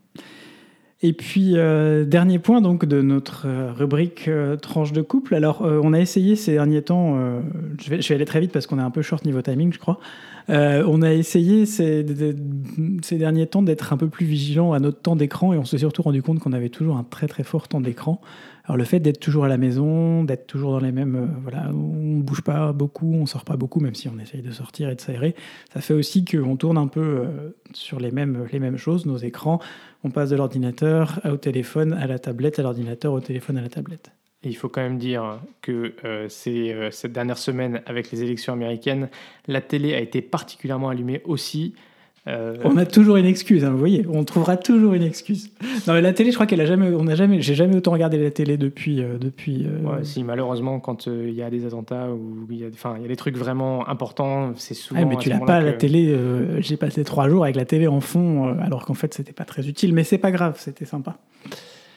Et 1.07 1.13
puis, 1.13 1.59
euh, 1.59 2.07
dernier 2.07 2.39
point 2.39 2.63
donc 2.63 2.87
de 2.87 3.03
notre 3.03 3.47
euh, 3.47 3.71
rubrique 3.75 4.27
euh, 4.27 4.57
tranche 4.57 4.95
de 4.95 5.03
couple. 5.03 5.35
Alors, 5.35 5.61
on 5.61 5.93
a 5.93 6.01
essayé 6.01 6.35
ces 6.35 6.53
derniers 6.53 6.81
temps, 6.81 7.19
je 7.79 7.91
vais, 7.91 8.15
aller 8.15 8.25
très 8.25 8.41
vite 8.41 8.53
parce 8.53 8.67
qu'on 8.67 8.79
est 8.79 8.83
un 8.83 8.91
peu 8.91 9.03
short 9.03 9.23
niveau 9.27 9.43
timing, 9.43 9.71
je 9.71 9.79
crois. 9.79 9.99
on 10.49 11.03
a 11.03 11.13
essayé 11.13 11.67
ces, 11.67 12.07
ces 13.03 13.19
derniers 13.19 13.47
temps 13.47 13.61
d'être 13.61 13.93
un 13.93 13.99
peu 13.99 14.09
plus 14.09 14.25
vigilant 14.25 14.73
à 14.73 14.81
notre 14.81 14.99
temps 14.99 15.15
d'écran 15.15 15.53
et 15.53 15.59
on 15.59 15.67
s'est 15.67 15.77
surtout 15.77 16.01
rendu 16.01 16.23
compte 16.23 16.39
qu'on 16.39 16.55
avait 16.55 16.71
toujours 16.71 16.97
un 16.97 17.05
très 17.05 17.29
très 17.29 17.43
fort 17.43 17.69
temps 17.69 17.83
d'écran. 17.83 18.23
Alors 18.65 18.79
le 18.79 18.85
fait 18.85 18.99
d'être 18.99 19.21
toujours 19.21 19.45
à 19.45 19.49
la 19.49 19.59
maison, 19.59 20.25
d'être 20.25 20.47
toujours 20.47 20.73
dans 20.73 20.81
les 20.81 20.93
mêmes, 20.93 21.17
euh, 21.17 21.27
voilà, 21.43 21.69
on 21.69 22.17
ne 22.17 22.23
bouge 22.23 22.41
pas 22.41 22.73
beaucoup, 22.73 23.13
on 23.13 23.27
sort 23.27 23.45
pas 23.45 23.57
beaucoup, 23.57 23.79
même 23.79 23.95
si 23.95 24.09
on 24.09 24.19
essaye 24.19 24.41
de 24.41 24.51
sortir 24.51 24.89
et 24.89 24.95
de 24.95 25.01
s'aérer, 25.03 25.35
ça 25.73 25.83
fait 25.83 25.93
aussi 25.93 26.25
qu'on 26.25 26.57
tourne 26.57 26.79
un 26.79 26.87
peu 26.87 27.01
euh, 27.01 27.51
sur 27.75 28.01
les 28.01 28.11
mêmes, 28.11 28.47
les 28.51 28.61
mêmes 28.61 28.79
choses, 28.79 29.05
nos 29.05 29.19
écrans. 29.19 29.61
On 30.03 30.11
passe 30.11 30.31
de 30.31 30.37
l'ordinateur 30.37 31.21
au 31.25 31.37
téléphone, 31.37 31.93
à 31.93 32.07
la 32.07 32.19
tablette, 32.19 32.59
à 32.59 32.63
l'ordinateur, 32.63 33.13
au 33.13 33.21
téléphone, 33.21 33.59
à 33.59 33.63
la 33.63 33.69
tablette. 33.69 34.13
Et 34.43 34.49
il 34.49 34.55
faut 34.55 34.69
quand 34.69 34.83
même 34.83 34.99
dire 34.99 35.41
que 35.61 35.95
euh, 36.05 36.29
cette 36.29 37.13
dernière 37.13 37.39
semaine, 37.39 37.83
avec 37.87 38.11
les 38.11 38.23
élections 38.23 38.55
américaines, 38.55 39.09
la 39.47 39.61
télé 39.61 39.95
a 39.95 40.01
été 40.01 40.23
particulièrement 40.23 40.89
allumée 40.89 41.21
aussi 41.25 41.75
euh, 42.27 42.57
on 42.65 42.79
a 42.79 42.87
toujours 42.87 43.17
une 43.17 43.27
excuse, 43.27 43.65
hein, 43.65 43.71
vous 43.71 43.79
voyez, 43.79 44.07
on 44.09 44.25
trouvera 44.25 44.57
toujours 44.57 44.95
une 44.95 45.03
excuse. 45.03 45.51
Non, 45.87 45.93
mais 45.93 46.01
la 46.01 46.15
télé, 46.15 46.31
je 46.31 46.37
crois 46.37 46.47
qu'elle 46.47 46.61
a 46.63 46.67
jamais, 46.67 46.89
on 46.89 47.07
a 47.07 47.15
jamais, 47.15 47.43
j'ai 47.43 47.55
jamais 47.55 47.77
autant 47.77 47.91
regardé 47.91 48.23
la 48.23 48.31
télé 48.31 48.57
depuis, 48.57 49.03
euh, 49.03 49.19
depuis. 49.19 49.67
Euh, 49.67 49.87
ouais, 49.87 50.05
si 50.05 50.25
malheureusement, 50.25 50.81
quand 50.81 51.07
il 51.07 51.35
y 51.35 51.43
a 51.43 51.51
des 51.51 51.67
attentats 51.67 52.09
ou 52.09 52.47
il 52.51 52.59
y 52.59 52.65
a, 52.65 52.69
enfin, 52.73 52.95
il 52.97 53.03
y 53.03 53.05
a 53.05 53.09
des 53.09 53.17
trucs 53.17 53.37
vraiment 53.37 53.87
importants, 53.89 54.53
c'est 54.57 54.75
souvent. 54.75 55.05
Mais 55.05 55.17
tu 55.17 55.29
l'as 55.29 55.41
pas 55.41 55.61
la 55.61 55.75
télé. 55.75 56.17
j'ai 56.61 56.79
passé 56.79 57.05
trois 57.05 57.29
jours 57.29 57.45
avec 57.45 57.57
la 57.57 57.67
télé 57.67 57.87
en 57.87 58.01
fond, 58.01 58.57
alors 58.59 58.87
qu'en 58.87 58.95
fait, 58.95 59.13
c'était 59.13 59.33
pas 59.33 59.45
très 59.45 59.69
utile, 59.69 59.93
mais 59.93 60.05
c'est 60.05 60.19
pas 60.19 60.31
grave, 60.31 60.55
c'était 60.59 60.87
sympa. 60.87 61.19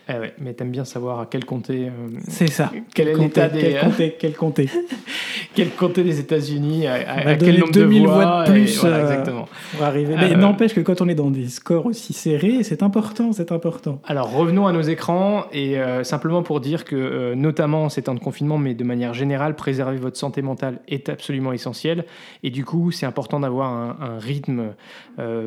Eh 0.10 0.14
ouais, 0.14 0.34
mais 0.40 0.54
t'aimes 0.54 0.72
bien 0.72 0.86
savoir 0.86 1.20
à 1.20 1.26
quel 1.26 1.44
comté. 1.44 1.92
c'est 2.28 2.48
ça. 2.48 2.72
Quel, 2.94 3.10
est 3.10 3.16
l'état 3.16 3.50
des. 3.50 3.60
Quel 3.60 3.80
comté, 3.82 4.16
quel 4.18 4.34
comté. 4.36 4.70
quel 5.58 5.72
comté 5.72 6.04
des 6.04 6.20
États-Unis, 6.20 6.88
à, 6.88 7.36
quel 7.36 7.60
nombre 7.60 7.72
de 7.72 7.84
voix, 7.84 8.44
de 8.46 8.52
plus 8.52 8.84
euh, 8.84 9.02
exactement. 9.02 9.48
pour 9.72 9.84
arriver. 9.84 10.16
Mais 10.16 10.34
euh, 10.34 10.38
n'empêche 10.38 10.74
que 10.74 10.82
quand 10.82 11.02
on 11.02 11.10
est 11.10 11.16
dans 11.16 11.32
des 11.32 11.48
scores 11.48 11.88
aussi 11.88 12.14
serrés, 12.14 12.64
c'est 12.64 12.84
important, 12.84 13.32
c'est 13.34 13.52
important. 13.52 14.00
Alors 14.06 14.32
revenons 14.32 14.68
à 14.68 14.72
nos 14.72 14.82
écrans 14.82 15.46
et 15.52 15.80
euh, 15.80 16.04
simplement 16.04 16.44
pour 16.44 16.62
dire 16.62 16.86
que 16.86 17.34
notamment 17.34 17.86
en 17.86 17.90
ces 17.90 18.04
temps 18.04 18.14
de 18.14 18.20
confinement, 18.20 18.58
mais 18.58 18.76
de 18.76 18.84
manière 18.84 19.14
générale, 19.14 19.56
préserver 19.56 19.98
votre 19.98 20.18
santé 20.18 20.42
mentale 20.42 20.80
est 20.88 21.10
absolument 21.10 21.54
essentiel 21.54 22.06
et 22.44 22.50
du 22.50 22.64
coup 22.64 22.92
c'est 22.92 23.06
important 23.06 23.40
d'avoir 23.40 23.72
un, 23.72 23.98
un, 24.00 24.20
rythme, 24.20 24.74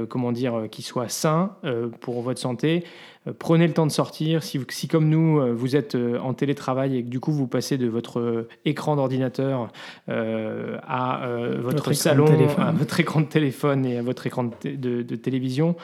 comment 0.08 0.32
dire, 0.32 0.64
qui 0.70 0.82
soit 0.82 1.08
sain 1.08 1.52
pour 2.00 2.22
votre 2.22 2.40
santé. 2.40 2.84
Euh, 3.26 3.32
prenez 3.38 3.66
le 3.66 3.74
temps 3.74 3.86
de 3.86 3.92
sortir. 3.92 4.42
Si, 4.50 4.60
si 4.68 4.88
comme 4.88 5.08
nous, 5.08 5.38
euh, 5.38 5.52
vous 5.54 5.76
êtes 5.76 5.94
euh, 5.94 6.18
en 6.18 6.34
télétravail 6.34 6.96
et 6.96 7.04
que 7.04 7.08
du 7.08 7.20
coup 7.20 7.30
vous 7.30 7.46
passez 7.46 7.78
de 7.78 7.86
votre 7.86 8.48
écran 8.64 8.96
d'ordinateur 8.96 9.68
à 10.08 11.28
votre, 11.60 11.92
salon, 11.92 12.26
à 12.58 12.72
votre 12.72 12.98
écran 13.00 13.20
de 13.20 13.26
téléphone 13.26 13.86
et 13.86 13.98
à 13.98 14.02
votre 14.02 14.26
écran 14.26 14.50
de, 14.64 15.02
de 15.02 15.16
télévision, 15.16 15.76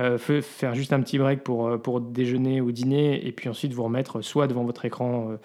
euh, 0.00 0.18
faire 0.18 0.74
juste 0.74 0.92
un 0.94 1.00
petit 1.00 1.18
break 1.18 1.42
pour, 1.42 1.66
euh, 1.66 1.76
pour 1.76 2.00
déjeuner 2.00 2.60
ou 2.60 2.72
dîner, 2.72 3.26
et 3.26 3.32
puis 3.32 3.48
ensuite 3.48 3.72
vous 3.74 3.82
remettre 3.82 4.22
soit 4.22 4.46
devant 4.46 4.64
votre 4.64 4.84
écran 4.86 5.36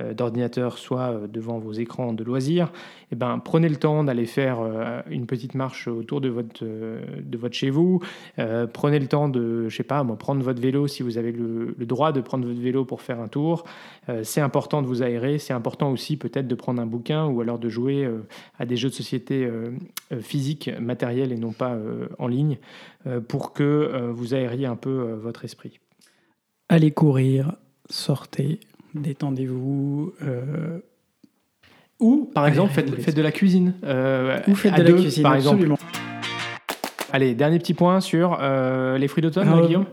euh, 0.00 0.14
d'ordinateur, 0.14 0.78
soit 0.78 1.28
devant 1.28 1.58
vos 1.58 1.72
écrans 1.72 2.12
de 2.12 2.24
loisirs, 2.24 2.66
et 2.66 3.12
eh 3.12 3.16
ben, 3.16 3.38
prenez 3.38 3.68
le 3.68 3.76
temps 3.76 4.02
d'aller 4.02 4.26
faire 4.26 4.58
une 5.10 5.26
petite 5.26 5.54
marche 5.54 5.88
autour 5.88 6.20
de 6.20 6.28
votre, 6.28 6.64
de 6.64 7.38
votre 7.38 7.54
chez 7.54 7.70
vous. 7.70 8.00
prenez 8.72 9.00
le 9.00 9.08
temps 9.08 9.28
de, 9.28 9.68
je 9.68 9.76
sais 9.76 9.82
pas, 9.82 10.04
moi, 10.04 10.16
prendre 10.16 10.42
votre 10.42 10.60
vélo 10.60 10.86
si 10.86 11.02
vous 11.02 11.18
avez 11.18 11.32
le, 11.32 11.74
le 11.76 11.86
droit 11.86 12.12
de 12.12 12.20
prendre 12.20 12.46
votre 12.46 12.60
vélo 12.60 12.84
pour 12.84 13.02
faire 13.02 13.20
un 13.20 13.26
tour. 13.26 13.64
c'est 14.22 14.40
important 14.40 14.80
de 14.80 14.86
vous 14.86 15.02
aérer. 15.02 15.38
C'est 15.38 15.52
important 15.52 15.90
aussi 15.90 16.16
peut-être 16.16 16.46
de 16.46 16.54
prendre 16.54 16.80
un 16.80 16.86
bouquin 16.86 17.26
ou 17.26 17.40
alors 17.40 17.58
de 17.58 17.68
jouer 17.68 18.08
à 18.60 18.64
des 18.64 18.76
jeux 18.76 18.90
de 18.90 18.94
société 18.94 19.50
physiques, 20.20 20.70
matériels 20.80 21.32
et 21.32 21.36
non 21.36 21.52
pas 21.52 21.76
en 22.18 22.28
ligne. 22.28 22.58
Euh, 23.06 23.20
pour 23.20 23.54
que 23.54 23.62
euh, 23.62 24.12
vous 24.12 24.34
aériez 24.34 24.66
un 24.66 24.76
peu 24.76 24.90
euh, 24.90 25.16
votre 25.16 25.46
esprit. 25.46 25.80
Allez 26.68 26.90
courir, 26.90 27.54
sortez, 27.88 28.60
détendez-vous. 28.94 30.12
Ou, 31.98 32.30
par 32.34 32.46
exemple, 32.46 32.72
faites, 32.72 33.16
de 33.16 33.22
la 33.22 33.32
cuisine. 33.32 33.74
Ou 33.82 34.54
faites 34.54 34.76
de 34.76 34.82
la 34.82 34.92
cuisine, 34.92 35.22
par 35.22 35.34
exemple. 35.34 35.66
Allez, 37.12 37.34
dernier 37.34 37.58
petit 37.58 37.74
point 37.74 38.00
sur 38.00 38.38
les 38.40 39.08
fruits 39.08 39.22
d'automne, 39.22 39.66
Guillaume? 39.66 39.86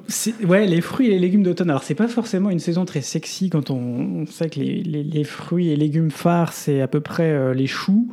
Ouais, 0.46 0.67
les 0.67 0.82
fruits 0.82 1.08
et 1.08 1.12
les 1.12 1.20
légumes 1.20 1.43
d'automne. 1.43 1.70
Alors, 1.70 1.84
c'est 1.84 1.96
pas 1.96 2.08
forcément 2.08 2.50
une 2.50 2.60
saison 2.60 2.86
très 2.86 3.02
sexy 3.02 3.50
quand 3.50 3.72
on, 3.72 4.26
sait 4.28 4.50
que 4.50 4.60
les, 4.60 4.84
les, 4.84 5.24
fruits 5.24 5.70
et 5.70 5.76
légumes 5.76 6.12
phares, 6.12 6.54
c'est 6.54 6.82
à 6.82 6.88
peu 6.88 7.00
près 7.02 7.56
les 7.56 7.67
choux, 7.67 8.12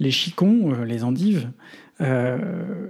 les 0.00 0.10
chicons, 0.10 0.72
les 0.82 1.04
endives. 1.04 1.48
Euh, 2.00 2.38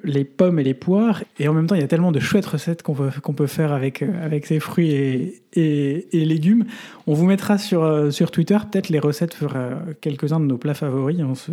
les 0.03 0.25
pommes 0.25 0.59
et 0.59 0.65
les 0.65 0.73
poires. 0.73 1.23
Et 1.39 1.47
en 1.47 1.53
même 1.53 1.67
temps, 1.67 1.75
il 1.75 1.83
y 1.83 1.85
a 1.85 1.89
tellement 1.89 2.11
de 2.11 2.21
chouettes 2.21 2.47
recettes 2.47 2.83
qu'on 2.83 2.95
peut, 2.95 3.11
qu'on 3.23 3.35
peut 3.35 3.47
faire 3.47 3.73
avec, 3.73 4.01
euh, 4.01 4.25
avec 4.25 4.47
ces 4.47 4.61
fruits 4.61 4.93
et, 4.93 5.43
et, 5.55 6.25
légumes. 6.25 6.65
On 7.07 7.13
vous 7.13 7.27
mettra 7.27 7.59
sur, 7.59 7.83
euh, 7.83 8.11
sur 8.11 8.31
Twitter 8.31 8.57
peut-être 8.71 8.89
les 8.89 8.99
recettes 8.99 9.37
pour 9.37 9.53
quelques-uns 10.01 10.41
de 10.41 10.47
nos 10.47 10.57
plats 10.57 10.73
favoris 10.73 11.23
en 11.23 11.35
ce, 11.35 11.53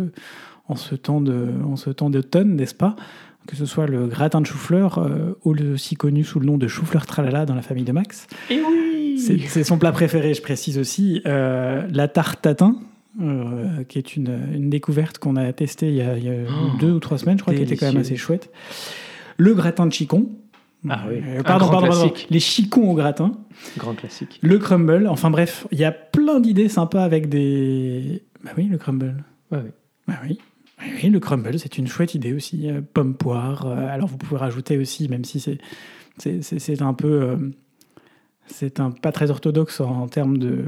en 0.66 0.76
ce 0.76 0.94
temps 0.94 1.20
d'automne, 1.20 2.56
n'est-ce 2.56 2.74
pas? 2.74 2.96
Que 3.46 3.56
ce 3.56 3.66
soit 3.66 3.86
le 3.86 4.06
gratin 4.06 4.40
de 4.40 4.46
chou-fleur, 4.46 5.04
aussi 5.44 5.96
connu 5.96 6.22
sous 6.22 6.38
le 6.38 6.46
nom 6.46 6.58
de 6.58 6.68
chou-fleur 6.68 7.06
tralala 7.06 7.44
dans 7.44 7.56
la 7.56 7.62
famille 7.62 7.84
de 7.84 7.92
Max. 7.92 8.28
Et 8.50 8.60
oui 8.60 9.18
C'est 9.18 9.64
son 9.64 9.78
plat 9.78 9.90
préféré, 9.90 10.32
je 10.32 10.40
précise 10.40 10.78
aussi. 10.78 11.20
la 11.24 12.08
tarte 12.08 12.40
tatin, 12.40 12.76
euh, 13.20 13.84
qui 13.84 13.98
est 13.98 14.16
une, 14.16 14.38
une 14.54 14.70
découverte 14.70 15.18
qu'on 15.18 15.36
a 15.36 15.52
testée 15.52 15.88
il 15.88 15.96
y 15.96 16.02
a, 16.02 16.14
oh, 16.14 16.78
deux 16.80 16.92
ou 16.92 16.98
trois 16.98 17.18
semaines, 17.18 17.36
je 17.36 17.42
crois, 17.42 17.54
qui 17.54 17.62
était 17.62 17.76
quand 17.76 17.86
même 17.86 18.00
assez 18.00 18.16
chouette. 18.16 18.50
Le 19.36 19.54
gratin 19.54 19.86
de 19.86 19.92
chicon. 19.92 20.30
Ah 20.88 21.04
oui. 21.08 21.22
Euh, 21.24 21.42
pardon, 21.42 21.68
pardon, 21.68 21.88
pardon, 21.88 22.12
Les 22.30 22.40
chicons 22.40 22.90
au 22.90 22.94
gratin. 22.94 23.32
Grand 23.76 23.94
classique. 23.94 24.38
Le 24.42 24.58
crumble. 24.58 25.06
Enfin 25.06 25.30
bref, 25.30 25.66
il 25.70 25.78
y 25.78 25.84
a 25.84 25.92
plein 25.92 26.40
d'idées 26.40 26.68
sympas 26.68 27.04
avec 27.04 27.28
des. 27.28 28.22
Bah 28.42 28.52
oui, 28.56 28.64
le 28.64 28.78
crumble. 28.78 29.14
Bah 29.50 29.60
oui. 29.62 29.70
Bah 30.08 30.14
oui. 30.24 30.38
Oui, 31.02 31.10
le 31.10 31.20
crumble, 31.20 31.58
c'est 31.58 31.78
une 31.78 31.86
chouette 31.86 32.14
idée 32.14 32.32
aussi. 32.32 32.68
Euh, 32.68 32.80
pomme 32.80 33.14
poire. 33.14 33.66
alors 33.66 34.08
vous 34.08 34.16
pouvez 34.16 34.38
rajouter 34.38 34.78
aussi, 34.78 35.08
même 35.08 35.24
si 35.24 35.38
c'est 35.38 35.58
c'est 36.18 36.82
un 36.82 36.94
peu 36.94 37.52
c'est 38.46 38.80
un 38.80 38.90
pas 38.90 39.12
très 39.12 39.30
orthodoxe 39.30 39.80
en 39.80 40.08
termes 40.08 40.38
de 40.38 40.64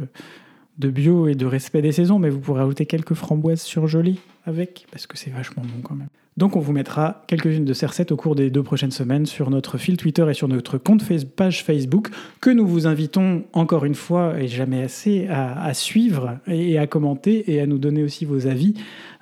de 0.78 0.90
bio 0.90 1.28
et 1.28 1.34
de 1.34 1.46
respect 1.46 1.82
des 1.82 1.92
saisons, 1.92 2.18
mais 2.18 2.30
vous 2.30 2.40
pourrez 2.40 2.62
ajouter 2.62 2.86
quelques 2.86 3.14
framboises 3.14 3.62
surgelées 3.62 4.16
avec, 4.44 4.86
parce 4.90 5.06
que 5.06 5.16
c'est 5.16 5.30
vachement 5.30 5.62
bon 5.62 5.82
quand 5.82 5.94
même. 5.94 6.08
Donc 6.36 6.56
on 6.56 6.60
vous 6.60 6.72
mettra 6.72 7.22
quelques-unes 7.28 7.64
de 7.64 7.72
ces 7.72 7.86
recettes 7.86 8.10
au 8.10 8.16
cours 8.16 8.34
des 8.34 8.50
deux 8.50 8.64
prochaines 8.64 8.90
semaines 8.90 9.24
sur 9.24 9.50
notre 9.50 9.78
fil 9.78 9.96
Twitter 9.96 10.26
et 10.28 10.34
sur 10.34 10.48
notre 10.48 10.78
compte 10.78 11.04
page 11.36 11.62
Facebook, 11.62 12.08
que 12.40 12.50
nous 12.50 12.66
vous 12.66 12.88
invitons 12.88 13.44
encore 13.52 13.84
une 13.84 13.94
fois, 13.94 14.40
et 14.40 14.48
jamais 14.48 14.82
assez, 14.82 15.28
à, 15.28 15.62
à 15.62 15.74
suivre 15.74 16.40
et 16.48 16.76
à 16.76 16.88
commenter 16.88 17.52
et 17.52 17.60
à 17.60 17.66
nous 17.66 17.78
donner 17.78 18.02
aussi 18.02 18.24
vos 18.24 18.48
avis. 18.48 18.74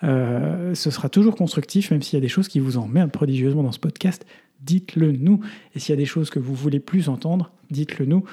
Euh, 0.04 0.74
ce 0.74 0.90
sera 0.90 1.10
toujours 1.10 1.36
constructif, 1.36 1.90
même 1.90 2.00
s'il 2.00 2.16
y 2.16 2.22
a 2.22 2.22
des 2.22 2.28
choses 2.28 2.48
qui 2.48 2.60
vous 2.60 2.78
emmerdent 2.78 3.12
prodigieusement 3.12 3.62
dans 3.62 3.72
ce 3.72 3.78
podcast, 3.78 4.24
dites-le 4.62 5.12
nous. 5.12 5.40
Et 5.74 5.80
s'il 5.80 5.90
y 5.90 5.98
a 5.98 6.00
des 6.00 6.06
choses 6.06 6.30
que 6.30 6.38
vous 6.38 6.54
voulez 6.54 6.80
plus 6.80 7.10
entendre, 7.10 7.52
dites-le 7.70 8.06
nous. 8.06 8.24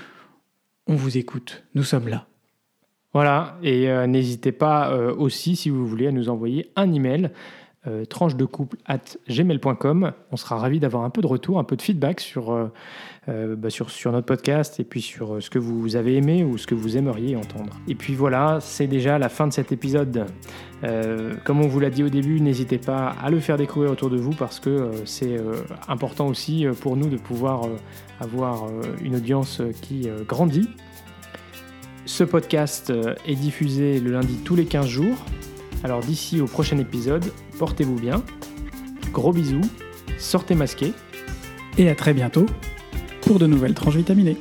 On 0.88 0.96
vous 0.96 1.18
écoute, 1.18 1.64
nous 1.76 1.84
sommes 1.84 2.08
là. 2.08 2.29
Voilà, 3.14 3.58
et 3.64 3.90
euh, 3.90 4.06
n'hésitez 4.06 4.52
pas 4.52 4.92
euh, 4.92 5.16
aussi, 5.16 5.56
si 5.56 5.72
vous 5.72 5.88
voulez, 5.88 6.08
à 6.08 6.12
nous 6.12 6.30
envoyer 6.30 6.72
un 6.76 6.94
email, 6.94 7.32
euh, 7.88 8.06
tranche 8.06 8.36
de 8.36 8.46
couple 8.46 8.78
at 8.86 9.00
gmail.com. 9.28 10.12
On 10.32 10.38
sera 10.38 10.58
ravis 10.58 10.80
d'avoir 10.80 11.06
un 11.06 11.10
peu 11.10 11.22
de 11.22 11.28
retour, 11.28 11.58
un 11.58 11.64
peu 11.64 11.76
de 11.76 11.82
feedback 11.82 12.20
sur, 12.20 12.52
euh, 12.52 13.56
bah, 13.56 13.70
notre 14.06 14.26
podcast 14.26 14.80
et 14.80 14.84
puis 14.84 15.02
sur 15.02 15.42
ce 15.42 15.50
que 15.50 15.58
vous 15.58 15.96
avez 15.96 16.18
aimé 16.18 16.44
ou 16.44 16.60
ce 16.60 16.68
que 16.68 16.76
vous 16.76 16.98
aimeriez 16.98 17.36
entendre. 17.36 17.80
Et 17.88 17.96
puis 17.96 18.14
voilà, 18.14 18.60
c'est 18.62 18.86
déjà 18.86 19.18
la 19.18 19.30
fin 19.30 19.48
de 19.48 19.54
cet 19.54 19.72
épisode. 19.72 20.26
Comme 21.44 21.62
on 21.62 21.68
vous 21.68 21.80
l'a 21.80 21.90
dit 21.90 22.04
au 22.04 22.10
début, 22.10 22.40
n'hésitez 22.40 22.78
pas 22.78 23.16
à 23.22 23.30
le 23.30 23.40
faire 23.40 23.58
découvrir 23.58 23.92
autour 23.92 24.10
de 24.10 24.18
vous 24.18 24.32
parce 24.32 24.60
que 24.60 24.92
c'est 25.04 25.38
important 25.90 26.28
aussi 26.28 26.66
pour 26.82 26.96
nous 26.96 27.08
de 27.08 27.18
pouvoir 27.18 27.68
avoir 28.22 28.68
une 29.02 29.16
audience 29.16 29.62
qui 29.82 30.08
grandit. 30.26 30.70
Ce 32.10 32.24
podcast 32.24 32.90
euh, 32.90 33.14
est 33.28 33.36
diffusé 33.36 34.00
le 34.00 34.12
lundi 34.12 34.38
tous 34.44 34.56
les 34.56 34.66
15 34.66 34.88
jours. 34.88 35.16
Alors 35.84 36.00
d'ici 36.00 36.42
au 36.42 36.46
prochain 36.46 36.80
épisode, 36.80 37.24
portez-vous 37.60 38.00
bien. 38.00 38.24
Gros 39.14 39.32
bisous, 39.32 39.62
sortez 40.18 40.56
masqués. 40.56 40.94
Et 41.78 41.88
à 41.88 41.94
très 41.94 42.16
bientôt 42.16 42.48
pour 43.22 43.38
de 43.38 43.46
nouvelles 43.46 43.76
tranches 43.76 43.98
vitaminées. 43.98 44.38